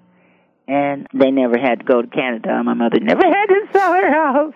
and 0.68 1.06
they 1.14 1.30
never 1.30 1.60
had 1.60 1.82
to 1.82 1.86
go 1.86 2.02
to 2.02 2.08
Canada. 2.08 2.64
My 2.64 2.74
mother 2.74 3.00
never 3.00 3.22
had 3.24 3.46
to 3.46 3.68
sell 3.72 3.94
her 3.94 4.12
house. 4.12 4.54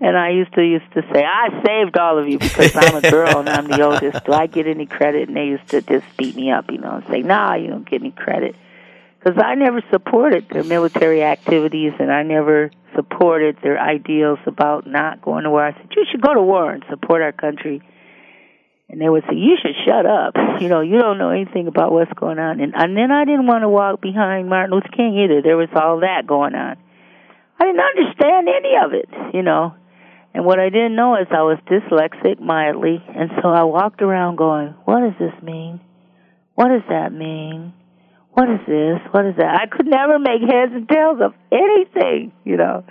And 0.00 0.16
I 0.16 0.30
used 0.30 0.54
to 0.54 0.62
used 0.62 0.90
to 0.94 1.02
say, 1.12 1.24
I 1.24 1.62
saved 1.64 1.96
all 1.98 2.18
of 2.18 2.28
you 2.28 2.38
because 2.38 2.74
I'm 2.74 2.96
a 2.96 3.10
girl 3.10 3.38
and 3.38 3.48
I'm 3.48 3.66
the 3.66 3.82
oldest. 3.82 4.24
Do 4.24 4.32
I 4.32 4.46
get 4.46 4.66
any 4.66 4.86
credit? 4.86 5.28
And 5.28 5.36
they 5.36 5.46
used 5.46 5.68
to 5.68 5.82
just 5.82 6.04
beat 6.16 6.34
me 6.36 6.50
up, 6.50 6.70
you 6.70 6.78
know, 6.78 6.96
and 6.96 7.06
say, 7.08 7.22
Nah, 7.22 7.54
you 7.54 7.68
don't 7.68 7.88
get 7.88 8.00
any 8.00 8.12
credit. 8.12 8.56
Because 9.18 9.42
I 9.42 9.54
never 9.54 9.82
supported 9.90 10.48
their 10.50 10.64
military 10.64 11.22
activities 11.22 11.92
and 11.98 12.12
I 12.12 12.22
never 12.22 12.70
supported 12.94 13.58
their 13.62 13.78
ideals 13.78 14.38
about 14.46 14.86
not 14.86 15.20
going 15.20 15.44
to 15.44 15.50
war. 15.50 15.64
I 15.64 15.72
said, 15.72 15.88
You 15.94 16.06
should 16.10 16.20
go 16.20 16.34
to 16.34 16.42
war 16.42 16.70
and 16.70 16.84
support 16.88 17.22
our 17.22 17.32
country 17.32 17.82
and 18.88 19.00
they 19.00 19.08
would 19.08 19.24
say, 19.28 19.34
"You 19.34 19.56
should 19.60 19.74
shut 19.84 20.06
up. 20.06 20.34
You 20.60 20.68
know, 20.68 20.80
you 20.80 20.98
don't 20.98 21.18
know 21.18 21.30
anything 21.30 21.66
about 21.66 21.92
what's 21.92 22.12
going 22.14 22.38
on." 22.38 22.60
And 22.60 22.74
and 22.74 22.96
then 22.96 23.10
I 23.10 23.24
didn't 23.24 23.46
want 23.46 23.62
to 23.62 23.68
walk 23.68 24.00
behind 24.00 24.48
Martin 24.48 24.74
Luther 24.74 24.88
King 24.88 25.18
either. 25.18 25.42
There 25.42 25.56
was 25.56 25.68
all 25.74 26.00
that 26.00 26.26
going 26.26 26.54
on. 26.54 26.76
I 27.58 27.64
didn't 27.64 27.80
understand 27.80 28.48
any 28.48 28.76
of 28.84 28.92
it, 28.92 29.34
you 29.34 29.42
know. 29.42 29.74
And 30.34 30.44
what 30.44 30.58
I 30.58 30.68
didn't 30.68 30.96
know 30.96 31.16
is 31.16 31.26
I 31.30 31.42
was 31.42 31.58
dyslexic 31.66 32.40
mildly, 32.40 33.02
and 33.08 33.30
so 33.40 33.48
I 33.48 33.62
walked 33.62 34.02
around 34.02 34.36
going, 34.36 34.74
"What 34.84 35.00
does 35.00 35.16
this 35.18 35.42
mean? 35.42 35.80
What 36.54 36.68
does 36.68 36.82
that 36.90 37.12
mean? 37.12 37.72
What 38.32 38.50
is 38.50 38.60
this? 38.66 39.00
What 39.12 39.24
is 39.24 39.36
that?" 39.36 39.58
I 39.60 39.66
could 39.66 39.86
never 39.86 40.18
make 40.18 40.42
heads 40.42 40.72
and 40.74 40.86
tails 40.86 41.20
of 41.22 41.32
anything, 41.50 42.32
you 42.44 42.58
know. 42.58 42.84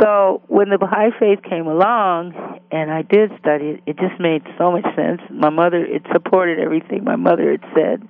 So 0.00 0.42
when 0.48 0.68
the 0.70 0.78
Baha'i 0.78 1.10
faith 1.18 1.42
came 1.42 1.66
along, 1.66 2.34
and 2.70 2.90
I 2.90 3.02
did 3.02 3.30
study 3.38 3.70
it, 3.70 3.82
it 3.86 3.96
just 3.98 4.20
made 4.20 4.42
so 4.58 4.72
much 4.72 4.84
sense. 4.96 5.20
My 5.30 5.50
mother, 5.50 5.84
it 5.84 6.02
supported 6.12 6.58
everything 6.58 7.04
my 7.04 7.16
mother 7.16 7.50
had 7.50 7.64
said. 7.74 8.02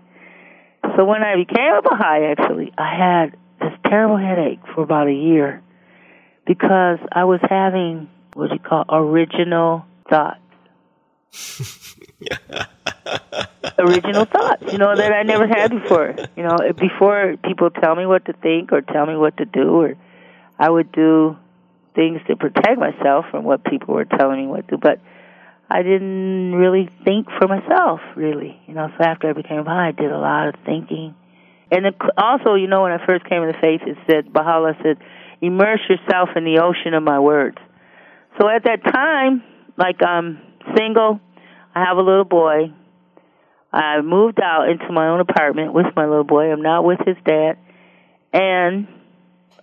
So 0.96 1.04
when 1.04 1.22
I 1.22 1.36
became 1.36 1.74
a 1.74 1.82
Baha'i, 1.82 2.24
actually, 2.24 2.72
I 2.76 2.94
had 2.96 3.36
this 3.60 3.72
terrible 3.86 4.16
headache 4.16 4.60
for 4.74 4.82
about 4.82 5.08
a 5.08 5.12
year 5.12 5.62
because 6.46 6.98
I 7.12 7.24
was 7.24 7.40
having 7.48 8.08
what 8.34 8.48
do 8.48 8.54
you 8.54 8.60
call 8.60 8.84
original 8.88 9.84
thoughts. 10.08 10.40
original 13.78 14.24
thoughts, 14.24 14.72
you 14.72 14.78
know, 14.78 14.94
that 14.94 15.12
I 15.12 15.22
never 15.22 15.46
had 15.46 15.70
before. 15.70 16.14
You 16.36 16.42
know, 16.44 16.56
before 16.78 17.36
people 17.44 17.70
tell 17.70 17.94
me 17.94 18.06
what 18.06 18.24
to 18.26 18.32
think 18.32 18.72
or 18.72 18.82
tell 18.82 19.06
me 19.06 19.16
what 19.16 19.36
to 19.38 19.44
do, 19.44 19.68
or 19.68 19.96
I 20.58 20.70
would 20.70 20.92
do 20.92 21.36
things 21.94 22.20
to 22.28 22.36
protect 22.36 22.78
myself 22.78 23.26
from 23.30 23.44
what 23.44 23.64
people 23.64 23.94
were 23.94 24.04
telling 24.04 24.42
me 24.42 24.46
what 24.46 24.68
to 24.68 24.76
do, 24.76 24.80
but 24.80 25.00
I 25.68 25.82
didn't 25.82 26.54
really 26.54 26.88
think 27.04 27.28
for 27.38 27.46
myself, 27.46 28.00
really. 28.16 28.60
You 28.66 28.74
know, 28.74 28.90
so 28.96 29.04
after 29.04 29.30
I 29.30 29.32
became 29.32 29.64
Baha'i, 29.64 29.88
I 29.88 29.92
did 29.92 30.10
a 30.10 30.18
lot 30.18 30.48
of 30.48 30.54
thinking. 30.64 31.14
And 31.70 31.86
it, 31.86 31.94
also, 32.16 32.54
you 32.54 32.66
know, 32.66 32.82
when 32.82 32.92
I 32.92 33.04
first 33.06 33.28
came 33.28 33.42
into 33.42 33.58
faith, 33.60 33.80
it 33.86 33.96
said, 34.08 34.32
Baha'u'llah 34.32 34.74
said, 34.82 34.98
immerse 35.40 35.80
yourself 35.88 36.30
in 36.36 36.44
the 36.44 36.60
ocean 36.62 36.94
of 36.94 37.02
my 37.02 37.18
words. 37.18 37.58
So 38.40 38.48
at 38.48 38.64
that 38.64 38.82
time, 38.84 39.42
like 39.76 40.02
I'm 40.02 40.40
single, 40.76 41.20
I 41.74 41.84
have 41.84 41.96
a 41.96 42.02
little 42.02 42.24
boy. 42.24 42.72
I 43.72 44.00
moved 44.02 44.40
out 44.42 44.68
into 44.68 44.92
my 44.92 45.08
own 45.08 45.20
apartment 45.20 45.72
with 45.72 45.86
my 45.94 46.06
little 46.06 46.24
boy. 46.24 46.50
I'm 46.50 46.62
not 46.62 46.84
with 46.84 46.98
his 47.06 47.16
dad. 47.24 47.56
And 48.32 48.88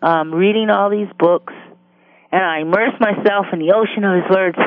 I'm 0.01 0.33
reading 0.33 0.69
all 0.69 0.89
these 0.89 1.11
books 1.19 1.53
and 2.31 2.43
I 2.43 2.59
immerse 2.59 2.93
myself 2.99 3.47
in 3.53 3.59
the 3.59 3.73
ocean 3.73 4.03
of 4.03 4.21
his 4.21 4.29
words. 4.29 4.57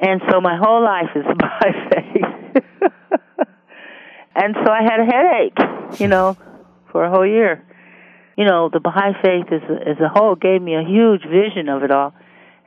And 0.00 0.20
so 0.30 0.40
my 0.40 0.56
whole 0.56 0.82
life 0.82 1.10
is 1.14 1.24
by 1.38 1.72
faith. 1.90 2.64
and 4.34 4.54
so 4.64 4.70
I 4.70 4.82
had 4.82 5.00
a 5.00 5.04
headache, 5.04 6.00
you 6.00 6.08
know, 6.08 6.36
for 6.94 7.04
a 7.04 7.10
whole 7.10 7.26
year. 7.26 7.60
You 8.38 8.44
know, 8.44 8.70
the 8.72 8.78
Baha'i 8.78 9.14
faith 9.20 9.50
as 9.50 9.66
a, 9.68 9.90
as 9.90 9.98
a 9.98 10.08
whole 10.08 10.36
gave 10.36 10.62
me 10.62 10.76
a 10.76 10.84
huge 10.86 11.22
vision 11.26 11.68
of 11.68 11.82
it 11.82 11.90
all. 11.90 12.14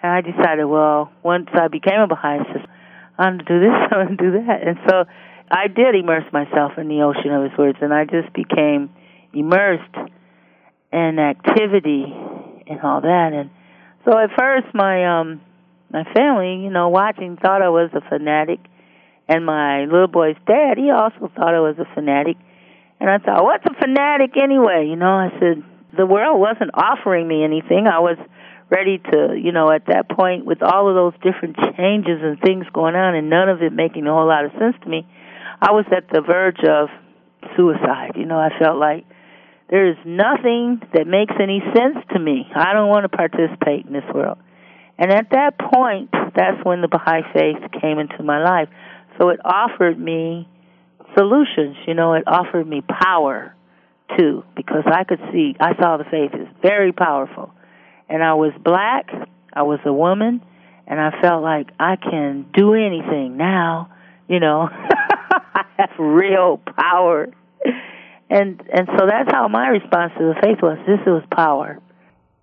And 0.03 0.11
I 0.11 0.19
decided, 0.19 0.65
well, 0.65 1.09
once 1.23 1.47
I 1.53 1.69
became 1.69 2.01
a 2.01 2.07
Baha'i, 2.07 2.43
I'm 3.17 3.37
going 3.37 3.39
to 3.39 3.45
do 3.45 3.59
this, 3.61 3.71
I'm 3.89 4.05
going 4.05 4.17
to 4.17 4.23
do 4.23 4.31
that. 4.43 4.67
And 4.67 4.77
so 4.83 5.05
I 5.49 5.67
did 5.67 5.95
immerse 5.95 6.27
myself 6.33 6.73
in 6.77 6.89
the 6.89 7.03
ocean 7.07 7.31
of 7.31 7.49
his 7.49 7.57
words, 7.57 7.77
and 7.81 7.93
I 7.93 8.03
just 8.03 8.33
became 8.33 8.89
immersed 9.33 9.95
in 10.91 11.19
activity 11.19 12.03
and 12.67 12.81
all 12.83 12.99
that. 12.99 13.31
And 13.31 13.49
so 14.03 14.11
at 14.17 14.29
first, 14.37 14.67
my 14.73 15.21
um, 15.21 15.39
my 15.89 16.03
family, 16.13 16.63
you 16.63 16.69
know, 16.69 16.89
watching 16.89 17.37
thought 17.37 17.61
I 17.61 17.69
was 17.69 17.89
a 17.93 18.01
fanatic, 18.09 18.59
and 19.29 19.45
my 19.45 19.85
little 19.85 20.11
boy's 20.11 20.35
dad, 20.45 20.77
he 20.77 20.91
also 20.91 21.31
thought 21.33 21.55
I 21.55 21.61
was 21.61 21.77
a 21.79 21.87
fanatic. 21.95 22.35
And 22.99 23.09
I 23.09 23.19
thought, 23.19 23.43
what's 23.43 23.65
a 23.65 23.73
fanatic 23.79 24.31
anyway? 24.41 24.87
You 24.89 24.95
know, 24.95 25.13
I 25.13 25.29
said 25.39 25.63
the 25.95 26.05
world 26.05 26.39
wasn't 26.39 26.71
offering 26.73 27.27
me 27.27 27.43
anything. 27.43 27.87
I 27.87 27.99
was 27.99 28.17
ready 28.69 28.97
to, 28.97 29.37
you 29.39 29.51
know, 29.51 29.71
at 29.71 29.85
that 29.87 30.09
point 30.09 30.45
with 30.45 30.61
all 30.61 30.89
of 30.89 30.95
those 30.95 31.13
different 31.21 31.55
changes 31.77 32.19
and 32.21 32.39
things 32.41 32.65
going 32.73 32.95
on, 32.95 33.15
and 33.15 33.29
none 33.29 33.49
of 33.49 33.61
it 33.61 33.71
making 33.71 34.07
a 34.07 34.11
whole 34.11 34.27
lot 34.27 34.45
of 34.45 34.51
sense 34.59 34.75
to 34.83 34.89
me. 34.89 35.07
I 35.61 35.71
was 35.71 35.85
at 35.95 36.09
the 36.11 36.21
verge 36.21 36.59
of 36.67 36.89
suicide. 37.55 38.13
You 38.15 38.25
know, 38.25 38.37
I 38.37 38.49
felt 38.59 38.77
like 38.77 39.05
there 39.69 39.89
is 39.89 39.97
nothing 40.05 40.81
that 40.93 41.07
makes 41.07 41.33
any 41.41 41.61
sense 41.75 41.97
to 42.13 42.19
me. 42.19 42.47
I 42.55 42.73
don't 42.73 42.89
want 42.89 43.03
to 43.03 43.09
participate 43.09 43.85
in 43.85 43.93
this 43.93 44.07
world. 44.13 44.37
And 44.97 45.11
at 45.11 45.29
that 45.31 45.59
point, 45.59 46.09
that's 46.11 46.63
when 46.63 46.81
the 46.81 46.87
Baha'i 46.87 47.21
faith 47.33 47.81
came 47.81 47.99
into 47.99 48.23
my 48.23 48.43
life. 48.43 48.69
So 49.17 49.29
it 49.29 49.39
offered 49.45 49.99
me 49.99 50.47
solutions, 51.17 51.77
you 51.87 51.93
know, 51.93 52.13
it 52.13 52.23
offered 52.27 52.67
me 52.67 52.81
power 52.81 53.55
too, 54.17 54.43
because 54.55 54.83
I 54.85 55.03
could 55.03 55.19
see, 55.31 55.55
I 55.59 55.75
saw 55.75 55.97
the 55.97 56.05
faith 56.05 56.31
is 56.33 56.47
very 56.61 56.93
powerful. 56.93 57.51
And 58.09 58.23
I 58.23 58.35
was 58.35 58.53
black, 58.63 59.09
I 59.51 59.63
was 59.63 59.79
a 59.85 59.91
woman, 59.91 60.41
and 60.85 60.99
I 60.99 61.19
felt 61.21 61.43
like 61.43 61.67
I 61.79 61.97
can 61.97 62.45
do 62.53 62.73
anything 62.73 63.35
now, 63.35 63.91
you 64.29 64.39
know. 64.39 64.69
I 64.71 65.65
have 65.77 65.99
real 65.99 66.57
power 66.57 67.27
and 68.29 68.61
and 68.71 68.87
so 68.97 69.05
that's 69.07 69.31
how 69.31 69.47
my 69.47 69.67
response 69.69 70.13
to 70.17 70.33
the 70.33 70.35
faith 70.41 70.61
was. 70.61 70.77
This 70.85 70.99
was 71.05 71.23
power. 71.31 71.79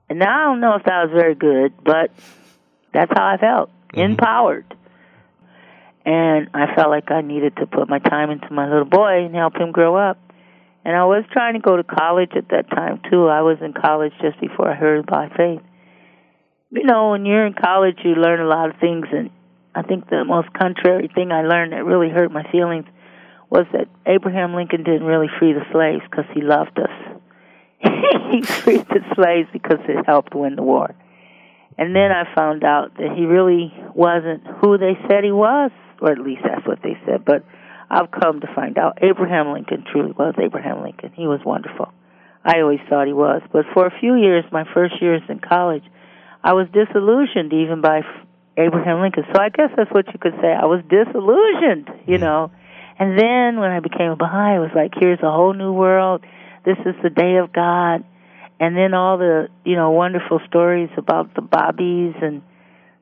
And 0.08 0.18
now 0.18 0.28
I 0.28 0.44
don't 0.50 0.60
know 0.60 0.74
if 0.76 0.84
that 0.84 1.04
was 1.04 1.10
very 1.12 1.34
good, 1.34 1.72
but 1.82 2.10
that's 2.92 3.12
how 3.14 3.26
I 3.26 3.36
felt. 3.36 3.70
Mm-hmm. 3.88 4.00
Empowered. 4.00 4.76
And 6.04 6.48
I 6.52 6.74
felt 6.74 6.90
like 6.90 7.10
I 7.10 7.22
needed 7.22 7.56
to 7.56 7.66
put 7.66 7.88
my 7.88 7.98
time 7.98 8.30
into 8.30 8.52
my 8.52 8.68
little 8.68 8.84
boy 8.84 9.24
and 9.24 9.34
help 9.34 9.56
him 9.56 9.72
grow 9.72 9.96
up. 9.96 10.18
And 10.84 10.94
I 10.94 11.04
was 11.06 11.24
trying 11.32 11.54
to 11.54 11.60
go 11.60 11.76
to 11.76 11.84
college 11.84 12.32
at 12.36 12.48
that 12.50 12.68
time 12.68 13.00
too. 13.10 13.26
I 13.26 13.40
was 13.40 13.56
in 13.62 13.72
college 13.72 14.12
just 14.20 14.38
before 14.38 14.70
I 14.70 14.74
heard 14.74 15.00
about 15.00 15.30
faith. 15.34 15.62
You 16.70 16.84
know, 16.84 17.10
when 17.12 17.24
you're 17.24 17.46
in 17.46 17.54
college 17.54 17.98
you 18.04 18.14
learn 18.16 18.40
a 18.40 18.46
lot 18.46 18.68
of 18.68 18.76
things 18.80 19.06
and 19.12 19.30
I 19.74 19.82
think 19.82 20.08
the 20.10 20.24
most 20.24 20.52
contrary 20.52 21.08
thing 21.14 21.32
I 21.32 21.42
learned 21.42 21.72
that 21.72 21.84
really 21.84 22.10
hurt 22.10 22.30
my 22.30 22.44
feelings 22.52 22.86
was 23.50 23.66
that 23.72 23.88
Abraham 24.06 24.54
Lincoln 24.54 24.84
didn't 24.84 25.04
really 25.04 25.28
free 25.38 25.52
the 25.52 25.64
slaves 25.72 26.02
because 26.10 26.26
he 26.34 26.42
loved 26.42 26.78
us. 26.78 27.20
he 28.30 28.42
freed 28.42 28.86
the 28.88 29.00
slaves 29.14 29.48
because 29.52 29.78
it 29.88 30.04
helped 30.06 30.34
win 30.34 30.56
the 30.56 30.62
war. 30.62 30.94
And 31.76 31.94
then 31.94 32.12
I 32.12 32.32
found 32.34 32.62
out 32.62 32.94
that 32.98 33.14
he 33.16 33.26
really 33.26 33.72
wasn't 33.94 34.46
who 34.60 34.78
they 34.78 34.94
said 35.08 35.24
he 35.24 35.32
was, 35.32 35.70
or 36.04 36.12
at 36.12 36.18
least 36.20 36.42
that's 36.44 36.66
what 36.66 36.82
they 36.82 36.98
said. 37.06 37.24
But 37.24 37.44
I've 37.88 38.10
come 38.10 38.40
to 38.40 38.48
find 38.54 38.76
out 38.76 38.98
Abraham 39.00 39.52
Lincoln 39.52 39.84
truly 39.90 40.12
was 40.12 40.34
Abraham 40.36 40.82
Lincoln. 40.82 41.12
He 41.16 41.26
was 41.26 41.40
wonderful. 41.44 41.88
I 42.44 42.60
always 42.60 42.80
thought 42.90 43.06
he 43.06 43.14
was. 43.14 43.40
But 43.50 43.64
for 43.72 43.86
a 43.86 44.00
few 44.00 44.14
years, 44.14 44.44
my 44.52 44.64
first 44.74 45.00
years 45.00 45.22
in 45.30 45.40
college, 45.40 45.82
I 46.42 46.52
was 46.52 46.68
disillusioned 46.74 47.54
even 47.54 47.80
by 47.80 48.02
Abraham 48.58 49.00
Lincoln. 49.00 49.24
So 49.34 49.40
I 49.40 49.48
guess 49.48 49.70
that's 49.74 49.90
what 49.90 50.06
you 50.12 50.18
could 50.20 50.34
say. 50.42 50.52
I 50.52 50.66
was 50.66 50.84
disillusioned, 50.90 51.88
you 52.06 52.18
Mm-hmm. 52.18 52.24
know. 52.24 52.50
And 52.98 53.18
then 53.18 53.58
when 53.58 53.70
I 53.70 53.80
became 53.80 54.10
a 54.10 54.16
Baha'i, 54.16 54.56
it 54.56 54.60
was 54.60 54.70
like, 54.76 54.92
here's 55.00 55.18
a 55.20 55.30
whole 55.30 55.54
new 55.54 55.72
world. 55.72 56.22
This 56.66 56.76
is 56.84 56.94
the 57.02 57.10
day 57.10 57.36
of 57.36 57.50
God. 57.50 58.04
And 58.60 58.76
then 58.76 58.92
all 58.92 59.16
the, 59.16 59.48
you 59.64 59.74
know, 59.74 59.90
wonderful 59.90 60.40
stories 60.46 60.90
about 60.96 61.34
the 61.34 61.40
Babis 61.40 62.14
and 62.22 62.42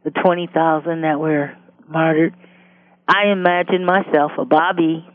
the 0.05 0.11
20,000 0.11 1.03
that 1.03 1.19
were 1.19 1.55
martyred. 1.89 2.35
I 3.13 3.27
imagined 3.31 3.85
myself 3.85 4.33
a 4.39 4.45
Babi. 4.47 5.07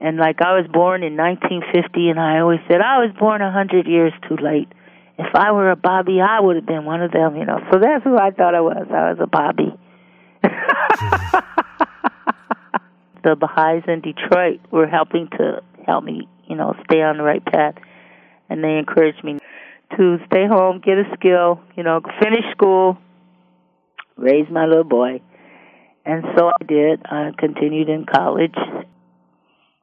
And 0.00 0.16
like 0.16 0.40
I 0.40 0.56
was 0.56 0.66
born 0.72 1.02
in 1.02 1.14
1950, 1.16 2.08
and 2.08 2.18
I 2.18 2.40
always 2.40 2.60
said, 2.66 2.80
I 2.80 3.04
was 3.04 3.14
born 3.18 3.42
a 3.42 3.52
100 3.52 3.86
years 3.86 4.14
too 4.26 4.36
late. 4.36 4.68
If 5.18 5.34
I 5.34 5.52
were 5.52 5.70
a 5.70 5.76
Babi, 5.76 6.22
I 6.22 6.40
would 6.40 6.56
have 6.56 6.64
been 6.64 6.86
one 6.86 7.02
of 7.02 7.12
them, 7.12 7.36
you 7.36 7.44
know. 7.44 7.60
So 7.70 7.78
that's 7.78 8.02
who 8.02 8.16
I 8.16 8.30
thought 8.30 8.54
I 8.54 8.62
was. 8.62 8.86
I 8.88 9.12
was 9.12 9.18
a 9.20 9.26
Babi. 9.26 9.76
the 13.22 13.36
Baha'is 13.36 13.84
in 13.86 14.00
Detroit 14.00 14.60
were 14.70 14.86
helping 14.86 15.28
to 15.36 15.62
help 15.86 16.04
me, 16.04 16.26
you 16.48 16.56
know, 16.56 16.74
stay 16.86 17.02
on 17.02 17.18
the 17.18 17.22
right 17.22 17.44
path. 17.44 17.74
And 18.48 18.64
they 18.64 18.78
encouraged 18.78 19.22
me 19.22 19.38
to 19.98 20.18
stay 20.24 20.46
home, 20.46 20.80
get 20.82 20.96
a 20.96 21.04
skill, 21.18 21.60
you 21.76 21.82
know, 21.82 22.00
finish 22.18 22.44
school, 22.52 22.96
raise 24.16 24.48
my 24.50 24.64
little 24.64 24.84
boy. 24.84 25.20
And 26.04 26.24
so 26.36 26.48
I 26.48 26.64
did. 26.66 27.02
I 27.04 27.30
continued 27.38 27.88
in 27.88 28.06
college, 28.06 28.56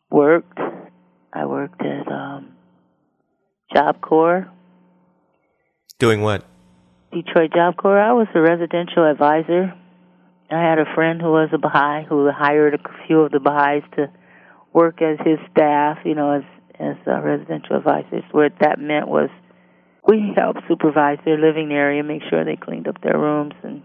worked. 0.10 0.60
I 1.32 1.45
worked 1.45 1.82
at 1.82 2.08
um, 2.12 2.53
Job 3.73 4.01
Corps, 4.01 4.49
Doing 5.99 6.21
what? 6.21 6.45
Detroit 7.12 7.53
Job 7.56 7.75
Corps. 7.75 7.99
I 7.99 8.13
was 8.13 8.27
a 8.36 8.39
residential 8.39 9.10
advisor. 9.10 9.73
I 10.51 10.62
had 10.62 10.77
a 10.77 10.86
friend 10.93 11.19
who 11.19 11.32
was 11.32 11.49
a 11.53 11.58
Baha'i 11.58 12.06
who 12.08 12.30
hired 12.32 12.75
a 12.75 13.08
few 13.08 13.21
of 13.21 13.32
the 13.32 13.39
Baha'is 13.39 13.84
to 13.95 14.12
work 14.71 15.01
as 15.01 15.17
his 15.25 15.39
staff, 15.51 15.97
you 16.06 16.13
know, 16.13 16.34
as 16.34 16.43
as 16.80 16.95
uh, 17.08 17.19
residential 17.21 17.77
advisors. 17.77 18.23
What 18.32 18.53
that 18.62 18.80
meant 18.80 19.08
was 19.08 19.30
we 20.08 20.34
helped 20.36 20.62
supervise 20.67 21.17
their 21.25 21.39
living 21.39 21.71
area, 21.71 22.03
make 22.03 22.21
sure 22.30 22.45
they 22.45 22.56
cleaned 22.56 22.88
up 22.88 23.01
their 23.01 23.17
rooms, 23.17 23.56
and 23.63 23.82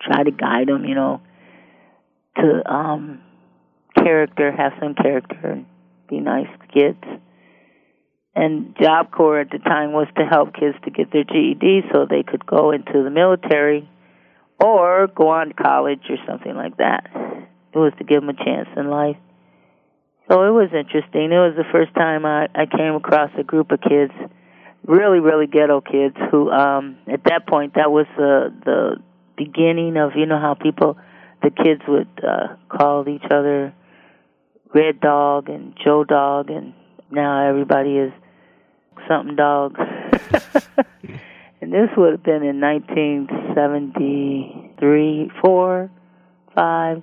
try 0.00 0.22
to 0.22 0.30
guide 0.30 0.68
them, 0.68 0.84
you 0.84 0.94
know, 0.94 1.20
to 2.36 2.72
um 2.72 3.20
character, 3.96 4.52
have 4.52 4.72
some 4.80 4.94
character, 4.94 5.64
be 6.08 6.20
nice 6.20 6.48
kids. 6.72 7.02
And 8.34 8.76
Job 8.80 9.10
Corps 9.10 9.40
at 9.40 9.50
the 9.50 9.58
time 9.58 9.92
was 9.92 10.06
to 10.16 10.24
help 10.24 10.54
kids 10.54 10.76
to 10.84 10.90
get 10.90 11.12
their 11.12 11.24
GED 11.24 11.82
so 11.92 12.06
they 12.08 12.22
could 12.22 12.46
go 12.46 12.70
into 12.70 13.02
the 13.02 13.10
military 13.10 13.88
or 14.60 15.08
go 15.08 15.28
on 15.30 15.48
to 15.48 15.54
college 15.54 16.02
or 16.08 16.16
something 16.26 16.54
like 16.54 16.76
that. 16.76 17.06
It 17.72 17.78
was 17.78 17.92
to 17.98 18.04
give 18.04 18.20
them 18.20 18.28
a 18.28 18.44
chance 18.44 18.68
in 18.76 18.88
life. 18.88 19.16
So 20.30 20.44
it 20.44 20.50
was 20.50 20.70
interesting. 20.72 21.32
It 21.32 21.40
was 21.40 21.54
the 21.56 21.64
first 21.72 21.94
time 21.94 22.26
I, 22.26 22.48
I 22.54 22.66
came 22.66 22.94
across 22.94 23.30
a 23.38 23.42
group 23.42 23.72
of 23.72 23.80
kids, 23.80 24.12
really, 24.86 25.20
really 25.20 25.46
ghetto 25.46 25.80
kids, 25.80 26.16
who 26.30 26.50
um 26.50 26.98
at 27.10 27.24
that 27.24 27.46
point 27.48 27.74
that 27.74 27.90
was 27.90 28.06
the 28.16 28.52
the 28.64 28.96
beginning 29.38 29.96
of 29.96 30.12
you 30.16 30.26
know 30.26 30.38
how 30.38 30.54
people 30.54 30.98
the 31.42 31.50
kids 31.50 31.82
would 31.86 32.08
uh 32.26 32.56
call 32.68 33.08
each 33.08 33.24
other 33.30 33.72
Red 34.74 35.00
Dog 35.00 35.48
and 35.48 35.74
Joe 35.82 36.04
Dog 36.04 36.50
and 36.50 36.74
now 37.10 37.48
everybody 37.48 37.96
is 37.96 38.12
something 39.08 39.36
dog. 39.36 39.78
and 41.60 41.72
this 41.72 41.88
would 41.96 42.12
have 42.12 42.22
been 42.22 42.42
in 42.42 42.60
1973, 42.60 45.30
4, 45.40 45.90
5. 46.54 47.02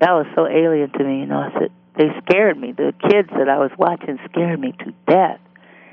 That 0.00 0.10
was 0.10 0.26
so 0.34 0.46
alien 0.46 0.90
to 0.92 1.04
me, 1.04 1.20
you 1.20 1.26
know. 1.26 1.38
I 1.38 1.52
said, 1.52 1.70
they 1.96 2.08
scared 2.24 2.58
me. 2.58 2.72
The 2.72 2.92
kids 3.08 3.28
that 3.36 3.48
I 3.48 3.58
was 3.58 3.70
watching 3.78 4.18
scared 4.30 4.58
me 4.58 4.72
to 4.72 4.92
death. 5.06 5.38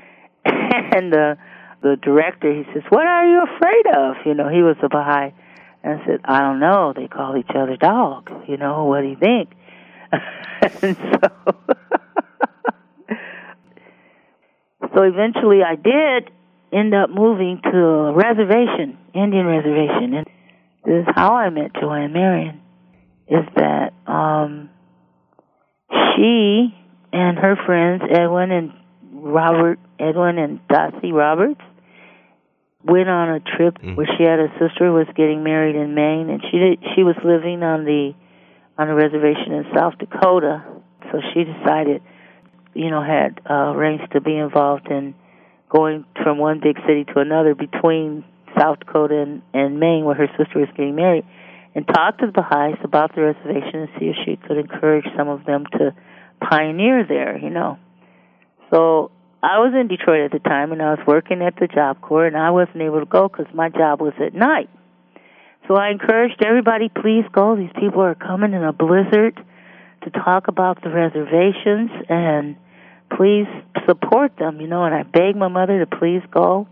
and 0.44 1.12
the 1.12 1.38
the 1.82 1.96
director, 1.96 2.52
he 2.52 2.64
says, 2.74 2.82
"What 2.90 3.06
are 3.06 3.26
you 3.26 3.42
afraid 3.42 3.86
of?" 3.96 4.16
You 4.26 4.34
know, 4.34 4.48
he 4.48 4.62
was 4.62 4.76
a 4.82 4.88
Baha'i, 4.88 5.32
and 5.82 6.00
I 6.00 6.06
said, 6.06 6.20
"I 6.24 6.40
don't 6.40 6.60
know. 6.60 6.92
They 6.94 7.08
call 7.08 7.36
each 7.36 7.50
other 7.54 7.76
dog. 7.76 8.30
You 8.48 8.56
know, 8.56 8.84
what 8.84 9.02
do 9.02 9.08
you 9.08 9.16
think?" 9.16 9.50
and 10.82 10.96
so, 10.96 11.54
so 14.94 15.02
eventually, 15.02 15.62
I 15.62 15.76
did 15.76 16.30
end 16.72 16.94
up 16.94 17.10
moving 17.10 17.60
to 17.62 17.78
a 17.78 18.12
reservation, 18.12 18.98
Indian 19.14 19.46
reservation, 19.46 20.14
and 20.14 20.26
this 20.84 21.06
is 21.06 21.14
how 21.14 21.34
I 21.34 21.50
met 21.50 21.74
Joanne 21.74 22.12
Marion. 22.12 22.60
Is 23.28 23.44
that 23.54 23.92
um, 24.06 24.70
she 25.90 26.74
and 27.12 27.38
her 27.38 27.56
friends 27.66 28.02
Edwin 28.10 28.50
and 28.50 28.72
Robert 29.12 29.78
Edwin 29.98 30.38
and 30.38 30.66
Dossie 30.68 31.12
Roberts 31.12 31.60
went 32.84 33.08
on 33.08 33.28
a 33.30 33.40
trip 33.40 33.78
Mm. 33.82 33.96
where 33.96 34.06
she 34.16 34.24
had 34.24 34.40
a 34.40 34.48
sister 34.58 34.86
who 34.86 34.94
was 34.94 35.06
getting 35.14 35.42
married 35.42 35.76
in 35.76 35.94
Maine, 35.94 36.30
and 36.30 36.42
she 36.50 36.58
did, 36.58 36.78
she 36.94 37.02
was 37.02 37.16
living 37.24 37.62
on 37.62 37.84
the 37.84 38.14
on 38.78 38.88
a 38.88 38.94
reservation 38.94 39.52
in 39.52 39.66
South 39.76 39.98
Dakota. 39.98 40.62
So 41.12 41.20
she 41.34 41.44
decided, 41.44 42.00
you 42.72 42.90
know, 42.90 43.02
had 43.02 43.40
uh, 43.48 43.74
arranged 43.76 44.10
to 44.12 44.20
be 44.22 44.36
involved 44.36 44.88
in 44.90 45.14
going 45.68 46.04
from 46.22 46.38
one 46.38 46.60
big 46.60 46.76
city 46.86 47.04
to 47.12 47.20
another 47.20 47.54
between 47.54 48.24
South 48.58 48.78
Dakota 48.80 49.16
and, 49.18 49.42
and 49.52 49.78
Maine, 49.78 50.04
where 50.04 50.14
her 50.14 50.28
sister 50.38 50.58
was 50.58 50.68
getting 50.76 50.94
married, 50.94 51.24
and 51.74 51.86
talked 51.86 52.20
to 52.20 52.26
the 52.26 52.32
Baha'is 52.32 52.78
about 52.82 53.14
the 53.14 53.20
reservation 53.22 53.80
and 53.80 53.88
see 53.98 54.06
if 54.06 54.16
she 54.24 54.36
could 54.36 54.56
encourage 54.56 55.04
some 55.16 55.28
of 55.28 55.44
them 55.44 55.66
to 55.78 55.94
pioneer 56.40 57.04
there, 57.06 57.36
you 57.36 57.50
know. 57.50 57.78
So 58.72 59.10
I 59.42 59.58
was 59.58 59.72
in 59.74 59.88
Detroit 59.88 60.20
at 60.20 60.32
the 60.32 60.38
time, 60.38 60.70
and 60.70 60.82
I 60.82 60.90
was 60.90 61.06
working 61.06 61.40
at 61.40 61.56
the 61.56 61.66
Job 61.66 62.02
Corps, 62.02 62.26
and 62.26 62.36
I 62.36 62.50
wasn't 62.50 62.82
able 62.82 63.00
to 63.00 63.06
go 63.06 63.26
because 63.26 63.46
my 63.54 63.70
job 63.70 64.00
was 64.00 64.12
at 64.20 64.34
night. 64.34 64.68
So 65.66 65.76
I 65.76 65.90
encouraged 65.90 66.42
everybody, 66.44 66.90
please 66.90 67.24
go. 67.32 67.56
These 67.56 67.72
people 67.80 68.02
are 68.02 68.14
coming 68.14 68.52
in 68.52 68.62
a 68.62 68.72
blizzard 68.72 69.40
to 70.02 70.10
talk 70.10 70.48
about 70.48 70.82
the 70.82 70.90
reservations, 70.90 71.90
and 72.10 72.56
please 73.16 73.46
support 73.88 74.36
them, 74.38 74.60
you 74.60 74.66
know. 74.66 74.84
And 74.84 74.94
I 74.94 75.04
begged 75.04 75.38
my 75.38 75.48
mother 75.48 75.78
to 75.78 75.86
please 75.86 76.22
go, 76.30 76.68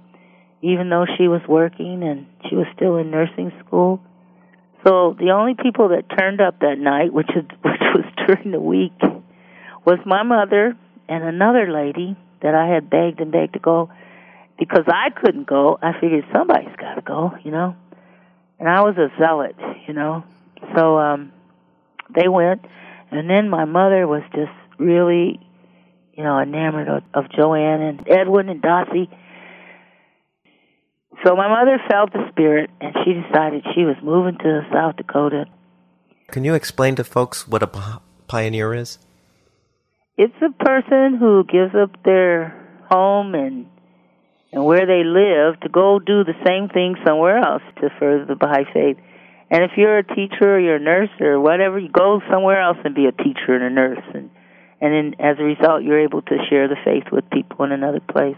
even 0.61 0.91
though 0.91 1.07
she 1.17 1.27
was 1.27 1.41
working 1.49 2.03
and 2.03 2.27
she 2.51 2.55
was 2.55 2.67
still 2.77 2.97
in 2.97 3.11
nursing 3.11 3.51
school. 3.65 4.01
So 4.87 5.17
the 5.19 5.31
only 5.31 5.55
people 5.55 5.89
that 5.89 6.05
turned 6.19 6.43
up 6.43 6.61
that 6.61 6.79
night, 6.79 7.15
which 7.15 7.31
is, 7.31 7.45
which 7.65 7.81
was 7.95 8.05
during 8.27 8.51
the 8.51 8.61
week, 8.61 8.99
was 9.87 9.99
my 10.05 10.23
mother 10.23 10.77
and 11.09 11.25
another 11.25 11.73
lady 11.73 12.17
that 12.43 12.55
I 12.55 12.69
had 12.69 12.91
begged 12.91 13.21
and 13.21 13.33
begged 13.33 13.55
to 13.55 13.59
go 13.59 13.91
because 14.59 14.85
I 14.89 15.11
couldn't 15.11 15.47
go. 15.47 15.79
I 15.81 15.93
figured 16.01 16.25
somebody's 16.33 16.75
got 16.77 16.95
to 16.95 17.03
go, 17.03 17.33
you 17.45 17.51
know. 17.51 17.77
And 18.59 18.69
I 18.69 18.83
was 18.83 18.97
a 18.97 19.09
zealot, 19.19 19.57
you 19.87 19.95
know. 19.95 20.25
So 20.77 20.99
um 20.99 21.33
they 22.15 22.29
went 22.29 22.65
and 23.11 23.29
then 23.29 23.49
my 23.49 23.65
mother 23.65 24.07
was 24.07 24.23
just 24.35 24.53
really, 24.79 25.41
you 26.15 26.25
know, 26.25 26.39
enamored 26.39 26.89
of, 26.89 27.03
of 27.15 27.31
Joanne 27.31 27.81
and 27.81 28.09
Edwin 28.09 28.49
and 28.49 28.63
Dotsie. 28.63 29.09
So 31.25 31.35
my 31.35 31.49
mother 31.49 31.79
felt 31.91 32.13
the 32.13 32.29
spirit 32.31 32.71
and 32.81 32.95
she 33.05 33.15
decided 33.15 33.65
she 33.75 33.85
was 33.85 33.97
moving 34.03 34.39
to 34.39 34.67
South 34.73 34.97
Dakota 34.97 35.47
Can 36.31 36.45
you 36.45 36.55
explain 36.55 36.95
to 36.97 37.05
folks 37.05 37.49
what 37.49 37.63
a 37.63 38.01
pioneer 38.29 38.75
is? 38.75 38.99
It's 40.19 40.35
a 40.43 40.51
person 40.65 41.17
who 41.17 41.45
gives 41.45 41.75
up 41.81 42.03
their 42.05 42.51
home 42.91 43.35
and 43.35 43.67
and 44.51 44.65
where 44.65 44.87
they 44.87 45.05
live 45.05 45.61
to 45.61 45.69
go 45.69 45.99
do 45.99 46.25
the 46.25 46.35
same 46.45 46.69
thing 46.69 46.97
somewhere 47.07 47.39
else 47.39 47.63
to 47.81 47.91
further 48.01 48.25
the 48.25 48.35
Baha'i 48.35 48.65
faith. 48.73 48.97
And 49.51 49.63
if 49.63 49.73
you're 49.77 49.99
a 49.99 50.03
teacher 50.03 50.57
or 50.57 50.59
you're 50.59 50.77
a 50.77 50.81
nurse 50.81 51.11
or 51.21 51.39
whatever, 51.39 51.79
you 51.79 51.91
go 51.91 52.21
somewhere 52.33 52.61
else 52.61 52.79
and 52.83 52.95
be 52.95 53.05
a 53.07 53.13
teacher 53.13 53.55
and 53.55 53.63
a 53.63 53.71
nurse, 53.71 54.05
and 54.13 54.31
and 54.81 54.93
then 54.93 55.21
as 55.21 55.37
a 55.39 55.45
result, 55.45 55.83
you're 55.83 56.03
able 56.03 56.23
to 56.23 56.37
share 56.51 56.69
the 56.69 56.77
faith 56.85 57.05
with 57.13 57.31
people 57.31 57.65
in 57.65 57.73
another 57.73 58.01
place. 58.01 58.37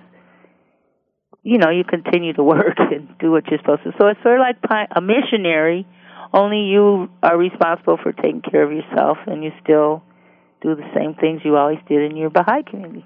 You 1.43 1.59
know, 1.59 1.71
you 1.71 1.85
continue 1.85 2.35
to 2.35 2.45
work 2.55 2.77
and 2.79 3.17
do 3.19 3.31
what 3.31 3.47
you're 3.49 3.59
supposed 3.59 3.85
to. 3.85 3.93
So 3.99 4.09
it's 4.09 4.23
sort 4.23 4.41
of 4.41 4.45
like 4.45 4.89
a 4.95 5.01
missionary, 5.01 5.87
only 6.35 6.69
you 6.69 7.09
are 7.23 7.37
responsible 7.37 7.99
for 8.03 8.13
taking 8.13 8.43
care 8.43 8.63
of 8.63 8.73
yourself, 8.73 9.19
and 9.27 9.43
you 9.43 9.51
still 9.63 10.03
do 10.61 10.75
the 10.75 10.89
same 10.95 11.15
things 11.15 11.43
you 11.45 11.57
always 11.57 11.79
did 11.89 12.11
in 12.11 12.17
your 12.17 12.31
Baha'i 12.31 12.63
community. 12.63 13.05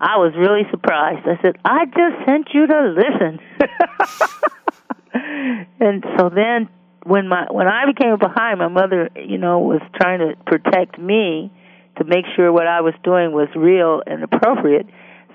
I 0.00 0.16
was 0.16 0.32
really 0.36 0.62
surprised. 0.70 1.26
I 1.28 1.40
said, 1.42 1.56
I 1.64 1.84
just 1.84 2.26
sent 2.26 2.48
you 2.54 2.66
to 2.66 2.94
listen. 2.96 3.38
and 5.80 6.04
so 6.16 6.30
then 6.30 6.68
when 7.04 7.28
my 7.28 7.46
when 7.50 7.66
I 7.68 7.84
became 7.86 8.12
a 8.12 8.16
Baha'i, 8.16 8.54
my 8.56 8.68
mother, 8.68 9.10
you 9.14 9.38
know, 9.38 9.60
was 9.60 9.82
trying 10.00 10.20
to 10.20 10.34
protect 10.46 10.98
me 10.98 11.52
to 11.98 12.04
make 12.04 12.24
sure 12.34 12.50
what 12.52 12.66
I 12.66 12.80
was 12.80 12.94
doing 13.04 13.32
was 13.32 13.48
real 13.54 14.02
and 14.06 14.24
appropriate. 14.24 14.86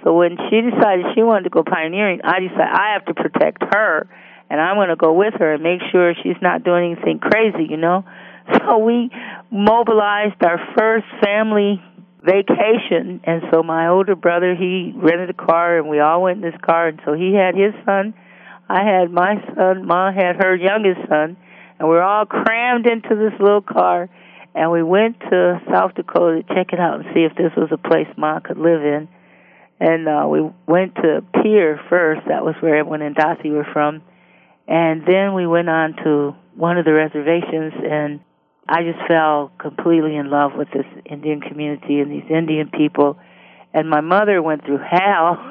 So 0.04 0.14
when 0.14 0.38
she 0.50 0.62
decided 0.62 1.06
she 1.16 1.22
wanted 1.22 1.44
to 1.44 1.50
go 1.50 1.64
pioneering, 1.64 2.22
I 2.24 2.40
decided 2.40 2.74
I 2.74 2.94
have 2.94 3.06
to 3.06 3.14
protect 3.14 3.64
her 3.74 4.10
and 4.50 4.62
I'm 4.62 4.78
going 4.78 4.90
to 4.90 4.96
go 4.96 5.14
with 5.14 5.34
her 5.40 5.54
and 5.54 5.64
make 5.64 5.82
sure 5.92 6.14
she's 6.22 6.40
not 6.42 6.64
doing 6.64 6.94
anything 6.94 7.20
crazy, 7.20 7.66
you 7.70 7.78
know. 7.78 8.06
So 8.66 8.80
we 8.80 9.10
mobilized 9.52 10.44
our 10.44 10.60
first 10.78 11.06
family 11.24 11.82
vacation, 12.24 13.22
and 13.24 13.44
so 13.52 13.62
my 13.62 13.88
older 13.88 14.16
brother 14.16 14.56
he 14.56 14.92
rented 14.96 15.30
a 15.30 15.34
car, 15.34 15.78
and 15.78 15.88
we 15.88 16.00
all 16.00 16.24
went 16.24 16.44
in 16.44 16.52
this 16.52 16.60
car, 16.62 16.88
and 16.88 17.00
so 17.06 17.14
he 17.14 17.34
had 17.34 17.56
his 17.56 17.74
son, 17.86 18.14
I 18.68 18.84
had 18.84 19.12
my 19.12 19.36
son, 19.56 19.86
Ma 19.86 20.12
had 20.12 20.38
her 20.38 20.56
youngest 20.56 21.08
son, 21.08 21.38
and 21.78 21.88
we 21.88 21.96
were 21.96 22.04
all 22.04 22.26
crammed 22.26 22.88
into 22.88 23.16
this 23.16 23.40
little 23.40 23.62
car, 23.62 24.10
and 24.56 24.72
we 24.72 24.82
went 24.82 25.20
to 25.20 25.62
South 25.72 25.94
Dakota 25.96 26.42
to 26.42 26.56
check 26.56 26.74
it 26.74 26.80
out 26.80 27.02
and 27.02 27.06
see 27.14 27.22
if 27.22 27.36
this 27.36 27.52
was 27.56 27.70
a 27.72 27.78
place 27.78 28.08
Ma 28.18 28.40
could 28.40 28.58
live 28.58 28.82
in. 28.82 29.08
And 29.80 30.08
uh, 30.08 30.26
we 30.28 30.50
went 30.66 30.96
to 30.96 31.22
Pierre 31.44 31.80
first. 31.90 32.22
That 32.30 32.46
was 32.46 32.56
where 32.62 32.78
everyone 32.78 33.02
in 33.02 33.14
Dothy 33.14 33.52
were 33.52 33.68
from. 33.74 34.02
And 34.68 35.04
then 35.06 35.34
we 35.34 35.46
went 35.46 35.70
on 35.70 35.96
to 36.04 36.34
one 36.56 36.78
of 36.78 36.86
the 36.86 36.94
reservations, 36.94 37.74
and 37.76 38.22
I 38.68 38.82
just 38.82 39.00
fell 39.08 39.52
completely 39.60 40.16
in 40.16 40.30
love 40.30 40.54
with 40.56 40.70
this 40.72 40.86
Indian 41.06 41.40
community 41.42 42.00
and 42.00 42.12
these 42.12 42.30
Indian 42.30 42.70
people. 42.70 43.18
And 43.74 43.90
my 43.90 44.02
mother 44.02 44.42
went 44.42 44.66
through 44.66 44.80
hell. 44.80 45.38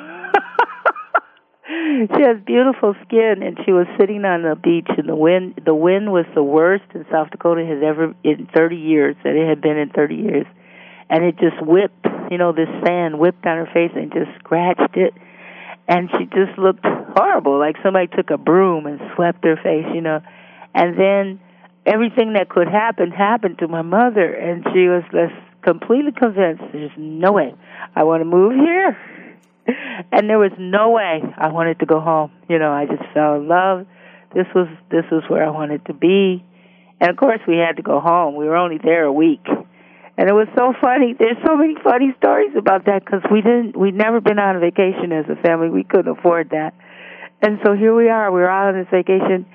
she 1.67 2.23
has 2.23 2.41
beautiful 2.45 2.95
skin, 3.07 3.43
and 3.43 3.59
she 3.65 3.73
was 3.73 3.87
sitting 3.99 4.25
on 4.25 4.43
the 4.43 4.57
beach, 4.57 4.89
and 4.99 5.09
the 5.09 5.15
wind 5.15 5.61
the 5.65 5.75
wind 5.75 6.13
was 6.13 6.27
the 6.35 6.43
worst 6.43 6.85
in 6.95 7.07
South 7.11 7.31
Dakota 7.31 7.65
has 7.65 7.83
ever 7.85 8.15
in 8.25 8.49
30 8.55 8.77
years 8.77 9.17
that 9.23 9.37
it 9.37 9.49
had 9.49 9.61
been 9.61 9.79
in 9.79 9.91
30 9.91 10.15
years, 10.15 10.47
and 11.09 11.25
it 11.25 11.37
just 11.39 11.61
whipped, 11.65 12.07
you 12.31 12.39
know, 12.39 12.53
this 12.53 12.69
sand 12.85 13.19
whipped 13.19 13.47
on 13.47 13.57
her 13.59 13.71
face 13.73 13.93
and 13.95 14.13
just 14.13 14.31
scratched 14.41 14.97
it, 14.97 15.15
and 15.87 16.11
she 16.19 16.25
just 16.27 16.59
looked 16.59 16.85
horrible, 17.17 17.59
like 17.59 17.77
somebody 17.83 18.09
took 18.09 18.31
a 18.31 18.39
broom 18.39 18.87
and 18.87 19.01
swept 19.15 19.45
her 19.45 19.57
face, 19.57 19.87
you 19.95 20.01
know, 20.01 20.21
and 20.75 20.99
then 20.99 21.41
everything 21.87 22.35
that 22.35 22.49
could 22.49 22.69
happen 22.69 23.11
happened 23.11 23.59
to 23.59 23.69
my 23.69 23.83
mother, 23.83 24.33
and 24.33 24.65
she 24.73 24.89
was 24.89 25.03
just 25.13 25.35
completely 25.63 26.13
convinced 26.13 26.63
there's 26.73 26.91
no 26.97 27.33
way 27.33 27.55
I 27.95 28.05
want 28.05 28.21
to 28.21 28.25
move 28.25 28.53
here. 28.55 28.99
And 30.13 30.29
there 30.29 30.39
was 30.39 30.53
no 30.59 30.91
way 30.91 31.23
I 31.39 31.49
wanted 31.49 31.81
to 31.81 31.87
go 31.87 31.99
home. 31.99 32.31
You 32.51 32.59
know, 32.59 32.71
I 32.71 32.85
just 32.85 33.03
fell 33.15 33.37
in 33.37 33.49
love. 33.49 33.87
This 34.35 34.47
was 34.55 34.69
this 34.91 35.05
was 35.11 35.23
where 35.29 35.43
I 35.43 35.51
wanted 35.51 35.87
to 35.87 35.95
be. 35.95 36.45
And 37.01 37.11
of 37.11 37.17
course 37.17 37.41
we 37.49 37.57
had 37.57 37.77
to 37.77 37.83
go 37.83 37.99
home. 37.99 38.37
We 38.37 38.45
were 38.45 38.57
only 38.57 38.79
there 38.83 39.05
a 39.05 39.13
week. 39.13 39.47
And 40.17 40.29
it 40.29 40.33
was 40.33 40.49
so 40.57 40.75
funny. 40.81 41.15
There's 41.19 41.39
so 41.45 41.57
many 41.57 41.75
funny 41.83 42.15
stories 42.19 42.53
about 42.57 42.85
that 42.87 43.05
because 43.05 43.23
we 43.33 43.43
didn't, 43.43 43.77
we'd 43.77 43.95
never 43.95 44.21
been 44.21 44.39
on 44.39 44.57
a 44.57 44.61
vacation 44.61 45.11
as 45.13 45.25
a 45.29 45.35
family. 45.43 45.71
We 45.71 45.83
couldn't 45.83 46.19
afford 46.19 46.51
that. 46.51 46.75
And 47.43 47.59
so 47.65 47.75
here 47.75 47.95
we 47.95 48.09
are. 48.09 48.31
We're 48.31 48.49
out 48.49 48.75
on 48.75 48.81
this 48.81 48.89
vacation 48.91 49.47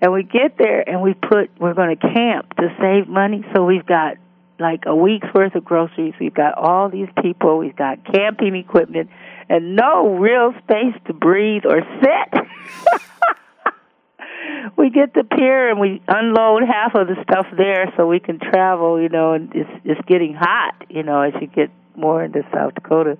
and 0.00 0.12
we 0.12 0.22
get 0.22 0.56
there 0.58 0.88
and 0.88 1.02
we 1.02 1.14
put, 1.14 1.50
we're 1.58 1.74
going 1.74 1.96
to 1.96 2.00
camp 2.00 2.54
to 2.56 2.68
save 2.80 3.08
money. 3.08 3.44
So 3.54 3.64
we've 3.64 3.86
got 3.86 4.16
like 4.60 4.84
a 4.86 4.94
week's 4.94 5.28
worth 5.34 5.54
of 5.54 5.64
groceries. 5.64 6.14
We've 6.20 6.34
got 6.34 6.56
all 6.56 6.88
these 6.88 7.08
people. 7.22 7.58
We've 7.58 7.76
got 7.76 8.04
camping 8.12 8.56
equipment 8.56 9.10
and 9.48 9.76
no 9.76 10.16
real 10.16 10.52
space 10.64 10.94
to 11.06 11.12
breathe 11.12 11.64
or 11.64 11.80
sit. 12.00 13.00
we 14.76 14.90
get 14.90 15.14
the 15.14 15.24
Pierre 15.24 15.70
and 15.70 15.80
we 15.80 16.02
unload 16.06 16.62
half 16.62 16.94
of 16.94 17.08
the 17.08 17.16
stuff 17.22 17.46
there 17.56 17.92
so 17.96 18.06
we 18.06 18.20
can 18.20 18.38
travel, 18.38 19.00
you 19.00 19.08
know, 19.08 19.32
and 19.32 19.52
it's 19.54 19.70
it's 19.84 20.00
getting 20.06 20.34
hot, 20.34 20.74
you 20.88 21.02
know, 21.02 21.22
as 21.22 21.32
you 21.40 21.46
get 21.46 21.70
more 21.96 22.22
into 22.22 22.42
South 22.52 22.74
Dakota. 22.74 23.18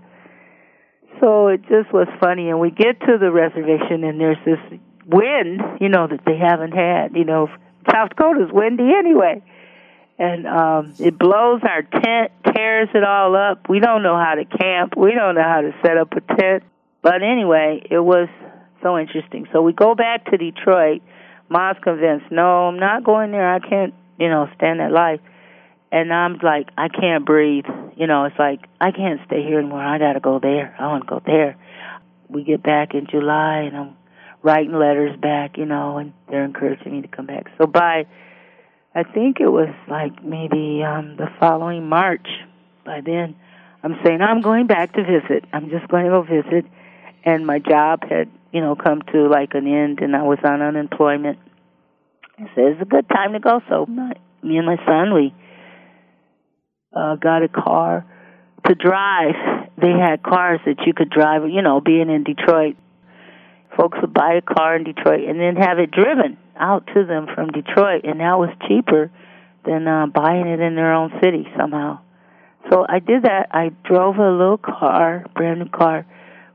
So 1.20 1.48
it 1.48 1.62
just 1.62 1.92
was 1.92 2.06
funny 2.20 2.50
and 2.50 2.60
we 2.60 2.70
get 2.70 3.00
to 3.00 3.18
the 3.18 3.30
reservation 3.30 4.04
and 4.04 4.20
there's 4.20 4.38
this 4.44 4.80
wind, 5.08 5.60
you 5.80 5.88
know, 5.88 6.06
that 6.06 6.20
they 6.24 6.36
haven't 6.36 6.72
had. 6.72 7.16
You 7.16 7.24
know, 7.24 7.48
South 7.90 8.10
Dakota's 8.10 8.52
windy 8.52 8.92
anyway. 8.96 9.42
And 10.18 10.46
um 10.46 10.94
it 10.98 11.18
blows 11.18 11.62
our 11.62 11.82
tent, 11.82 12.32
tears 12.54 12.88
it 12.94 13.04
all 13.04 13.34
up. 13.36 13.68
We 13.68 13.80
don't 13.80 14.02
know 14.02 14.16
how 14.16 14.34
to 14.34 14.44
camp. 14.44 14.94
We 14.96 15.14
don't 15.14 15.34
know 15.34 15.42
how 15.42 15.60
to 15.62 15.72
set 15.84 15.96
up 15.96 16.12
a 16.12 16.20
tent. 16.20 16.64
But 17.02 17.22
anyway, 17.22 17.82
it 17.90 18.00
was 18.00 18.28
so 18.82 18.98
interesting. 18.98 19.46
So 19.52 19.62
we 19.62 19.72
go 19.72 19.94
back 19.94 20.26
to 20.30 20.36
Detroit. 20.36 21.02
Mom's 21.48 21.78
convinced, 21.82 22.30
no, 22.30 22.68
I'm 22.68 22.78
not 22.78 23.04
going 23.04 23.30
there. 23.30 23.48
I 23.48 23.60
can't, 23.60 23.94
you 24.18 24.28
know, 24.28 24.48
stand 24.56 24.80
that 24.80 24.92
life. 24.92 25.20
And 25.90 26.12
I'm 26.12 26.38
like, 26.42 26.68
I 26.76 26.88
can't 26.88 27.24
breathe. 27.24 27.64
You 27.96 28.06
know, 28.06 28.24
it's 28.24 28.38
like 28.38 28.60
I 28.80 28.90
can't 28.90 29.20
stay 29.26 29.42
here 29.42 29.58
anymore. 29.58 29.82
I 29.82 29.98
got 29.98 30.12
to 30.12 30.20
go 30.20 30.38
there. 30.38 30.76
I 30.78 30.86
want 30.88 31.04
to 31.04 31.08
go 31.08 31.22
there. 31.24 31.56
We 32.28 32.44
get 32.44 32.62
back 32.62 32.92
in 32.92 33.06
July, 33.06 33.60
and 33.60 33.74
I'm 33.74 33.96
writing 34.42 34.72
letters 34.72 35.18
back, 35.20 35.58
you 35.58 35.64
know, 35.64 35.98
and 35.98 36.12
they're 36.28 36.44
encouraging 36.44 36.92
me 36.92 37.02
to 37.02 37.08
come 37.08 37.26
back. 37.26 37.46
So 37.58 37.66
by 37.66 38.06
I 38.94 39.02
think 39.04 39.38
it 39.40 39.48
was 39.48 39.68
like 39.88 40.24
maybe 40.24 40.82
um 40.82 41.16
the 41.16 41.28
following 41.38 41.88
March. 41.88 42.26
By 42.84 43.00
then, 43.04 43.36
I'm 43.82 43.96
saying 44.04 44.20
I'm 44.22 44.40
going 44.40 44.66
back 44.66 44.94
to 44.94 45.02
visit. 45.02 45.44
I'm 45.52 45.70
just 45.70 45.88
going 45.88 46.04
to 46.04 46.10
go 46.10 46.22
visit, 46.22 46.64
and 47.24 47.46
my 47.46 47.58
job 47.58 48.02
had 48.08 48.30
you 48.52 48.60
know 48.60 48.74
come 48.74 49.02
to 49.12 49.28
like 49.28 49.54
an 49.54 49.66
end, 49.66 50.00
and 50.00 50.16
I 50.16 50.22
was 50.22 50.38
on 50.44 50.62
unemployment. 50.62 51.38
I 52.38 52.44
said 52.54 52.64
it's 52.72 52.82
a 52.82 52.86
good 52.86 53.08
time 53.08 53.34
to 53.34 53.40
go. 53.40 53.60
So 53.68 53.86
my, 53.86 54.14
me 54.42 54.56
and 54.56 54.66
my 54.66 54.76
son 54.86 55.14
we 55.14 55.34
uh 56.96 57.16
got 57.16 57.42
a 57.42 57.48
car 57.48 58.06
to 58.66 58.74
drive. 58.74 59.34
They 59.80 59.92
had 59.92 60.22
cars 60.22 60.60
that 60.66 60.78
you 60.86 60.94
could 60.94 61.10
drive. 61.10 61.42
You 61.48 61.62
know, 61.62 61.80
being 61.80 62.10
in 62.10 62.24
Detroit, 62.24 62.76
folks 63.78 63.96
would 64.00 64.12
buy 64.12 64.34
a 64.34 64.42
car 64.42 64.76
in 64.76 64.82
Detroit 64.82 65.28
and 65.28 65.38
then 65.38 65.54
have 65.56 65.78
it 65.78 65.90
driven 65.92 66.36
out 66.56 66.86
to 66.94 67.04
them 67.06 67.28
from 67.32 67.52
Detroit, 67.52 68.02
and 68.04 68.18
that 68.18 68.36
was 68.38 68.50
cheaper 68.66 69.10
than 69.64 69.86
uh, 69.86 70.06
buying 70.06 70.48
it 70.48 70.60
in 70.60 70.74
their 70.74 70.92
own 70.92 71.12
city 71.22 71.46
somehow. 71.56 72.00
So 72.70 72.84
I 72.88 72.98
did 72.98 73.22
that. 73.22 73.48
I 73.52 73.70
drove 73.84 74.16
a 74.16 74.30
little 74.30 74.58
car, 74.58 75.24
brand 75.34 75.60
new 75.60 75.68
car, 75.68 76.04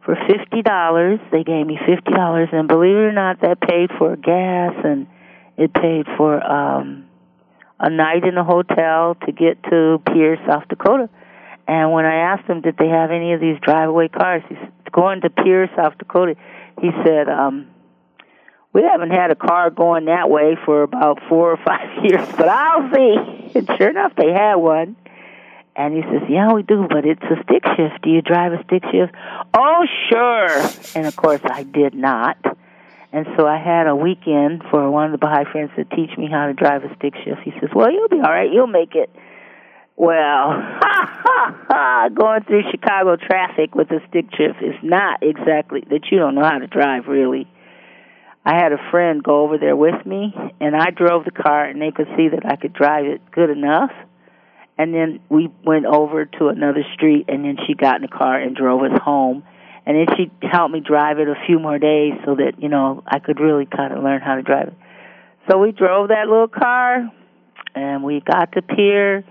for 0.03 0.15
fifty 0.27 0.61
dollars. 0.61 1.19
They 1.31 1.43
gave 1.43 1.65
me 1.65 1.79
fifty 1.87 2.11
dollars, 2.11 2.49
and 2.51 2.67
believe 2.67 2.95
it 2.95 3.07
or 3.07 3.13
not, 3.13 3.39
that 3.41 3.61
paid 3.61 3.89
for 3.97 4.15
gas 4.17 4.73
and 4.83 5.07
it 5.55 5.73
paid 5.73 6.05
for 6.17 6.43
um 6.43 7.05
a 7.79 7.89
night 7.89 8.23
in 8.23 8.37
a 8.37 8.43
hotel 8.43 9.15
to 9.25 9.31
get 9.31 9.61
to 9.63 10.01
Pierre, 10.11 10.37
South 10.47 10.67
Dakota. 10.69 11.09
And 11.67 11.91
when 11.91 12.05
I 12.05 12.31
asked 12.31 12.47
him, 12.49 12.61
did 12.61 12.77
they 12.77 12.87
have 12.87 13.11
any 13.11 13.33
of 13.33 13.41
these 13.41 13.57
drive-away 13.61 14.09
cars? 14.09 14.43
He's 14.47 14.57
going 14.91 15.21
to 15.21 15.29
Pierre, 15.29 15.69
South 15.75 15.97
Dakota. 15.97 16.35
He 16.81 16.89
said, 17.05 17.29
um, 17.29 17.67
we 18.73 18.81
haven't 18.81 19.11
had 19.11 19.29
a 19.29 19.35
car 19.35 19.69
going 19.69 20.05
that 20.05 20.29
way 20.29 20.57
for 20.65 20.81
about 20.83 21.19
four 21.29 21.51
or 21.51 21.57
five 21.57 21.89
years, 22.03 22.27
but 22.35 22.49
I'll 22.49 22.91
see. 22.93 23.39
And 23.55 23.69
sure 23.77 23.91
enough, 23.91 24.13
they 24.17 24.31
had 24.33 24.55
one. 24.55 24.95
And 25.75 25.93
he 25.93 26.01
says, 26.01 26.23
Yeah, 26.27 26.53
we 26.53 26.63
do, 26.63 26.87
but 26.89 27.05
it's 27.05 27.21
a 27.21 27.35
stick 27.43 27.61
shift. 27.77 28.01
Do 28.01 28.09
you 28.09 28.23
drive 28.23 28.51
a 28.51 28.63
stick 28.63 28.81
shift? 28.91 29.13
Oh, 29.53 29.85
sure. 30.09 30.71
And 30.95 31.05
of 31.05 31.15
course, 31.15 31.41
I 31.43 31.61
did 31.61 31.93
not. 31.93 32.37
And 33.11 33.27
so 33.37 33.45
I 33.45 33.57
had 33.57 33.85
a 33.85 33.95
weekend 33.95 34.63
for 34.71 34.89
one 34.89 35.05
of 35.05 35.11
the 35.11 35.19
Baha'i 35.19 35.45
friends 35.51 35.69
to 35.75 35.85
teach 35.85 36.17
me 36.17 36.27
how 36.31 36.47
to 36.47 36.53
drive 36.53 36.83
a 36.83 36.95
stick 36.95 37.13
shift. 37.23 37.41
He 37.43 37.51
says, 37.59 37.69
Well, 37.75 37.91
you'll 37.91 38.09
be 38.09 38.17
all 38.17 38.31
right. 38.31 38.51
You'll 38.51 38.65
make 38.65 38.95
it. 38.95 39.11
Well! 39.95 40.49
Going 42.15 42.43
through 42.43 42.63
Chicago 42.71 43.15
traffic 43.15 43.75
with 43.75 43.91
a 43.91 43.99
stick 44.09 44.25
shift 44.35 44.61
is 44.61 44.75
not 44.83 45.21
exactly 45.21 45.83
that 45.89 46.11
you 46.11 46.17
don't 46.17 46.35
know 46.35 46.43
how 46.43 46.57
to 46.57 46.67
drive, 46.67 47.07
really. 47.07 47.47
I 48.45 48.55
had 48.55 48.73
a 48.73 48.91
friend 48.91 49.23
go 49.23 49.43
over 49.43 49.57
there 49.57 49.75
with 49.75 50.05
me, 50.05 50.33
and 50.59 50.75
I 50.75 50.89
drove 50.89 51.23
the 51.25 51.31
car, 51.31 51.63
and 51.65 51.81
they 51.81 51.91
could 51.91 52.07
see 52.17 52.29
that 52.29 52.45
I 52.45 52.57
could 52.57 52.73
drive 52.73 53.05
it 53.05 53.21
good 53.31 53.49
enough. 53.49 53.91
And 54.77 54.93
then 54.93 55.19
we 55.29 55.49
went 55.63 55.85
over 55.85 56.25
to 56.25 56.47
another 56.47 56.83
street, 56.93 57.25
and 57.29 57.45
then 57.45 57.57
she 57.65 57.73
got 57.73 57.97
in 57.97 58.01
the 58.01 58.07
car 58.07 58.39
and 58.39 58.55
drove 58.55 58.81
us 58.81 58.99
home. 59.01 59.43
And 59.85 59.97
then 59.97 60.15
she 60.17 60.31
helped 60.47 60.73
me 60.73 60.79
drive 60.79 61.19
it 61.19 61.27
a 61.27 61.35
few 61.45 61.59
more 61.59 61.77
days 61.77 62.13
so 62.25 62.35
that, 62.35 62.53
you 62.57 62.69
know, 62.69 63.03
I 63.05 63.19
could 63.19 63.39
really 63.39 63.65
kind 63.65 63.93
of 63.93 64.03
learn 64.03 64.21
how 64.21 64.35
to 64.35 64.41
drive 64.41 64.69
it. 64.69 64.73
So 65.49 65.57
we 65.57 65.71
drove 65.71 66.09
that 66.09 66.27
little 66.27 66.47
car, 66.47 67.09
and 67.75 68.03
we 68.03 68.21
got 68.21 68.53
to 68.53 68.61
Pierre, 68.61 69.23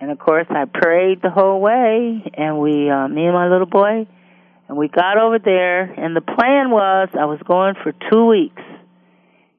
and 0.00 0.10
of 0.10 0.18
course 0.18 0.46
I 0.50 0.64
prayed 0.64 1.22
the 1.22 1.30
whole 1.30 1.60
way, 1.60 2.22
and 2.34 2.58
we, 2.58 2.90
uh, 2.90 3.08
me 3.08 3.24
and 3.24 3.34
my 3.34 3.48
little 3.48 3.66
boy, 3.66 4.06
and 4.68 4.78
we 4.78 4.88
got 4.88 5.18
over 5.18 5.38
there, 5.38 5.82
and 5.82 6.16
the 6.16 6.20
plan 6.20 6.70
was 6.70 7.08
I 7.18 7.26
was 7.26 7.40
going 7.46 7.74
for 7.82 7.92
two 8.10 8.26
weeks 8.26 8.62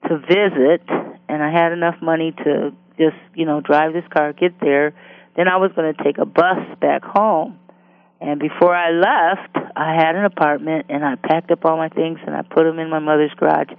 to 0.08 0.18
visit, 0.18 0.82
and 1.28 1.44
I 1.44 1.52
had 1.52 1.72
enough 1.72 1.96
money 2.02 2.32
to 2.44 2.72
just, 2.98 3.18
you 3.34 3.46
know, 3.46 3.62
drive 3.62 3.94
this 3.94 4.06
car, 4.16 4.34
get 4.34 4.60
there. 4.60 4.94
Then 5.36 5.48
I 5.48 5.58
was 5.58 5.72
going 5.76 5.94
to 5.94 6.04
take 6.04 6.18
a 6.18 6.26
bus 6.26 6.58
back 6.80 7.04
home. 7.04 7.60
And 8.22 8.40
before 8.40 8.74
I 8.74 8.92
left, 8.92 9.58
I 9.76 9.94
had 9.96 10.16
an 10.16 10.24
apartment, 10.24 10.86
and 10.90 11.04
I 11.04 11.16
packed 11.16 11.52
up 11.52 11.66
all 11.66 11.76
my 11.78 11.90
things, 11.90 12.20
and 12.26 12.34
I 12.34 12.42
put 12.42 12.64
them 12.64 12.80
in 12.80 12.90
my 12.90 13.00
mother's 13.00 13.34
garage. 13.36 13.70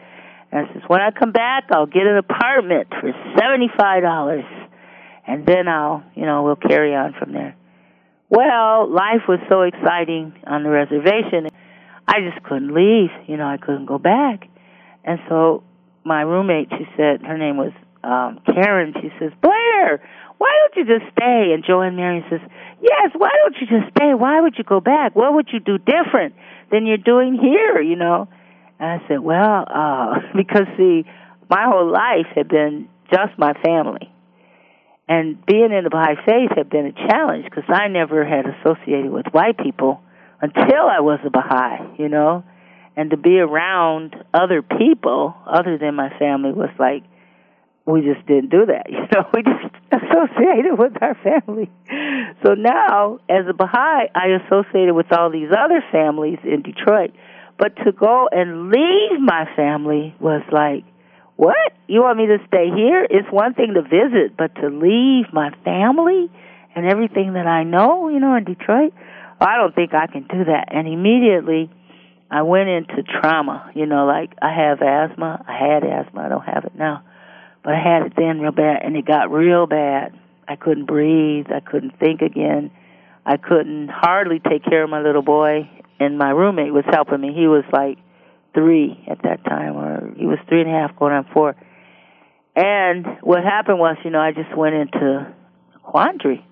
And 0.52 0.66
I 0.66 0.72
says, 0.72 0.82
when 0.86 1.00
I 1.00 1.10
come 1.10 1.32
back, 1.32 1.64
I'll 1.70 1.86
get 1.86 2.06
an 2.06 2.18
apartment 2.18 2.88
for 3.00 3.10
seventy-five 3.38 4.02
dollars, 4.02 4.44
and 5.26 5.44
then 5.46 5.68
I'll, 5.68 6.04
you 6.14 6.24
know, 6.24 6.44
we'll 6.44 6.56
carry 6.56 6.94
on 6.94 7.14
from 7.18 7.32
there. 7.32 7.56
Well, 8.28 8.90
life 8.90 9.22
was 9.28 9.38
so 9.48 9.62
exciting 9.62 10.34
on 10.46 10.62
the 10.62 10.70
reservation. 10.70 11.48
I 12.06 12.20
just 12.20 12.42
couldn't 12.44 12.74
leave. 12.74 13.10
You 13.26 13.36
know, 13.36 13.46
I 13.46 13.56
couldn't 13.56 13.86
go 13.86 13.98
back. 13.98 14.48
And 15.04 15.18
so 15.28 15.62
my 16.04 16.22
roommate, 16.22 16.68
she 16.70 16.86
said 16.96 17.22
her 17.22 17.38
name 17.38 17.56
was 17.56 17.72
um 18.02 18.40
Karen. 18.46 18.94
She 19.00 19.10
says, 19.18 19.32
Blair, 19.40 20.02
why 20.38 20.52
don't 20.60 20.76
you 20.76 20.98
just 20.98 21.10
stay? 21.12 21.52
And 21.54 21.64
Joanne 21.64 21.96
Marion 21.96 22.24
says, 22.30 22.40
Yes, 22.80 23.10
why 23.16 23.30
don't 23.42 23.56
you 23.60 23.66
just 23.66 23.90
stay? 23.96 24.14
Why 24.14 24.40
would 24.40 24.54
you 24.58 24.64
go 24.64 24.80
back? 24.80 25.14
What 25.14 25.34
would 25.34 25.48
you 25.52 25.60
do 25.60 25.78
different 25.78 26.34
than 26.70 26.86
you're 26.86 26.98
doing 26.98 27.38
here? 27.40 27.80
You 27.80 27.96
know. 27.96 28.28
And 28.78 29.00
I 29.00 29.08
said, 29.08 29.20
Well, 29.20 29.64
uh, 29.68 30.14
because 30.36 30.66
see, 30.76 31.04
my 31.48 31.64
whole 31.66 31.90
life 31.90 32.26
had 32.34 32.48
been 32.48 32.88
just 33.10 33.38
my 33.38 33.54
family. 33.64 34.12
And 35.08 35.44
being 35.46 35.70
in 35.72 35.84
the 35.84 35.90
Baha'i 35.90 36.16
faith 36.26 36.50
had 36.56 36.68
been 36.68 36.86
a 36.86 37.08
challenge 37.08 37.44
because 37.44 37.64
I 37.68 37.88
never 37.88 38.24
had 38.24 38.44
associated 38.46 39.10
with 39.10 39.26
white 39.30 39.56
people 39.56 40.00
until 40.40 40.86
I 40.90 41.00
was 41.00 41.20
a 41.24 41.30
Baha'i, 41.30 41.96
you 41.98 42.08
know. 42.08 42.44
And 42.96 43.10
to 43.10 43.16
be 43.16 43.38
around 43.38 44.16
other 44.34 44.62
people 44.62 45.34
other 45.46 45.78
than 45.78 45.94
my 45.94 46.10
family 46.18 46.52
was 46.52 46.70
like, 46.78 47.04
we 47.86 48.00
just 48.00 48.26
didn't 48.26 48.50
do 48.50 48.66
that, 48.66 48.86
you 48.90 49.06
know. 49.14 49.28
We 49.32 49.42
just 49.42 49.74
associated 49.92 50.76
with 50.76 51.00
our 51.00 51.14
family. 51.22 51.70
So 52.44 52.54
now, 52.54 53.20
as 53.28 53.46
a 53.48 53.54
Baha'i, 53.54 54.08
I 54.14 54.42
associated 54.42 54.94
with 54.94 55.12
all 55.12 55.30
these 55.30 55.50
other 55.56 55.84
families 55.92 56.38
in 56.42 56.62
Detroit. 56.62 57.12
But 57.58 57.76
to 57.84 57.92
go 57.92 58.28
and 58.30 58.70
leave 58.70 59.20
my 59.20 59.48
family 59.54 60.14
was 60.20 60.42
like, 60.52 60.84
what? 61.36 61.72
You 61.86 62.02
want 62.02 62.18
me 62.18 62.26
to 62.26 62.38
stay 62.48 62.70
here? 62.74 63.06
It's 63.08 63.30
one 63.30 63.54
thing 63.54 63.74
to 63.74 63.82
visit, 63.82 64.36
but 64.36 64.54
to 64.56 64.68
leave 64.68 65.26
my 65.32 65.50
family 65.64 66.30
and 66.74 66.86
everything 66.86 67.34
that 67.34 67.46
I 67.46 67.62
know, 67.62 68.08
you 68.08 68.20
know, 68.20 68.34
in 68.36 68.44
Detroit, 68.44 68.92
I 69.40 69.56
don't 69.56 69.74
think 69.74 69.92
I 69.94 70.06
can 70.06 70.22
do 70.22 70.44
that. 70.44 70.68
And 70.72 70.88
immediately 70.88 71.70
I 72.30 72.42
went 72.42 72.68
into 72.68 73.02
trauma, 73.02 73.70
you 73.74 73.86
know, 73.86 74.06
like 74.06 74.32
I 74.40 74.52
have 74.52 74.80
asthma. 74.80 75.44
I 75.46 75.52
had 75.52 75.84
asthma. 75.84 76.22
I 76.22 76.28
don't 76.28 76.44
have 76.44 76.64
it 76.64 76.74
now. 76.74 77.04
But 77.62 77.74
I 77.74 77.82
had 77.82 78.06
it 78.06 78.12
then 78.16 78.40
real 78.40 78.52
bad 78.52 78.82
and 78.82 78.96
it 78.96 79.04
got 79.04 79.30
real 79.30 79.66
bad. 79.66 80.18
I 80.48 80.56
couldn't 80.56 80.86
breathe. 80.86 81.46
I 81.54 81.60
couldn't 81.60 81.98
think 81.98 82.22
again. 82.22 82.70
I 83.24 83.36
couldn't 83.36 83.88
hardly 83.88 84.38
take 84.38 84.64
care 84.64 84.84
of 84.84 84.90
my 84.90 85.02
little 85.02 85.22
boy 85.22 85.68
and 85.98 86.16
my 86.16 86.30
roommate 86.30 86.72
was 86.72 86.84
helping 86.90 87.20
me. 87.20 87.34
He 87.34 87.46
was 87.46 87.64
like 87.72 87.98
three 88.56 89.04
at 89.06 89.22
that 89.22 89.44
time, 89.44 89.76
or 89.76 90.14
he 90.16 90.24
was 90.24 90.38
three 90.48 90.62
and 90.62 90.70
a 90.70 90.72
half, 90.72 90.96
going 90.96 91.12
on 91.12 91.26
four. 91.32 91.54
And 92.56 93.06
what 93.20 93.44
happened 93.44 93.78
was, 93.78 93.96
you 94.02 94.10
know, 94.10 94.20
I 94.20 94.32
just 94.32 94.56
went 94.56 94.74
into 94.74 95.32
quandary. 95.82 96.44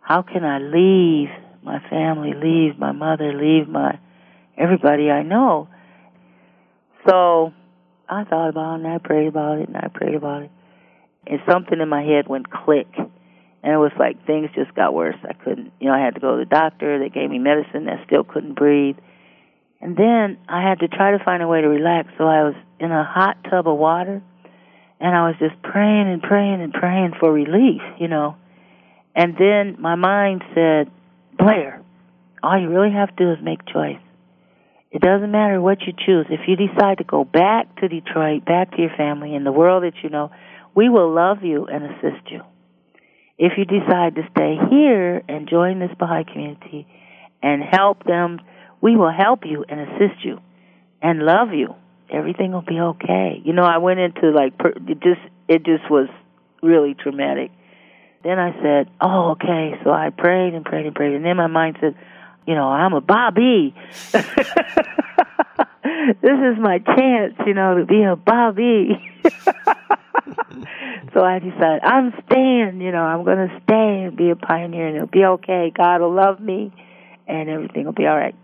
How 0.00 0.22
can 0.22 0.44
I 0.44 0.58
leave 0.58 1.28
my 1.62 1.78
family, 1.88 2.32
leave 2.34 2.78
my 2.78 2.90
mother, 2.92 3.32
leave 3.32 3.68
my 3.68 3.98
everybody 4.58 5.08
I 5.08 5.22
know? 5.22 5.68
So 7.08 7.52
I 8.08 8.24
thought 8.24 8.48
about 8.48 8.74
it, 8.74 8.84
and 8.84 8.88
I 8.88 8.98
prayed 8.98 9.28
about 9.28 9.58
it, 9.58 9.68
and 9.68 9.76
I 9.76 9.88
prayed 9.94 10.14
about 10.14 10.42
it. 10.42 10.50
And 11.28 11.40
something 11.48 11.80
in 11.80 11.88
my 11.88 12.02
head 12.02 12.26
went 12.28 12.50
click. 12.50 12.88
And 12.96 13.74
it 13.74 13.78
was 13.78 13.92
like 13.98 14.26
things 14.26 14.50
just 14.54 14.74
got 14.74 14.94
worse. 14.94 15.16
I 15.28 15.32
couldn't, 15.32 15.72
you 15.80 15.88
know, 15.88 15.94
I 15.94 16.04
had 16.04 16.14
to 16.14 16.20
go 16.20 16.36
to 16.36 16.44
the 16.44 16.48
doctor. 16.48 16.98
They 16.98 17.08
gave 17.08 17.30
me 17.30 17.38
medicine. 17.38 17.88
I 17.88 18.04
still 18.04 18.22
couldn't 18.22 18.54
breathe. 18.54 18.96
And 19.80 19.96
then 19.96 20.38
I 20.48 20.62
had 20.68 20.80
to 20.80 20.88
try 20.88 21.12
to 21.16 21.24
find 21.24 21.42
a 21.42 21.48
way 21.48 21.60
to 21.60 21.68
relax. 21.68 22.08
So 22.18 22.24
I 22.24 22.44
was 22.44 22.54
in 22.80 22.90
a 22.90 23.04
hot 23.04 23.36
tub 23.50 23.68
of 23.68 23.76
water 23.76 24.22
and 24.98 25.16
I 25.16 25.28
was 25.28 25.36
just 25.38 25.60
praying 25.62 26.08
and 26.08 26.22
praying 26.22 26.62
and 26.62 26.72
praying 26.72 27.12
for 27.20 27.32
relief, 27.32 27.82
you 27.98 28.08
know. 28.08 28.36
And 29.14 29.34
then 29.38 29.76
my 29.80 29.94
mind 29.94 30.42
said, 30.54 30.90
Blair, 31.38 31.82
all 32.42 32.58
you 32.58 32.68
really 32.68 32.92
have 32.92 33.14
to 33.14 33.24
do 33.24 33.32
is 33.32 33.38
make 33.42 33.64
choice. 33.66 34.00
It 34.90 35.02
doesn't 35.02 35.30
matter 35.30 35.60
what 35.60 35.82
you 35.82 35.92
choose. 35.92 36.26
If 36.30 36.48
you 36.48 36.56
decide 36.56 36.98
to 36.98 37.04
go 37.04 37.24
back 37.24 37.76
to 37.80 37.88
Detroit, 37.88 38.44
back 38.44 38.70
to 38.72 38.80
your 38.80 38.96
family, 38.96 39.34
and 39.34 39.44
the 39.44 39.52
world 39.52 39.82
that 39.82 40.02
you 40.02 40.08
know, 40.08 40.30
we 40.74 40.88
will 40.88 41.12
love 41.12 41.42
you 41.42 41.66
and 41.66 41.84
assist 41.84 42.30
you. 42.30 42.40
If 43.38 43.52
you 43.58 43.64
decide 43.64 44.14
to 44.14 44.22
stay 44.30 44.56
here 44.70 45.22
and 45.28 45.48
join 45.48 45.80
this 45.80 45.90
Baha'i 45.98 46.24
community 46.24 46.86
and 47.42 47.62
help 47.62 48.04
them 48.04 48.40
we 48.86 48.94
will 48.96 49.10
help 49.10 49.40
you 49.44 49.64
and 49.68 49.80
assist 49.80 50.24
you 50.24 50.38
and 51.02 51.18
love 51.18 51.52
you. 51.52 51.74
Everything 52.08 52.52
will 52.52 52.62
be 52.62 52.78
okay. 52.78 53.42
You 53.44 53.52
know, 53.52 53.64
I 53.64 53.78
went 53.78 53.98
into 53.98 54.30
like 54.30 54.56
per- 54.56 54.74
it 54.76 55.00
just 55.00 55.20
it 55.48 55.64
just 55.64 55.90
was 55.90 56.08
really 56.62 56.94
traumatic. 56.94 57.50
Then 58.22 58.38
I 58.38 58.52
said, 58.62 58.88
"Oh, 59.00 59.30
okay." 59.32 59.72
So 59.82 59.90
I 59.90 60.10
prayed 60.10 60.54
and 60.54 60.64
prayed 60.64 60.86
and 60.86 60.94
prayed, 60.94 61.16
and 61.16 61.24
then 61.24 61.36
my 61.36 61.48
mind 61.48 61.78
said, 61.80 61.96
"You 62.46 62.54
know, 62.54 62.68
I'm 62.68 62.92
a 62.92 63.00
Babi. 63.00 63.74
this 64.12 64.22
is 66.22 66.56
my 66.60 66.78
chance, 66.78 67.34
you 67.44 67.54
know, 67.54 67.78
to 67.78 67.86
be 67.86 68.04
a 68.04 68.14
Babi." 68.14 69.02
so 71.12 71.24
I 71.24 71.40
decided 71.40 71.82
I'm 71.82 72.14
staying. 72.30 72.80
You 72.80 72.92
know, 72.92 73.02
I'm 73.02 73.24
going 73.24 73.48
to 73.48 73.60
stay 73.64 74.04
and 74.04 74.16
be 74.16 74.30
a 74.30 74.36
pioneer, 74.36 74.86
and 74.86 74.94
it'll 74.94 75.08
be 75.08 75.24
okay. 75.24 75.72
God 75.76 76.02
will 76.02 76.14
love 76.14 76.38
me, 76.38 76.70
and 77.26 77.50
everything 77.50 77.84
will 77.84 77.92
be 77.92 78.06
all 78.06 78.16
right 78.16 78.36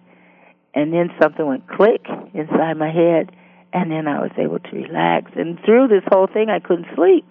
and 0.75 0.93
then 0.93 1.11
something 1.21 1.47
went 1.47 1.69
click 1.69 2.07
inside 2.35 2.75
my 2.77 2.91
head 2.91 3.31
and 3.73 3.91
then 3.91 4.07
I 4.07 4.21
was 4.21 4.31
able 4.39 4.59
to 4.59 4.71
relax 4.77 5.33
and 5.37 5.59
through 5.65 5.89
this 5.89 6.03
whole 6.11 6.27
thing 6.27 6.49
I 6.51 6.61
couldn't 6.61 6.87
sleep. 6.95 7.31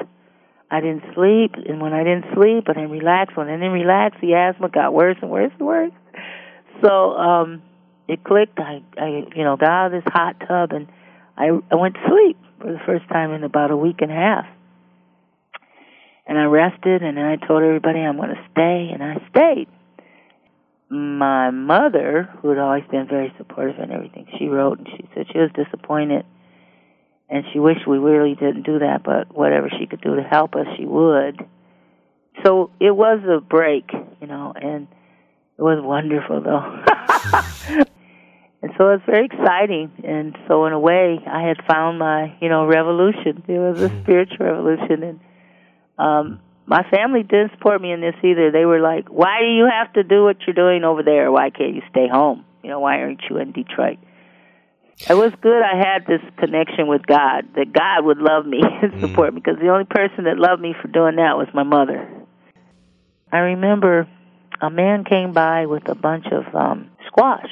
I 0.69 0.79
didn't 0.79 1.03
sleep 1.13 1.55
and 1.67 1.81
when 1.81 1.93
I 1.93 2.03
didn't 2.03 2.25
sleep 2.33 2.65
I 2.69 2.73
didn't 2.73 2.91
relax 2.91 3.35
when 3.35 3.47
I 3.47 3.53
didn't 3.53 3.71
relax 3.71 4.17
the 4.21 4.33
asthma 4.35 4.69
got 4.69 4.93
worse 4.93 5.17
and 5.21 5.29
worse 5.29 5.51
and 5.57 5.67
worse. 5.67 5.93
So 6.83 6.89
um 6.89 7.61
it 8.07 8.23
clicked 8.23 8.59
I 8.59 8.81
I 8.97 9.25
you 9.35 9.43
know 9.43 9.57
got 9.57 9.69
out 9.69 9.93
of 9.93 10.03
this 10.03 10.13
hot 10.13 10.39
tub 10.47 10.71
and 10.71 10.87
I 11.37 11.49
I 11.71 11.75
went 11.75 11.95
to 11.95 12.01
sleep 12.07 12.37
for 12.59 12.71
the 12.71 12.79
first 12.85 13.07
time 13.09 13.33
in 13.33 13.43
about 13.43 13.71
a 13.71 13.77
week 13.77 14.01
and 14.01 14.11
a 14.11 14.15
half. 14.15 14.45
And 16.27 16.37
I 16.37 16.45
rested 16.45 17.01
and 17.01 17.17
then 17.17 17.25
I 17.25 17.35
told 17.35 17.63
everybody 17.63 17.99
I'm 17.99 18.15
going 18.15 18.29
to 18.29 18.47
stay 18.51 18.89
and 18.93 19.03
I 19.03 19.15
stayed 19.31 19.67
my 20.91 21.51
mother, 21.51 22.29
who 22.41 22.49
had 22.49 22.57
always 22.57 22.83
been 22.91 23.07
very 23.07 23.33
supportive 23.37 23.79
and 23.79 23.91
everything, 23.91 24.27
she 24.37 24.47
wrote 24.47 24.79
and 24.79 24.87
she 24.89 25.09
said 25.15 25.25
she 25.31 25.39
was 25.39 25.49
disappointed 25.55 26.25
and 27.31 27.45
she 27.53 27.59
wished 27.59 27.87
we 27.87 27.97
really 27.97 28.35
didn't 28.35 28.63
do 28.63 28.79
that, 28.79 29.03
but 29.03 29.33
whatever 29.33 29.69
she 29.79 29.87
could 29.87 30.01
do 30.01 30.17
to 30.17 30.21
help 30.21 30.53
us, 30.53 30.67
she 30.77 30.85
would. 30.85 31.39
So 32.43 32.71
it 32.81 32.91
was 32.91 33.19
a 33.23 33.39
break, 33.39 33.89
you 34.19 34.27
know, 34.27 34.53
and 34.53 34.87
it 35.57 35.61
was 35.61 35.79
wonderful 35.81 36.41
though. 36.41 36.59
and 38.61 38.71
so 38.77 38.89
it 38.89 38.99
was 38.99 39.01
very 39.05 39.25
exciting. 39.27 39.91
And 40.03 40.37
so 40.49 40.65
in 40.65 40.73
a 40.73 40.79
way, 40.79 41.19
I 41.25 41.47
had 41.47 41.63
found 41.65 41.99
my, 41.99 42.35
you 42.41 42.49
know, 42.49 42.65
revolution. 42.65 43.43
It 43.47 43.59
was 43.59 43.81
a 43.81 43.87
mm-hmm. 43.87 44.03
spiritual 44.03 44.45
revolution, 44.45 45.03
and 45.03 45.19
um, 45.97 46.39
my 46.65 46.83
family 46.89 47.23
didn't 47.23 47.51
support 47.51 47.81
me 47.81 47.91
in 47.91 48.01
this 48.01 48.15
either. 48.23 48.51
They 48.51 48.65
were 48.65 48.79
like, 48.79 49.07
"Why 49.09 49.39
do 49.41 49.47
you 49.47 49.67
have 49.71 49.91
to 49.93 50.03
do 50.03 50.23
what 50.23 50.37
you're 50.45 50.53
doing 50.53 50.83
over 50.83 51.03
there? 51.03 51.31
Why 51.31 51.49
can't 51.49 51.75
you 51.75 51.81
stay 51.89 52.07
home? 52.07 52.45
You 52.63 52.69
know, 52.69 52.79
why 52.79 53.01
aren't 53.01 53.21
you 53.29 53.37
in 53.37 53.51
Detroit?" 53.51 53.97
It 55.09 55.15
was 55.15 55.33
good. 55.41 55.63
I 55.63 55.77
had 55.77 56.05
this 56.05 56.21
connection 56.37 56.87
with 56.87 57.05
God 57.07 57.55
that 57.55 57.73
God 57.73 58.05
would 58.05 58.19
love 58.19 58.45
me 58.45 58.61
and 58.81 58.93
mm. 58.93 59.01
support 59.01 59.33
me 59.33 59.41
because 59.43 59.59
the 59.59 59.69
only 59.69 59.85
person 59.85 60.25
that 60.25 60.37
loved 60.37 60.61
me 60.61 60.75
for 60.79 60.87
doing 60.87 61.15
that 61.15 61.37
was 61.37 61.47
my 61.53 61.63
mother. 61.63 62.07
I 63.31 63.37
remember 63.39 64.07
a 64.61 64.69
man 64.69 65.03
came 65.03 65.33
by 65.33 65.65
with 65.65 65.89
a 65.89 65.95
bunch 65.95 66.25
of 66.31 66.53
um 66.53 66.91
squash 67.07 67.49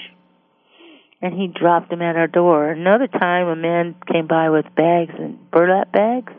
and 1.21 1.33
he 1.33 1.47
dropped 1.47 1.89
them 1.89 2.01
at 2.01 2.15
our 2.15 2.27
door. 2.27 2.69
Another 2.69 3.07
time 3.07 3.47
a 3.47 3.55
man 3.55 3.95
came 4.11 4.27
by 4.27 4.49
with 4.49 4.65
bags 4.75 5.13
and 5.17 5.49
burlap 5.51 5.91
bags 5.91 6.33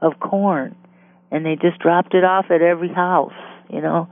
of 0.00 0.20
corn 0.20 0.76
and 1.32 1.46
they 1.46 1.56
just 1.56 1.78
dropped 1.80 2.14
it 2.14 2.24
off 2.24 2.46
at 2.50 2.60
every 2.60 2.92
house, 2.92 3.32
you 3.70 3.80
know. 3.80 4.06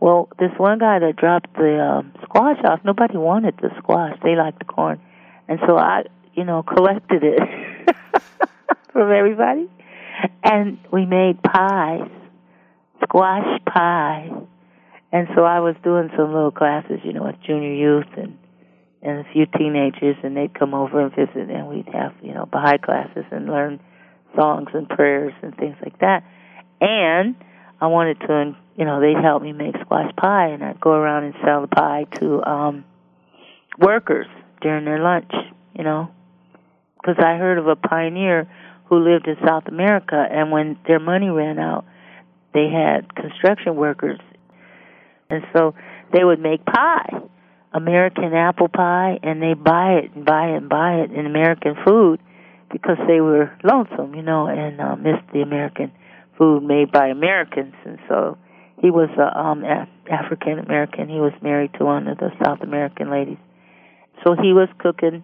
Well, 0.00 0.28
this 0.38 0.50
one 0.58 0.78
guy 0.78 0.98
that 0.98 1.16
dropped 1.16 1.54
the 1.54 1.80
um, 1.80 2.12
squash 2.22 2.58
off, 2.64 2.80
nobody 2.84 3.16
wanted 3.16 3.54
the 3.62 3.70
squash. 3.78 4.18
They 4.22 4.34
liked 4.34 4.58
the 4.58 4.64
corn. 4.66 5.00
And 5.48 5.58
so 5.66 5.78
I, 5.78 6.02
you 6.34 6.44
know, 6.44 6.62
collected 6.64 7.22
it 7.22 7.38
from 8.92 9.12
everybody. 9.12 9.70
And 10.42 10.78
we 10.92 11.06
made 11.06 11.42
pies, 11.42 12.10
squash 13.04 13.60
pie. 13.64 14.28
And 15.12 15.28
so 15.34 15.44
I 15.44 15.60
was 15.60 15.76
doing 15.84 16.10
some 16.16 16.34
little 16.34 16.50
classes, 16.50 16.98
you 17.04 17.12
know, 17.12 17.22
with 17.22 17.36
junior 17.46 17.72
youth 17.72 18.12
and 18.16 18.36
and 19.02 19.20
a 19.20 19.32
few 19.32 19.46
teenagers, 19.56 20.16
and 20.24 20.36
they'd 20.36 20.58
come 20.58 20.74
over 20.74 21.00
and 21.00 21.14
visit, 21.14 21.48
and 21.48 21.68
we'd 21.68 21.86
have, 21.92 22.12
you 22.22 22.34
know, 22.34 22.44
Baha'i 22.46 22.78
classes 22.78 23.24
and 23.30 23.46
learn 23.46 23.78
songs 24.34 24.70
and 24.74 24.88
prayers 24.88 25.32
and 25.42 25.56
things 25.56 25.76
like 25.80 25.96
that 26.00 26.24
and 26.80 27.34
I 27.80 27.86
wanted 27.88 28.20
to, 28.20 28.56
you 28.76 28.84
know, 28.84 29.00
they'd 29.00 29.22
help 29.22 29.42
me 29.42 29.52
make 29.52 29.74
squash 29.82 30.14
pie, 30.16 30.48
and 30.48 30.62
I'd 30.62 30.80
go 30.80 30.90
around 30.90 31.24
and 31.24 31.34
sell 31.44 31.62
the 31.62 31.68
pie 31.68 32.06
to 32.18 32.42
um 32.44 32.84
workers 33.78 34.26
during 34.60 34.84
their 34.84 34.98
lunch, 34.98 35.32
you 35.74 35.84
know, 35.84 36.08
because 36.96 37.22
I 37.22 37.36
heard 37.36 37.58
of 37.58 37.66
a 37.66 37.76
pioneer 37.76 38.50
who 38.86 38.98
lived 38.98 39.26
in 39.26 39.36
South 39.46 39.64
America, 39.66 40.16
and 40.16 40.50
when 40.50 40.78
their 40.86 41.00
money 41.00 41.28
ran 41.28 41.58
out, 41.58 41.84
they 42.54 42.68
had 42.70 43.14
construction 43.14 43.76
workers, 43.76 44.20
and 45.28 45.42
so 45.52 45.74
they 46.12 46.24
would 46.24 46.40
make 46.40 46.64
pie, 46.64 47.20
American 47.72 48.32
apple 48.32 48.68
pie, 48.68 49.18
and 49.22 49.42
they 49.42 49.54
buy 49.54 50.00
it 50.04 50.14
and 50.14 50.24
buy 50.24 50.50
it 50.50 50.56
and 50.56 50.68
buy 50.68 50.94
it 51.00 51.10
in 51.10 51.26
American 51.26 51.74
food 51.84 52.20
because 52.70 52.96
they 53.06 53.20
were 53.20 53.52
lonesome, 53.62 54.14
you 54.14 54.22
know, 54.22 54.46
and 54.46 54.80
uh, 54.80 54.96
missed 54.96 55.26
the 55.32 55.40
American 55.42 55.92
food 56.38 56.62
made 56.62 56.92
by 56.92 57.08
Americans, 57.08 57.74
and 57.84 57.98
so 58.08 58.36
he 58.80 58.90
was 58.90 59.08
a 59.18 59.38
um 59.38 59.64
African 60.10 60.58
American. 60.58 61.08
He 61.08 61.20
was 61.20 61.32
married 61.42 61.72
to 61.78 61.84
one 61.84 62.08
of 62.08 62.18
the 62.18 62.30
South 62.44 62.60
American 62.62 63.10
ladies, 63.10 63.38
so 64.24 64.34
he 64.34 64.52
was 64.52 64.68
cooking 64.78 65.22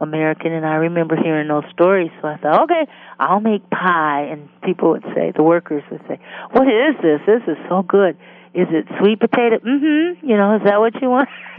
American, 0.00 0.52
and 0.52 0.64
I 0.64 0.76
remember 0.76 1.16
hearing 1.16 1.48
those 1.48 1.64
stories. 1.72 2.10
So 2.22 2.28
I 2.28 2.36
thought, 2.36 2.62
okay, 2.64 2.86
I'll 3.18 3.40
make 3.40 3.68
pie, 3.70 4.28
and 4.30 4.48
people 4.62 4.90
would 4.90 5.04
say, 5.14 5.32
the 5.36 5.42
workers 5.42 5.82
would 5.90 6.02
say, 6.06 6.20
"What 6.52 6.68
is 6.68 6.94
this? 7.02 7.20
This 7.26 7.42
is 7.48 7.56
so 7.68 7.82
good. 7.82 8.16
Is 8.54 8.68
it 8.70 8.86
sweet 9.00 9.20
potato? 9.20 9.58
Mm-hmm. 9.58 10.26
You 10.26 10.36
know, 10.36 10.56
is 10.56 10.62
that 10.64 10.78
what 10.78 11.00
you 11.02 11.10
want?" 11.10 11.28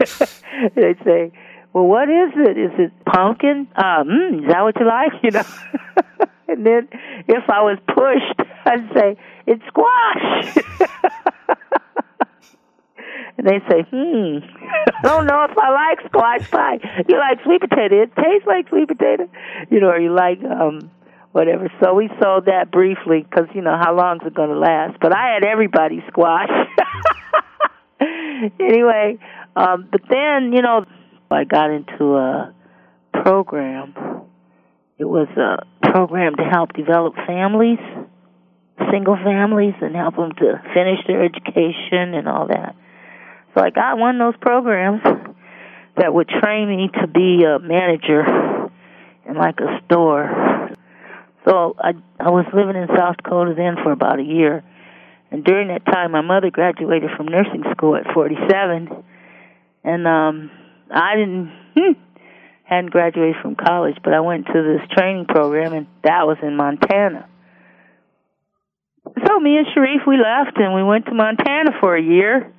They'd 0.74 0.98
say, 1.04 1.32
"Well, 1.72 1.84
what 1.84 2.08
is 2.08 2.32
it? 2.34 2.58
Is 2.58 2.72
it 2.78 2.92
pumpkin? 3.04 3.68
Uh, 3.76 4.04
mm, 4.04 4.42
is 4.42 4.48
that 4.48 4.62
what 4.62 4.78
you 4.78 4.86
like? 4.86 5.12
You 5.22 5.30
know." 5.30 5.44
and 6.48 6.66
then 6.66 6.88
if 7.28 7.48
I 7.48 7.62
was 7.62 7.78
pushed, 7.86 8.50
I'd 8.66 8.88
say, 8.94 9.16
"It's 9.46 9.62
squash." 9.68 10.56
and 13.38 13.46
they 13.46 13.60
say, 13.70 13.82
"Hmm, 13.90 14.38
I 14.98 15.02
don't 15.02 15.26
know 15.26 15.44
if 15.44 15.56
I 15.56 15.70
like 15.70 16.00
squash 16.06 16.50
pie. 16.50 16.78
You 17.08 17.18
like 17.18 17.42
sweet 17.44 17.60
potato? 17.60 18.02
It 18.02 18.14
tastes 18.16 18.46
like 18.46 18.68
sweet 18.68 18.88
potato, 18.88 19.28
you 19.70 19.80
know, 19.80 19.88
or 19.88 19.98
you 20.00 20.12
like 20.12 20.42
um 20.44 20.90
whatever." 21.32 21.70
So 21.82 21.94
we 21.94 22.10
sold 22.20 22.46
that 22.46 22.70
briefly 22.70 23.22
because 23.28 23.46
you 23.54 23.62
know 23.62 23.76
how 23.80 23.94
long 23.96 24.20
is 24.20 24.26
it 24.26 24.34
going 24.34 24.50
to 24.50 24.58
last? 24.58 24.98
But 25.00 25.14
I 25.14 25.34
had 25.34 25.44
everybody 25.44 26.02
squash. 26.08 26.50
anyway, 28.60 29.18
um, 29.56 29.88
but 29.90 30.02
then 30.08 30.52
you 30.52 30.62
know 30.62 30.84
I 31.30 31.44
got 31.44 31.70
into 31.70 32.16
a 32.16 32.54
program. 33.12 33.94
It 34.98 35.04
was 35.04 35.28
a 35.36 35.64
program 35.92 36.36
to 36.36 36.44
help 36.44 36.72
develop 36.72 37.14
families, 37.26 37.78
single 38.90 39.16
families, 39.16 39.74
and 39.80 39.94
help 39.94 40.16
them 40.16 40.32
to 40.32 40.62
finish 40.74 40.98
their 41.06 41.24
education 41.24 42.14
and 42.14 42.28
all 42.28 42.48
that. 42.48 42.74
So 43.54 43.62
I 43.62 43.70
got 43.70 43.98
one 43.98 44.20
of 44.20 44.32
those 44.32 44.40
programs 44.40 45.02
that 45.96 46.12
would 46.12 46.28
train 46.28 46.68
me 46.68 46.88
to 47.00 47.06
be 47.06 47.44
a 47.44 47.58
manager 47.58 48.70
in 49.28 49.34
like 49.36 49.58
a 49.60 49.80
store. 49.84 50.70
So 51.46 51.74
I 51.78 51.92
I 52.18 52.30
was 52.30 52.46
living 52.54 52.76
in 52.76 52.88
South 52.96 53.16
Dakota 53.16 53.54
then 53.56 53.76
for 53.82 53.92
about 53.92 54.18
a 54.18 54.22
year. 54.22 54.64
And 55.30 55.44
during 55.44 55.68
that 55.68 55.84
time 55.86 56.12
my 56.12 56.20
mother 56.20 56.50
graduated 56.50 57.10
from 57.16 57.26
nursing 57.26 57.64
school 57.72 57.96
at 57.96 58.12
47 58.12 58.88
and 59.84 60.06
um 60.06 60.50
I 60.92 61.16
didn't 61.16 61.52
hmm, 61.74 61.92
hadn't 62.64 62.90
graduated 62.90 63.36
from 63.42 63.56
college, 63.56 63.96
but 64.02 64.12
I 64.12 64.20
went 64.20 64.46
to 64.46 64.52
this 64.52 64.88
training 64.96 65.26
program 65.26 65.72
and 65.72 65.86
that 66.04 66.26
was 66.26 66.38
in 66.42 66.56
Montana. 66.56 67.28
So 69.26 69.40
me 69.40 69.56
and 69.56 69.66
Sharif 69.74 70.02
we 70.06 70.16
left 70.16 70.56
and 70.56 70.74
we 70.74 70.82
went 70.82 71.06
to 71.06 71.14
Montana 71.14 71.72
for 71.80 71.96
a 71.96 72.02
year 72.02 72.52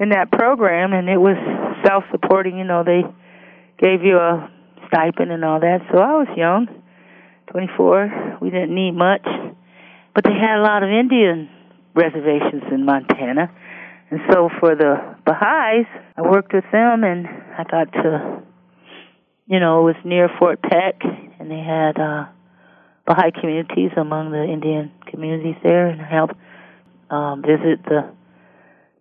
in 0.00 0.08
that 0.10 0.32
program, 0.32 0.92
and 0.92 1.08
it 1.08 1.18
was 1.18 1.36
self-supporting. 1.84 2.56
You 2.56 2.64
know, 2.64 2.82
they 2.82 3.02
gave 3.78 4.02
you 4.02 4.16
a 4.16 4.50
stipend 4.88 5.30
and 5.30 5.44
all 5.44 5.60
that. 5.60 5.80
So 5.92 5.98
I 5.98 6.16
was 6.18 6.28
young, 6.36 6.66
24. 7.52 8.38
We 8.40 8.50
didn't 8.50 8.74
need 8.74 8.92
much, 8.92 9.26
but 10.14 10.24
they 10.24 10.32
had 10.32 10.58
a 10.58 10.64
lot 10.64 10.82
of 10.82 10.88
Indian 10.88 11.48
reservations 11.94 12.64
in 12.72 12.84
Montana, 12.84 13.52
and 14.10 14.20
so 14.30 14.48
for 14.58 14.74
the 14.74 15.16
Baha'is, 15.24 15.86
I 16.16 16.22
worked 16.22 16.52
with 16.52 16.64
them, 16.72 17.04
and 17.04 17.26
I 17.28 17.64
got 17.70 17.92
to, 17.92 18.42
you 19.46 19.60
know, 19.60 19.80
it 19.80 19.94
was 19.94 19.96
near 20.04 20.28
Fort 20.38 20.60
Peck, 20.60 21.00
and 21.38 21.50
they 21.50 21.60
had 21.60 21.98
uh, 21.98 22.26
Baha'i 23.06 23.30
communities 23.32 23.92
among 23.96 24.32
the 24.32 24.42
Indian 24.42 24.90
communities 25.06 25.56
there, 25.62 25.86
and 25.86 26.02
I 26.02 26.08
helped 26.08 26.34
um, 27.10 27.42
visit 27.42 27.84
the 27.84 28.10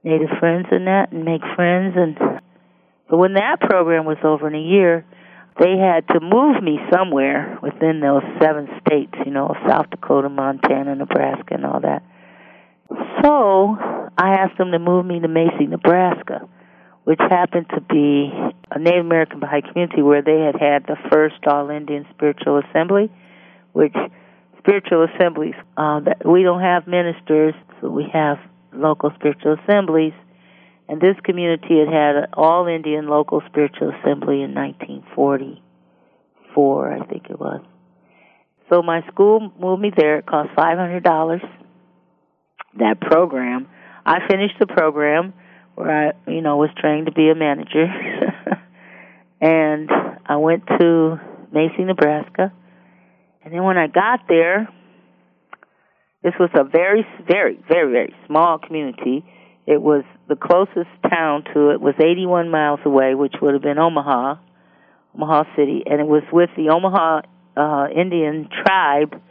native 0.04 0.30
friends 0.40 0.68
and 0.72 0.88
that 0.88 1.12
and 1.12 1.26
make 1.26 1.42
friends. 1.56 1.96
And 1.98 2.18
but 3.10 3.18
when 3.18 3.34
that 3.34 3.60
program 3.60 4.06
was 4.06 4.18
over 4.24 4.48
in 4.48 4.56
a 4.56 4.62
year 4.62 5.06
they 5.60 5.76
had 5.78 6.08
to 6.08 6.22
move 6.22 6.64
me 6.64 6.80
somewhere 6.94 7.60
within 7.62 8.00
those 8.00 8.24
seven 8.42 8.70
states 8.80 9.14
you 9.26 9.32
know 9.32 9.54
south 9.68 9.90
dakota 9.90 10.30
montana 10.30 10.96
nebraska 10.96 11.54
and 11.54 11.66
all 11.66 11.82
that. 11.82 12.04
So 13.22 13.78
i 14.20 14.36
asked 14.36 14.58
them 14.58 14.72
to 14.72 14.80
move 14.80 15.06
me 15.06 15.20
to 15.20 15.28
macy 15.28 15.66
nebraska 15.66 16.48
which 17.06 17.20
happened 17.20 17.66
to 17.74 17.82
be 17.82 18.32
a 18.72 18.78
native 18.78 19.06
american 19.06 19.40
baha'i 19.40 19.62
community 19.62 20.02
where 20.02 20.22
they 20.22 20.40
had 20.40 20.56
had 20.60 20.86
the 20.86 20.98
first 21.12 21.36
all 21.48 21.70
indian 21.70 22.06
spiritual 22.14 22.62
assembly 22.70 23.10
which 23.74 23.96
spiritual 24.60 25.08
assemblies 25.14 25.56
uh, 25.78 26.02
we 26.26 26.44
don't 26.44 26.62
have 26.62 26.88
ministers 26.88 27.54
so 27.82 27.90
we 27.90 28.06
have 28.12 28.38
local 28.74 29.12
spiritual 29.16 29.56
assemblies. 29.64 30.14
And 30.88 31.02
this 31.02 31.16
community 31.24 31.80
had 31.80 31.88
had 31.88 32.16
an 32.16 32.28
all 32.34 32.68
Indian 32.68 33.08
local 33.08 33.42
spiritual 33.48 33.90
assembly 33.90 34.42
in 34.42 34.54
1944, 34.56 36.94
I 36.94 37.06
think 37.06 37.30
it 37.30 37.40
was. 37.40 37.62
So 38.70 38.82
my 38.82 39.06
school 39.08 39.52
moved 39.60 39.82
me 39.82 39.92
there. 39.96 40.18
It 40.20 40.26
cost 40.26 40.50
$500. 40.56 41.42
That 42.78 43.02
program, 43.02 43.68
I 44.06 44.28
finished 44.28 44.56
the 44.60 44.68
program 44.68 45.34
where 45.76 46.10
I, 46.10 46.32
you 46.32 46.42
know, 46.42 46.58
was 46.58 46.70
trained 46.78 47.06
to 47.08 47.12
be 47.12 47.30
a 47.30 47.36
manager. 47.36 47.86
and 49.42 49.90
I 50.26 50.36
went 50.38 50.66
to 50.68 51.20
Macy, 51.52 51.84
Nebraska. 51.84 52.52
And 53.44 53.54
then 53.54 53.64
when 53.64 53.78
I 53.78 53.88
got 53.88 54.28
there, 54.28 54.68
this 56.24 56.34
was 56.40 56.50
a 56.54 56.64
very, 56.64 57.06
very, 57.28 57.58
very, 57.70 57.92
very 57.92 58.16
small 58.28 58.58
community. 58.60 59.24
It 59.66 59.82
was 59.82 60.04
the 60.28 60.36
closest 60.36 60.90
town 61.10 61.44
to 61.54 61.70
it 61.70 61.80
was 61.80 61.96
81 61.98 62.50
miles 62.50 62.80
away, 62.86 63.16
which 63.16 63.36
would 63.42 63.54
have 63.54 63.64
been 63.64 63.78
Omaha, 63.78 64.36
Omaha 65.16 65.44
City, 65.56 65.84
and 65.86 66.02
it 66.02 66.08
was 66.08 66.24
with 66.34 66.50
the 66.58 66.70
Omaha 66.70 67.22
uh, 67.56 67.88
Indian 67.90 68.50
tribe, 68.66 69.22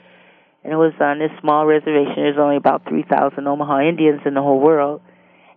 and 0.69 0.75
it 0.75 0.77
was 0.77 0.93
on 1.01 1.19
this 1.19 1.31
small 1.41 1.65
reservation. 1.65 2.13
There's 2.17 2.37
only 2.39 2.57
about 2.57 2.87
3,000 2.87 3.47
Omaha 3.47 3.89
Indians 3.89 4.21
in 4.27 4.35
the 4.35 4.43
whole 4.43 4.61
world. 4.61 5.01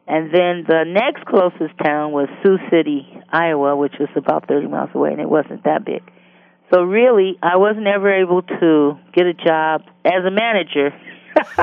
And 0.07 0.33
then 0.33 0.63
the 0.65 0.85
next 0.87 1.25
closest 1.25 1.77
town 1.83 2.13
was 2.13 2.29
Sioux 2.41 2.57
City, 2.71 3.05
Iowa, 3.29 3.75
which 3.75 3.93
was 3.99 4.07
about 4.15 4.47
30 4.47 4.67
miles 4.67 4.89
away, 4.93 5.11
and 5.11 5.19
it 5.19 5.29
wasn't 5.29 5.65
that 5.65 5.83
big. 5.83 6.01
So 6.73 6.83
really, 6.83 7.37
I 7.43 7.57
was 7.57 7.75
never 7.77 8.09
able 8.09 8.41
to 8.41 8.97
get 9.13 9.25
a 9.25 9.33
job 9.33 9.81
as 10.05 10.23
a 10.25 10.31
manager 10.31 10.95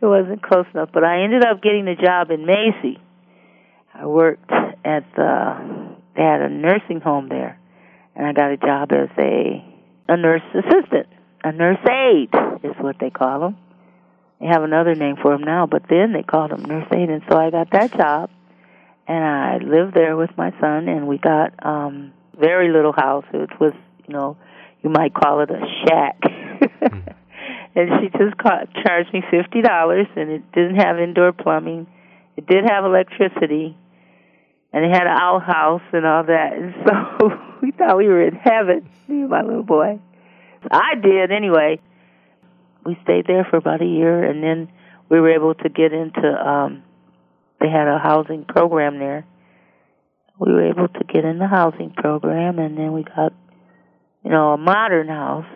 it 0.00 0.06
wasn't 0.06 0.42
close 0.42 0.66
enough, 0.74 0.90
but 0.92 1.04
I 1.04 1.22
ended 1.22 1.44
up 1.44 1.62
getting 1.62 1.88
a 1.88 1.96
job 1.96 2.30
in 2.30 2.46
Macy. 2.46 3.00
I 3.94 4.06
worked 4.06 4.50
at 4.84 5.04
the 5.16 5.96
they 6.14 6.22
had 6.22 6.42
a 6.42 6.48
nursing 6.48 7.00
home 7.00 7.28
there, 7.28 7.58
and 8.14 8.26
I 8.26 8.32
got 8.32 8.50
a 8.50 8.56
job 8.56 8.92
as 8.92 9.08
a 9.18 9.64
a 10.08 10.16
nurse 10.16 10.42
assistant, 10.54 11.06
a 11.44 11.52
nurse 11.52 11.78
aide 11.88 12.30
is 12.62 12.74
what 12.80 12.96
they 13.00 13.10
call 13.10 13.40
them. 13.40 13.56
They 14.40 14.46
have 14.46 14.62
another 14.62 14.94
name 14.94 15.16
for 15.20 15.32
them 15.32 15.42
now, 15.42 15.66
but 15.66 15.82
then 15.88 16.12
they 16.12 16.22
called 16.22 16.50
them 16.50 16.62
nurse 16.62 16.86
aide, 16.92 17.10
and 17.10 17.22
so 17.30 17.36
I 17.36 17.50
got 17.50 17.70
that 17.72 17.92
job, 17.96 18.30
and 19.06 19.24
I 19.24 19.58
lived 19.58 19.94
there 19.94 20.16
with 20.16 20.30
my 20.36 20.50
son, 20.60 20.88
and 20.88 21.08
we 21.08 21.18
got 21.18 21.54
um 21.64 22.12
very 22.38 22.72
little 22.72 22.92
house. 22.92 23.24
It 23.32 23.50
was, 23.60 23.72
you 24.06 24.14
know, 24.14 24.36
you 24.82 24.90
might 24.90 25.12
call 25.12 25.40
it 25.40 25.50
a 25.50 25.60
shack. 25.84 26.18
Hmm 26.22 26.98
and 27.74 27.88
she 28.00 28.08
just 28.18 28.36
caught, 28.38 28.68
charged 28.84 29.12
me 29.12 29.22
fifty 29.30 29.62
dollars, 29.62 30.06
and 30.16 30.30
it 30.30 30.52
didn't 30.52 30.76
have 30.76 30.98
indoor 30.98 31.32
plumbing. 31.32 31.86
It 32.36 32.46
did 32.46 32.64
have 32.68 32.84
electricity, 32.84 33.76
and 34.72 34.84
it 34.84 34.90
had 34.90 35.06
an 35.06 35.16
outhouse 35.16 35.82
and 35.92 36.04
all 36.04 36.24
that. 36.24 36.52
And 36.54 36.74
so 36.86 37.30
we 37.62 37.70
thought 37.72 37.96
we 37.96 38.08
were 38.08 38.26
in 38.26 38.34
heaven, 38.34 38.88
me 39.06 39.20
and 39.22 39.30
my 39.30 39.42
little 39.42 39.62
boy. 39.62 40.00
I 40.70 40.94
did 41.00 41.30
anyway. 41.32 41.80
We 42.84 42.98
stayed 43.02 43.26
there 43.26 43.46
for 43.50 43.56
about 43.56 43.82
a 43.82 43.86
year, 43.86 44.24
and 44.24 44.42
then 44.42 44.70
we 45.08 45.20
were 45.20 45.34
able 45.34 45.54
to 45.54 45.68
get 45.68 45.92
into. 45.92 46.26
um 46.26 46.82
They 47.60 47.68
had 47.68 47.88
a 47.88 47.98
housing 47.98 48.44
program 48.44 48.98
there. 48.98 49.26
We 50.38 50.52
were 50.52 50.68
able 50.68 50.88
to 50.88 51.04
get 51.04 51.24
in 51.24 51.38
the 51.38 51.48
housing 51.48 51.90
program, 51.90 52.58
and 52.58 52.78
then 52.78 52.92
we 52.92 53.02
got, 53.02 53.32
you 54.24 54.30
know, 54.30 54.52
a 54.52 54.56
modern 54.56 55.08
house 55.08 55.50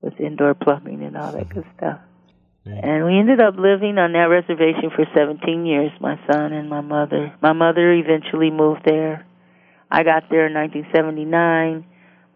with 0.00 0.18
indoor 0.18 0.54
plumbing 0.54 1.02
and 1.02 1.16
all 1.16 1.32
that 1.32 1.48
good 1.48 1.66
stuff. 1.76 2.00
And 2.82 3.04
we 3.04 3.16
ended 3.18 3.40
up 3.40 3.54
living 3.56 3.96
on 3.98 4.12
that 4.12 4.26
reservation 4.26 4.90
for 4.90 5.06
17 5.14 5.66
years, 5.66 5.92
my 6.00 6.18
son 6.30 6.52
and 6.52 6.68
my 6.68 6.80
mother. 6.80 7.32
My 7.40 7.52
mother 7.52 7.92
eventually 7.92 8.50
moved 8.50 8.82
there. 8.84 9.24
I 9.88 10.02
got 10.02 10.24
there 10.30 10.48
in 10.48 10.54
1979. 10.54 11.84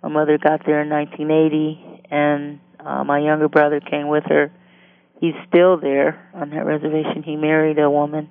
My 0.03 0.09
mother 0.09 0.39
got 0.39 0.65
there 0.65 0.83
in 0.83 0.89
1980, 0.89 2.03
and 2.11 2.61
uh, 2.79 3.05
my 3.05 3.19
younger 3.19 3.49
brother 3.49 3.81
came 3.81 4.09
with 4.09 4.25
her. 4.29 4.51
He's 5.21 5.35
still 5.49 5.79
there 5.79 6.31
on 6.35 6.51
that 6.51 6.65
reservation. 6.65 7.23
He 7.23 7.37
married 7.37 7.79
a 7.79 7.91
woman, 7.91 8.31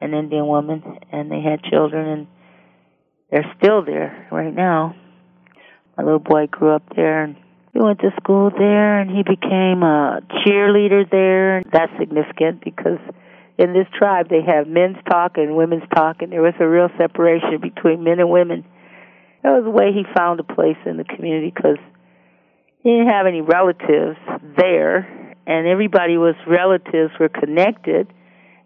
an 0.00 0.12
Indian 0.12 0.46
woman, 0.46 0.98
and 1.10 1.30
they 1.30 1.40
had 1.40 1.62
children, 1.62 2.06
and 2.06 2.26
they're 3.30 3.54
still 3.58 3.84
there 3.84 4.28
right 4.30 4.54
now. 4.54 4.94
My 5.96 6.04
little 6.04 6.18
boy 6.18 6.46
grew 6.46 6.74
up 6.74 6.82
there 6.96 7.24
and 7.24 7.36
he 7.72 7.78
went 7.78 8.00
to 8.00 8.10
school 8.20 8.50
there 8.50 9.00
and 9.00 9.10
he 9.10 9.22
became 9.22 9.82
a 9.82 10.20
cheerleader 10.44 11.08
there. 11.10 11.62
That's 11.70 11.92
significant 11.98 12.64
because 12.64 12.98
in 13.58 13.72
this 13.72 13.86
tribe 13.96 14.28
they 14.28 14.42
have 14.42 14.66
men's 14.66 14.96
talk 15.08 15.36
and 15.36 15.56
women's 15.56 15.88
talk 15.94 16.22
and 16.22 16.32
there 16.32 16.42
was 16.42 16.54
a 16.58 16.66
real 16.66 16.88
separation 16.98 17.60
between 17.60 18.02
men 18.02 18.18
and 18.18 18.30
women. 18.30 18.64
That 19.42 19.50
was 19.50 19.64
the 19.64 19.70
way 19.70 19.92
he 19.92 20.04
found 20.16 20.40
a 20.40 20.44
place 20.44 20.76
in 20.84 20.96
the 20.96 21.04
community 21.04 21.52
because 21.54 21.78
he 22.82 22.90
didn't 22.90 23.08
have 23.08 23.26
any 23.26 23.40
relatives 23.40 24.18
there 24.56 25.36
and 25.46 25.66
everybody 25.66 26.16
was 26.16 26.34
relatives 26.46 27.12
were 27.18 27.28
connected 27.28 28.12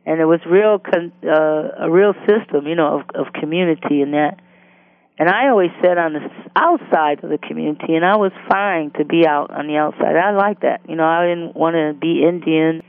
and 0.07 0.21
it 0.21 0.27
was 0.27 0.41
real 0.47 0.79
con- 0.79 1.13
uh, 1.25 1.87
a 1.87 1.91
real 1.91 2.13
system, 2.29 2.67
you 2.67 2.75
know, 2.75 3.01
of, 3.01 3.27
of 3.27 3.33
community 3.33 4.03
in 4.03 4.13
that. 4.13 4.39
And 5.19 5.29
I 5.29 5.49
always 5.49 5.71
said 5.81 5.97
on 5.97 6.13
the 6.13 6.29
outside 6.57 7.23
of 7.23 7.31
the 7.31 7.39
community, 7.39 7.95
and 7.95 8.05
I 8.05 8.17
was 8.17 8.33
fine 8.51 8.91
to 8.99 9.05
be 9.05 9.27
out 9.27 9.51
on 9.51 9.69
the 9.69 9.77
outside. 9.77 10.17
I 10.17 10.33
like 10.33 10.61
that. 10.61 10.81
You 10.89 10.97
know, 10.97 11.05
I 11.05 11.25
didn't 11.27 11.55
want 11.55 11.77
to 11.77 11.95
be 11.99 12.27
Indian. 12.27 12.83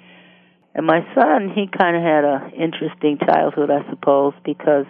And 0.74 0.86
my 0.86 1.06
son, 1.14 1.54
he 1.54 1.70
kind 1.70 1.96
of 1.96 2.02
had 2.02 2.26
a 2.26 2.52
interesting 2.58 3.20
childhood, 3.20 3.70
I 3.70 3.88
suppose, 3.90 4.34
because 4.44 4.86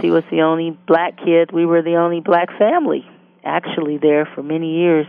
he 0.00 0.10
was 0.10 0.24
the 0.30 0.42
only 0.42 0.78
black 0.86 1.18
kid. 1.18 1.52
We 1.52 1.66
were 1.66 1.82
the 1.82 1.96
only 1.96 2.20
black 2.20 2.48
family, 2.58 3.04
actually, 3.44 3.98
there 3.98 4.28
for 4.34 4.42
many 4.42 4.78
years. 4.78 5.06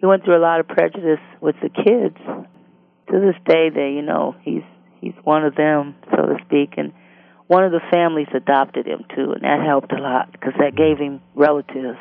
He 0.00 0.06
went 0.06 0.24
through 0.24 0.36
a 0.36 0.42
lot 0.42 0.60
of 0.60 0.68
prejudice 0.68 1.20
with 1.40 1.56
the 1.62 1.68
kids. 1.68 2.16
To 3.10 3.20
this 3.20 3.36
day, 3.46 3.70
they, 3.70 3.92
you 3.92 4.02
know, 4.02 4.34
he's 4.42 4.62
he's 5.00 5.14
one 5.24 5.44
of 5.44 5.54
them, 5.54 5.94
so 6.10 6.16
to 6.16 6.36
speak, 6.46 6.74
and 6.76 6.92
one 7.46 7.64
of 7.64 7.72
the 7.72 7.80
families 7.90 8.28
adopted 8.34 8.86
him 8.86 9.04
too, 9.14 9.32
and 9.32 9.42
that 9.42 9.64
helped 9.64 9.92
a 9.92 10.00
lot 10.00 10.32
because 10.32 10.54
that 10.58 10.76
gave 10.76 10.98
him 10.98 11.20
relatives. 11.34 11.98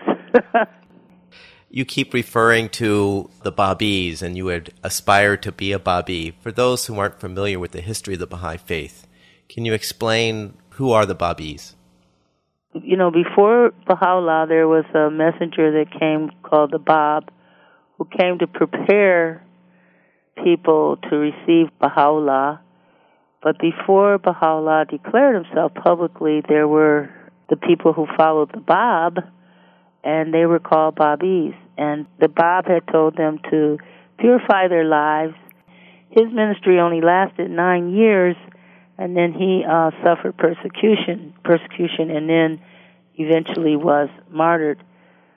you 1.69 1.85
keep 1.85 2.13
referring 2.13 2.69
to 2.69 3.29
the 3.43 3.51
Babis, 3.51 4.21
and 4.21 4.37
you 4.37 4.45
would 4.45 4.73
aspire 4.83 5.35
to 5.37 5.51
be 5.51 5.71
a 5.71 5.79
Babi. 5.79 6.31
For 6.39 6.51
those 6.51 6.85
who 6.85 6.97
aren't 6.97 7.19
familiar 7.19 7.59
with 7.59 7.71
the 7.71 7.81
history 7.81 8.13
of 8.13 8.21
the 8.21 8.27
Baha'i 8.27 8.57
faith, 8.57 9.07
can 9.49 9.65
you 9.65 9.73
explain 9.73 10.53
who 10.71 10.91
are 10.91 11.05
the 11.05 11.15
Babis? 11.15 11.75
You 12.73 12.97
know, 12.97 13.11
before 13.11 13.71
Baha'u'llah, 13.87 14.47
there 14.47 14.67
was 14.67 14.85
a 14.95 15.09
messenger 15.11 15.71
that 15.71 15.99
came 15.99 16.31
called 16.41 16.71
the 16.71 16.79
Bab, 16.79 17.31
who 17.97 18.05
came 18.05 18.39
to 18.39 18.47
prepare 18.47 19.45
people 20.43 20.97
to 21.09 21.15
receive 21.15 21.67
Baha'u'llah 21.79 22.63
but 23.43 23.59
before 23.59 24.17
Baha'u'llah 24.17 24.85
declared 24.89 25.35
himself 25.35 25.73
publicly, 25.73 26.41
there 26.47 26.67
were 26.67 27.09
the 27.49 27.57
people 27.57 27.91
who 27.91 28.07
followed 28.17 28.51
the 28.53 28.61
Bab, 28.61 29.19
and 30.01 30.33
they 30.33 30.45
were 30.45 30.59
called 30.59 30.95
Babis. 30.95 31.53
And 31.77 32.05
the 32.21 32.29
Bab 32.29 32.65
had 32.67 32.87
told 32.89 33.17
them 33.17 33.39
to 33.51 33.77
purify 34.17 34.69
their 34.69 34.85
lives. 34.85 35.33
His 36.09 36.31
ministry 36.31 36.79
only 36.79 37.01
lasted 37.01 37.51
nine 37.51 37.91
years, 37.91 38.37
and 39.03 39.17
then 39.17 39.33
he 39.33 39.63
uh, 39.69 39.91
suffered 40.03 40.37
persecution, 40.37 41.33
persecution, 41.43 42.09
and 42.09 42.29
then 42.29 42.61
eventually 43.15 43.75
was 43.75 44.09
martyred 44.29 44.81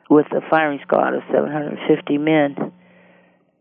with 0.09 0.27
a 0.33 0.41
firing 0.49 0.79
squad 0.83 1.15
of 1.15 1.23
750 1.33 2.19
men 2.19 2.73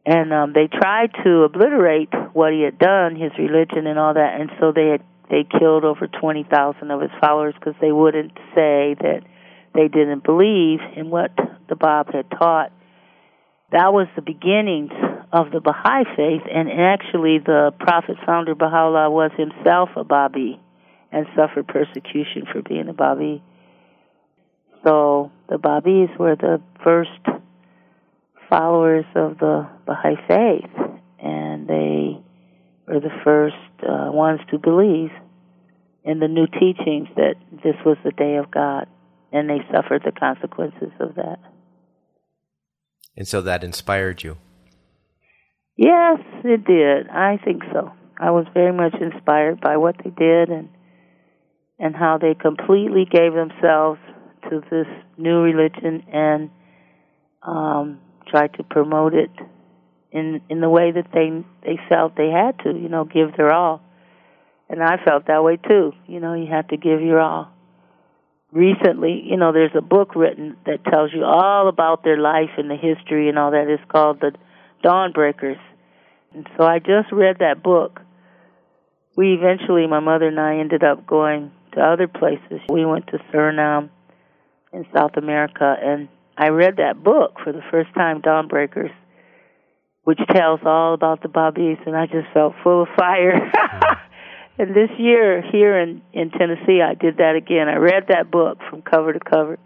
and 0.06 0.32
um, 0.32 0.54
they 0.54 0.68
tried 0.68 1.12
to 1.24 1.44
obliterate 1.44 2.14
what 2.34 2.54
he 2.54 2.62
had 2.62 2.78
done, 2.78 3.16
his 3.16 3.32
religion 3.40 3.88
and 3.88 3.98
all 3.98 4.14
that, 4.14 4.40
and 4.40 4.52
so 4.60 4.72
they 4.72 4.90
had 4.90 5.04
they 5.30 5.44
killed 5.44 5.84
over 5.84 6.08
twenty 6.08 6.44
thousand 6.44 6.92
of 6.92 7.02
his 7.02 7.10
followers 7.20 7.56
because 7.56 7.74
they 7.82 7.92
wouldn't 7.92 8.32
say 8.54 8.96
that 9.02 9.22
they 9.74 9.88
didn't 9.88 10.24
believe 10.24 10.80
in 10.96 11.10
what 11.10 11.32
the 11.68 11.76
Bab 11.76 12.14
had 12.14 12.30
taught. 12.30 12.72
That 13.72 13.92
was 13.92 14.08
the 14.16 14.22
beginnings 14.22 14.92
of 15.36 15.52
the 15.52 15.60
Baha'i 15.60 16.06
faith, 16.16 16.44
and 16.50 16.70
actually 16.72 17.40
the 17.46 17.74
prophet 17.78 18.16
founder 18.26 18.56
Baha'u'llah 18.56 19.12
was 19.12 19.32
himself 19.36 19.90
a 19.98 20.06
Babi 20.06 20.62
and 21.12 21.26
suffered 21.36 21.68
persecution 21.68 22.44
for 22.54 22.62
being 22.62 22.88
a 22.88 22.94
Babi. 22.94 23.44
So 24.86 25.34
the 25.50 25.58
Babis 25.58 26.18
were 26.18 26.38
the 26.38 26.62
first 26.82 27.10
followers 28.50 29.04
of 29.14 29.38
the 29.40 29.68
Baha'i 29.86 30.16
faith, 30.26 30.72
and 31.20 31.68
they 31.68 32.18
were 32.88 33.02
the 33.02 33.20
first 33.26 33.56
uh, 33.84 34.12
ones 34.14 34.40
to 34.52 34.58
believe 34.58 35.12
in 36.06 36.20
the 36.20 36.30
new 36.30 36.48
teachings 36.48 37.10
that 37.18 37.36
this 37.52 37.76
was 37.86 37.98
the 38.06 38.12
day 38.12 38.36
of 38.38 38.50
God, 38.52 38.88
and 39.34 39.50
they 39.50 39.60
suffered 39.70 40.04
the 40.06 40.14
consequences 40.18 40.94
of 41.02 41.16
that. 41.16 41.40
And 43.18 43.28
so 43.28 43.42
that 43.42 43.66
inspired 43.66 44.24
you? 44.24 44.38
Yes, 45.78 46.20
it 46.44 46.66
did. 46.66 47.10
I 47.10 47.38
think 47.44 47.64
so. 47.74 47.92
I 48.18 48.32
was 48.32 48.46
very 48.54 48.72
much 48.72 48.96
inspired 49.00 49.60
by 49.60 49.78
what 49.78 49.96
they 50.04 50.10
did 50.10 50.50
and 50.50 50.70
and 51.78 51.94
how 51.94 52.18
they 52.18 52.34
completely 52.34 53.04
gave 53.04 53.34
themselves 53.34 54.00
to 54.50 54.62
this 54.72 54.88
new 55.18 55.42
religion 55.42 56.04
and 56.14 56.50
um, 57.42 58.00
tried 58.28 58.54
to 58.54 58.64
promote 58.64 59.14
it 59.14 59.32
in 60.14 60.40
in 60.50 60.62
the 60.62 60.70
way 60.70 60.92
that 60.92 61.08
they 61.14 61.44
they 61.64 61.78
felt 61.90 62.16
they 62.16 62.30
had 62.30 62.58
to, 62.60 62.70
you 62.70 62.88
know, 62.88 63.04
give 63.04 63.36
their 63.36 63.52
all. 63.52 63.82
And 64.70 64.82
I 64.82 64.98
felt 65.04 65.28
that 65.28 65.44
way 65.44 65.58
too. 65.58 65.92
You 66.08 66.22
know, 66.22 66.34
you 66.34 66.48
have 66.50 66.70
to 66.70 66.78
give 66.78 67.02
your 67.02 67.20
all. 67.20 67.52
Recently, 68.54 69.22
you 69.26 69.36
know, 69.36 69.52
there's 69.52 69.76
a 69.76 69.82
book 69.82 70.16
written 70.16 70.56
that 70.66 70.86
tells 70.86 71.12
you 71.14 71.26
all 71.26 71.68
about 71.68 72.06
their 72.06 72.18
life 72.18 72.52
and 72.58 72.72
the 72.72 72.78
history 72.78 73.28
and 73.28 73.38
all 73.38 73.52
that. 73.52 73.68
It's 73.68 73.84
called 73.92 74.22
The 74.22 74.32
Dawnbreakers. 74.86 75.60
And 76.34 76.48
so 76.58 76.64
I 76.64 76.80
just 76.80 77.12
read 77.12 77.38
that 77.40 77.64
book. 77.64 78.02
We 79.18 79.34
eventually, 79.34 79.88
my 79.88 80.02
mother 80.02 80.28
and 80.28 80.40
I 80.40 80.58
ended 80.58 80.84
up 80.84 81.08
going 81.08 81.52
to 81.74 81.82
other 81.82 82.08
places. 82.08 82.60
We 82.70 82.86
went 82.86 83.08
to 83.08 83.18
Suriname 83.34 83.90
in 84.74 84.86
South 84.94 85.18
America 85.18 85.76
and 85.82 86.10
I 86.38 86.50
read 86.50 86.78
that 86.78 87.02
book 87.02 87.38
for 87.44 87.54
the 87.54 87.62
first 87.72 87.94
time, 87.94 88.22
Dawnbreakers, 88.22 88.92
which 90.04 90.20
tells 90.32 90.60
all 90.66 90.94
about 90.94 91.22
the 91.22 91.30
Babis, 91.30 91.80
and 91.86 91.96
I 91.96 92.08
just 92.08 92.28
felt 92.34 92.54
full 92.62 92.84
of 92.84 92.90
fire. 92.98 93.52
and 94.58 94.76
this 94.76 94.90
year, 94.98 95.42
here 95.50 95.80
in 95.80 96.02
in 96.12 96.32
Tennessee, 96.32 96.82
I 96.82 96.94
did 96.94 97.18
that 97.18 97.36
again. 97.36 97.70
I 97.70 97.76
read 97.76 98.08
that 98.10 98.32
book 98.32 98.58
from 98.70 98.82
cover 98.82 99.14
to 99.14 99.20
cover, 99.20 99.58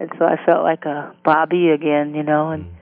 and 0.00 0.10
so 0.18 0.24
I 0.24 0.44
felt 0.44 0.64
like 0.64 0.84
a 0.86 1.14
Babi 1.24 1.70
again, 1.70 2.14
you 2.14 2.24
know, 2.24 2.50
and 2.50 2.64
mm. 2.64 2.77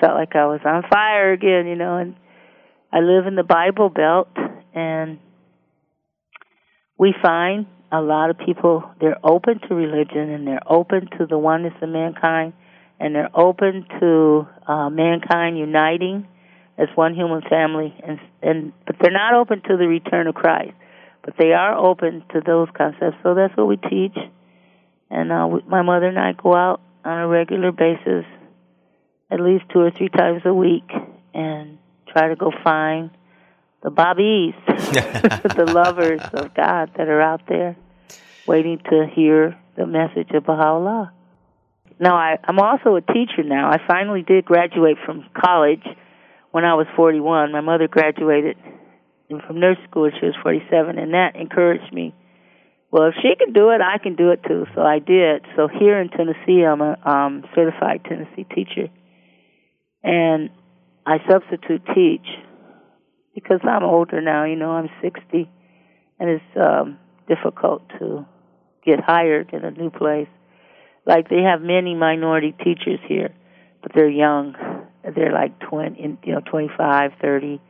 Felt 0.00 0.14
like 0.14 0.34
I 0.34 0.46
was 0.46 0.60
on 0.64 0.82
fire 0.90 1.32
again, 1.32 1.66
you 1.66 1.76
know. 1.76 1.96
And 1.96 2.16
I 2.92 3.00
live 3.00 3.26
in 3.26 3.34
the 3.34 3.42
Bible 3.44 3.90
Belt, 3.90 4.28
and 4.74 5.18
we 6.98 7.14
find 7.22 7.66
a 7.90 8.00
lot 8.00 8.30
of 8.30 8.38
people 8.38 8.84
they're 9.00 9.18
open 9.24 9.60
to 9.66 9.74
religion 9.74 10.28
and 10.30 10.46
they're 10.46 10.60
open 10.66 11.08
to 11.18 11.24
the 11.24 11.38
oneness 11.38 11.72
of 11.80 11.88
mankind 11.88 12.52
and 13.00 13.14
they're 13.14 13.30
open 13.34 13.86
to 14.00 14.46
uh, 14.66 14.90
mankind 14.90 15.56
uniting 15.56 16.26
as 16.78 16.88
one 16.94 17.14
human 17.14 17.42
family, 17.42 17.94
and 18.06 18.18
and 18.40 18.72
but 18.86 18.96
they're 19.00 19.12
not 19.12 19.34
open 19.34 19.62
to 19.62 19.76
the 19.76 19.88
return 19.88 20.28
of 20.28 20.34
Christ, 20.34 20.72
but 21.24 21.34
they 21.38 21.52
are 21.52 21.76
open 21.76 22.22
to 22.32 22.40
those 22.44 22.68
concepts. 22.76 23.16
So 23.22 23.34
that's 23.34 23.56
what 23.56 23.66
we 23.66 23.76
teach, 23.76 24.16
and 25.10 25.32
uh, 25.32 25.48
we, 25.50 25.60
my 25.68 25.82
mother 25.82 26.06
and 26.06 26.18
I 26.18 26.32
go 26.32 26.54
out 26.54 26.80
on 27.04 27.18
a 27.18 27.28
regular 27.28 27.72
basis, 27.72 28.24
at 29.30 29.40
least 29.40 29.64
two 29.72 29.80
or 29.80 29.90
three 29.90 30.08
times 30.08 30.42
a 30.44 30.54
week, 30.54 30.90
and 31.34 31.78
try 32.06 32.28
to 32.28 32.36
go 32.36 32.50
find 32.64 33.10
the 33.82 33.90
Babis, 33.90 34.54
the 34.66 35.70
lovers 35.72 36.20
of 36.32 36.54
God 36.54 36.90
that 36.96 37.08
are 37.08 37.20
out 37.20 37.42
there, 37.48 37.76
waiting 38.46 38.78
to 38.90 39.06
hear 39.14 39.56
the 39.76 39.86
message 39.86 40.30
of 40.34 40.44
Baha'u'llah. 40.44 41.12
Now 42.00 42.16
I, 42.16 42.38
I'm 42.44 42.58
also 42.58 42.96
a 42.96 43.00
teacher 43.00 43.42
now. 43.44 43.70
I 43.70 43.78
finally 43.86 44.22
did 44.22 44.44
graduate 44.44 44.98
from 45.04 45.24
college 45.36 45.84
when 46.50 46.64
I 46.64 46.74
was 46.74 46.86
41. 46.96 47.52
My 47.52 47.60
mother 47.60 47.88
graduated 47.88 48.56
from 49.28 49.60
nurse 49.60 49.78
school 49.88 50.02
when 50.02 50.12
she 50.18 50.26
was 50.26 50.34
47, 50.42 50.98
and 50.98 51.12
that 51.14 51.36
encouraged 51.36 51.92
me. 51.92 52.14
Well, 52.90 53.08
if 53.08 53.14
she 53.20 53.34
can 53.36 53.52
do 53.52 53.70
it, 53.70 53.80
I 53.82 53.98
can 53.98 54.16
do 54.16 54.30
it 54.30 54.40
too. 54.46 54.64
So 54.74 54.80
I 54.80 54.98
did. 54.98 55.44
So 55.56 55.68
here 55.68 56.00
in 56.00 56.08
Tennessee, 56.08 56.64
I'm 56.64 56.80
a 56.80 56.96
um, 57.04 57.44
certified 57.54 58.02
Tennessee 58.08 58.46
teacher, 58.54 58.88
and 60.08 60.50
I 61.06 61.18
substitute 61.28 61.82
teach 61.94 62.26
because 63.34 63.60
I'm 63.62 63.84
older 63.84 64.20
now. 64.20 64.44
You 64.44 64.56
know, 64.56 64.70
I'm 64.70 64.88
60, 65.02 65.50
and 66.18 66.30
it's 66.30 66.56
um, 66.56 66.98
difficult 67.28 67.82
to 67.98 68.26
get 68.84 69.00
hired 69.00 69.50
in 69.52 69.64
a 69.64 69.70
new 69.70 69.90
place 69.90 70.28
like 71.08 71.30
they 71.30 71.40
have 71.42 71.62
many 71.62 71.94
minority 71.94 72.52
teachers 72.52 73.00
here, 73.08 73.34
but 73.82 73.92
they're 73.94 74.10
young. 74.10 74.54
They're 75.02 75.32
like 75.32 75.58
twenty, 75.58 76.18
you 76.22 76.32
know, 76.34 76.40
twenty-five, 76.40 77.12
thirty. 77.20 77.60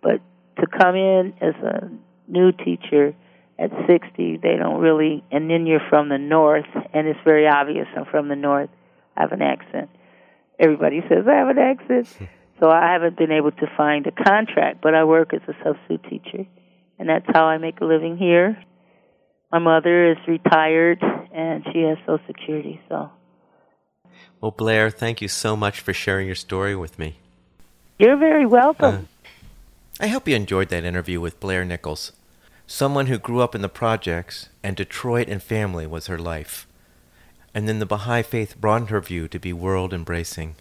But 0.00 0.20
to 0.60 0.66
come 0.68 0.94
in 0.94 1.34
as 1.40 1.54
a 1.62 1.90
new 2.28 2.52
teacher 2.52 3.14
at 3.58 3.70
60, 3.88 4.38
they 4.40 4.56
don't 4.56 4.80
really. 4.80 5.24
And 5.32 5.50
then 5.50 5.66
you're 5.66 5.80
from 5.90 6.08
the 6.08 6.18
north, 6.18 6.66
and 6.94 7.08
it's 7.08 7.18
very 7.24 7.48
obvious 7.48 7.88
I'm 7.96 8.04
from 8.04 8.28
the 8.28 8.36
north. 8.36 8.70
I 9.16 9.22
have 9.22 9.32
an 9.32 9.42
accent. 9.42 9.90
Everybody 10.58 11.00
says 11.08 11.26
I 11.28 11.34
have 11.34 11.48
an 11.48 11.58
accent. 11.58 12.08
so 12.60 12.70
I 12.70 12.92
haven't 12.92 13.16
been 13.16 13.32
able 13.32 13.52
to 13.52 13.66
find 13.76 14.06
a 14.06 14.12
contract, 14.12 14.80
but 14.82 14.94
I 14.94 15.04
work 15.04 15.34
as 15.34 15.42
a 15.48 15.54
substitute 15.62 16.04
teacher, 16.08 16.46
and 16.98 17.08
that's 17.08 17.26
how 17.28 17.44
I 17.44 17.58
make 17.58 17.80
a 17.80 17.84
living 17.84 18.16
here. 18.16 18.56
My 19.52 19.58
mother 19.58 20.10
is 20.10 20.18
retired, 20.26 21.02
and 21.32 21.64
she 21.72 21.82
has 21.82 21.98
Social 22.00 22.18
Security, 22.26 22.80
so. 22.88 23.10
Well, 24.40 24.50
Blair, 24.50 24.90
thank 24.90 25.20
you 25.20 25.28
so 25.28 25.56
much 25.56 25.80
for 25.80 25.92
sharing 25.92 26.26
your 26.26 26.34
story 26.34 26.74
with 26.74 26.98
me. 26.98 27.18
You're 27.98 28.16
very 28.16 28.46
welcome. 28.46 29.08
Uh, 29.24 30.04
I 30.04 30.08
hope 30.08 30.28
you 30.28 30.36
enjoyed 30.36 30.68
that 30.68 30.84
interview 30.84 31.20
with 31.20 31.40
Blair 31.40 31.64
Nichols, 31.64 32.12
someone 32.66 33.06
who 33.06 33.18
grew 33.18 33.40
up 33.40 33.54
in 33.54 33.62
the 33.62 33.68
projects, 33.68 34.48
and 34.62 34.76
Detroit 34.76 35.28
and 35.28 35.42
family 35.42 35.86
was 35.86 36.06
her 36.06 36.18
life. 36.18 36.66
And 37.56 37.66
then 37.66 37.78
the 37.78 37.86
Baha'i 37.86 38.22
faith 38.22 38.60
broadened 38.60 38.90
her 38.90 39.00
view 39.00 39.28
to 39.28 39.38
be 39.38 39.54
world 39.54 39.94
embracing. 39.94 40.56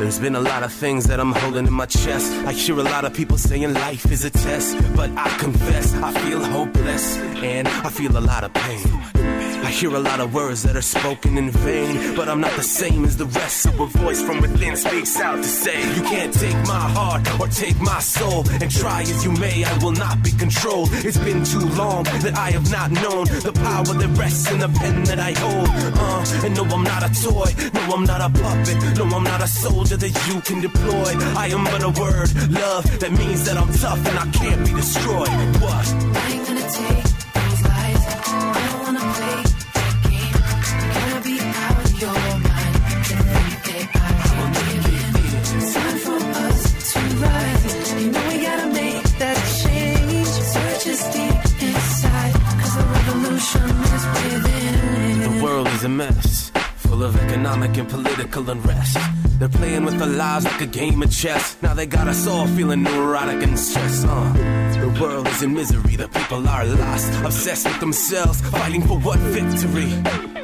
There's 0.00 0.18
been 0.18 0.34
a 0.34 0.40
lot 0.40 0.62
of 0.62 0.72
things 0.72 1.04
that 1.08 1.20
I'm 1.20 1.32
holding 1.32 1.66
in 1.66 1.72
my 1.74 1.84
chest. 1.84 2.32
I 2.46 2.52
hear 2.52 2.74
a 2.78 2.82
lot 2.82 3.04
of 3.04 3.12
people 3.12 3.36
saying 3.36 3.74
life 3.74 4.10
is 4.10 4.24
a 4.24 4.30
test, 4.30 4.74
but 4.96 5.10
I 5.14 5.28
confess 5.36 5.92
I 5.92 6.10
feel 6.22 6.42
hopeless 6.42 7.18
and 7.18 7.68
I 7.68 7.90
feel 7.90 8.16
a 8.16 8.24
lot 8.32 8.42
of 8.42 8.54
pain. 8.54 9.19
I 9.70 9.72
hear 9.72 9.94
a 9.94 10.00
lot 10.00 10.18
of 10.18 10.34
words 10.34 10.64
that 10.64 10.74
are 10.74 10.82
spoken 10.82 11.38
in 11.38 11.48
vain, 11.48 12.16
but 12.16 12.28
I'm 12.28 12.40
not 12.40 12.50
the 12.56 12.62
same 12.64 13.04
as 13.04 13.16
the 13.16 13.26
rest. 13.26 13.62
So 13.62 13.70
a 13.80 13.86
voice 13.86 14.20
from 14.20 14.40
within 14.40 14.74
speaks 14.74 15.16
out 15.20 15.36
to 15.36 15.44
say, 15.44 15.78
You 15.94 16.02
can't 16.02 16.34
take 16.34 16.56
my 16.66 16.84
heart 16.98 17.22
or 17.38 17.46
take 17.46 17.78
my 17.80 18.00
soul, 18.00 18.42
and 18.50 18.68
try 18.68 19.02
as 19.02 19.24
you 19.24 19.30
may, 19.30 19.62
I 19.62 19.78
will 19.78 19.92
not 19.92 20.24
be 20.24 20.32
controlled. 20.32 20.88
It's 21.06 21.18
been 21.18 21.44
too 21.44 21.64
long 21.78 22.02
that 22.02 22.36
I 22.36 22.50
have 22.50 22.68
not 22.68 22.90
known 22.90 23.26
the 23.46 23.52
power 23.52 23.94
that 23.94 24.10
rests 24.18 24.50
in 24.50 24.58
the 24.58 24.68
pen 24.70 25.04
that 25.04 25.20
I 25.20 25.38
hold. 25.38 25.68
Uh, 25.70 26.46
and 26.46 26.56
no, 26.56 26.64
I'm 26.64 26.82
not 26.82 27.04
a 27.08 27.10
toy, 27.22 27.50
no, 27.72 27.80
I'm 27.94 28.02
not 28.02 28.20
a 28.20 28.30
puppet, 28.42 28.98
no, 28.98 29.04
I'm 29.04 29.22
not 29.22 29.40
a 29.40 29.46
soldier 29.46 29.96
that 29.98 30.14
you 30.26 30.40
can 30.40 30.60
deploy. 30.60 31.14
I 31.38 31.46
am 31.46 31.62
but 31.62 31.84
a 31.84 31.90
word, 31.90 32.28
love, 32.50 32.84
that 32.98 33.12
means 33.12 33.44
that 33.44 33.56
I'm 33.56 33.72
tough 33.74 34.04
and 34.04 34.18
I 34.18 34.26
can't 34.32 34.66
be 34.66 34.74
destroyed. 34.74 35.30
What? 35.62 35.86
I 36.16 36.32
ain't 36.32 36.46
gonna 36.48 36.68
take 36.68 37.19
a 55.84 55.88
mess, 55.88 56.50
full 56.76 57.02
of 57.02 57.16
economic 57.16 57.76
and 57.76 57.88
political 57.88 58.48
unrest. 58.50 58.98
They're 59.38 59.48
playing 59.48 59.84
with 59.84 60.00
our 60.02 60.08
lives 60.08 60.44
like 60.44 60.60
a 60.60 60.66
game 60.66 61.02
of 61.02 61.10
chess. 61.10 61.56
Now 61.62 61.74
they 61.74 61.86
got 61.86 62.08
us 62.08 62.26
all 62.26 62.46
feeling 62.48 62.82
neurotic 62.82 63.42
and 63.42 63.58
stressed. 63.58 64.04
Uh, 64.06 64.32
the 64.80 64.98
world 65.00 65.26
is 65.28 65.42
in 65.42 65.54
misery, 65.54 65.96
the 65.96 66.08
people 66.08 66.46
are 66.48 66.66
lost, 66.66 67.12
obsessed 67.24 67.66
with 67.66 67.80
themselves, 67.80 68.40
fighting 68.40 68.82
for 68.82 68.98
what 68.98 69.18
victory? 69.18 70.39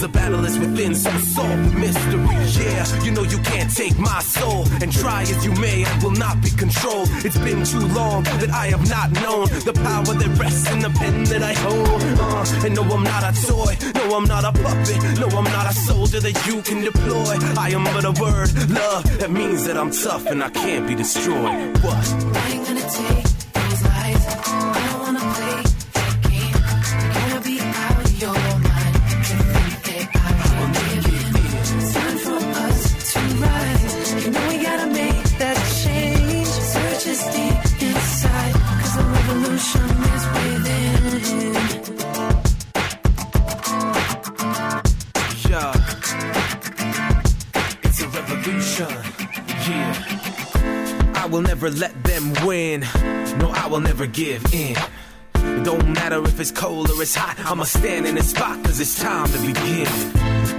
The 0.00 0.08
battle 0.08 0.42
is 0.46 0.58
within, 0.58 0.94
so 0.94 1.10
solve 1.18 1.72
the 1.72 1.78
mystery. 1.78 2.64
Yeah, 2.64 3.02
you 3.04 3.10
know 3.10 3.22
you 3.22 3.38
can't 3.38 3.70
take 3.70 3.98
my 3.98 4.20
soul, 4.20 4.64
and 4.80 4.90
try 4.90 5.22
as 5.22 5.44
you 5.44 5.52
may, 5.60 5.84
I 5.84 5.98
will 6.02 6.12
not 6.12 6.40
be 6.40 6.50
controlled. 6.50 7.08
It's 7.24 7.36
been 7.38 7.62
too 7.64 7.86
long 7.94 8.22
that 8.40 8.50
I 8.50 8.68
have 8.68 8.88
not 8.88 9.12
known 9.22 9.46
the 9.68 9.74
power 9.74 10.14
that 10.14 10.38
rests 10.38 10.70
in 10.70 10.78
the 10.80 10.90
pen 10.90 11.24
that 11.24 11.42
I 11.42 11.52
hold. 11.52 12.02
Uh, 12.18 12.66
and 12.66 12.74
no, 12.74 12.82
I'm 12.82 13.04
not 13.04 13.22
a 13.28 13.32
toy, 13.46 13.76
no, 13.94 14.16
I'm 14.16 14.24
not 14.24 14.44
a 14.44 14.52
puppet, 14.52 15.20
no, 15.20 15.26
I'm 15.38 15.44
not 15.44 15.70
a 15.70 15.74
soldier 15.74 16.20
that 16.20 16.46
you 16.46 16.62
can 16.62 16.82
deploy. 16.82 17.36
I 17.58 17.70
am 17.70 17.84
but 17.84 18.04
a 18.04 18.12
word, 18.22 18.50
love, 18.70 19.04
that 19.18 19.30
means 19.30 19.66
that 19.66 19.76
I'm 19.76 19.90
tough 19.90 20.26
and 20.26 20.42
I 20.42 20.48
can't 20.50 20.86
be 20.88 20.94
destroyed. 20.94 21.76
What? 21.84 22.06
I 22.36 22.48
ain't 22.52 22.66
gonna 22.66 22.88
take 22.88 23.39
never 51.60 51.78
let 51.78 52.04
them 52.04 52.32
win. 52.46 52.80
No, 53.38 53.50
I 53.54 53.66
will 53.66 53.80
never 53.80 54.06
give 54.06 54.42
in. 54.54 54.74
It 55.34 55.62
don't 55.62 55.92
matter 55.92 56.24
if 56.24 56.40
it's 56.40 56.50
cold 56.50 56.90
or 56.90 57.02
it's 57.02 57.14
hot, 57.14 57.38
I'ma 57.40 57.64
stand 57.64 58.06
in 58.06 58.14
this 58.14 58.30
spot 58.30 58.64
cause 58.64 58.80
it's 58.80 58.98
time 58.98 59.26
to 59.26 59.38
begin. 59.40 59.86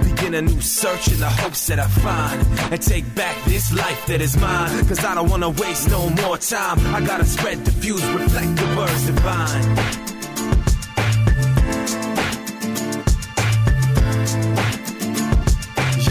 Begin 0.04 0.34
a 0.34 0.42
new 0.42 0.60
search 0.60 1.08
in 1.08 1.18
the 1.18 1.28
hopes 1.28 1.66
that 1.66 1.80
I 1.80 1.88
find 1.88 2.40
and 2.72 2.80
take 2.80 3.12
back 3.16 3.36
this 3.46 3.72
life 3.72 4.06
that 4.06 4.20
is 4.20 4.36
mine. 4.36 4.86
Cause 4.86 5.04
I 5.04 5.16
don't 5.16 5.28
wanna 5.28 5.50
waste 5.50 5.90
no 5.90 6.08
more 6.08 6.38
time. 6.38 6.78
I 6.94 7.04
gotta 7.04 7.24
spread, 7.24 7.64
diffuse, 7.64 8.04
reflect 8.10 8.54
the 8.54 8.76
words 8.76 9.06
divine. 9.06 10.02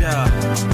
Yeah. 0.02 0.71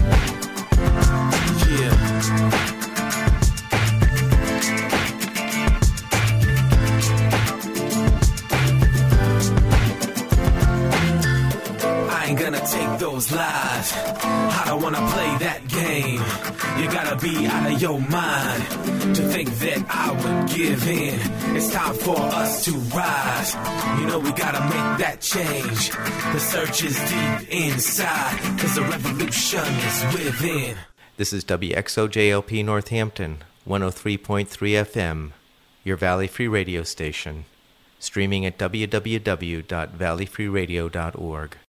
Wanna 14.88 15.12
play 15.12 15.36
that 15.40 15.68
game. 15.68 16.22
You 16.80 16.90
gotta 16.90 17.18
be 17.18 17.46
out 17.46 17.70
of 17.70 17.82
your 17.82 18.00
mind 18.00 18.64
to 19.18 19.22
think 19.22 19.50
that 19.60 19.86
I 19.90 20.14
would 20.14 20.48
give 20.48 20.88
in. 20.88 21.20
It's 21.58 21.70
time 21.74 21.94
for 21.94 22.18
us 22.18 22.64
to 22.64 22.72
rise. 22.72 23.54
You 24.00 24.06
know 24.08 24.20
we 24.20 24.32
gotta 24.32 24.62
make 24.62 25.00
that 25.00 25.20
change. 25.20 25.92
The 25.92 26.40
search 26.40 26.86
is 26.86 26.98
deep 26.98 27.50
inside, 27.50 28.40
cause 28.60 28.76
the 28.76 28.84
revolution 28.84 29.60
is 29.60 30.06
within. 30.14 30.78
This 31.18 31.34
is 31.34 31.44
WXOJLP 31.44 32.64
Northampton, 32.64 33.40
103.3 33.68 34.48
FM, 34.48 35.34
your 35.84 35.98
Valley 35.98 36.28
Free 36.28 36.48
radio 36.48 36.84
station, 36.84 37.44
streaming 38.00 38.46
at 38.46 38.58
www.valleyfreeradio.org. 38.58 41.58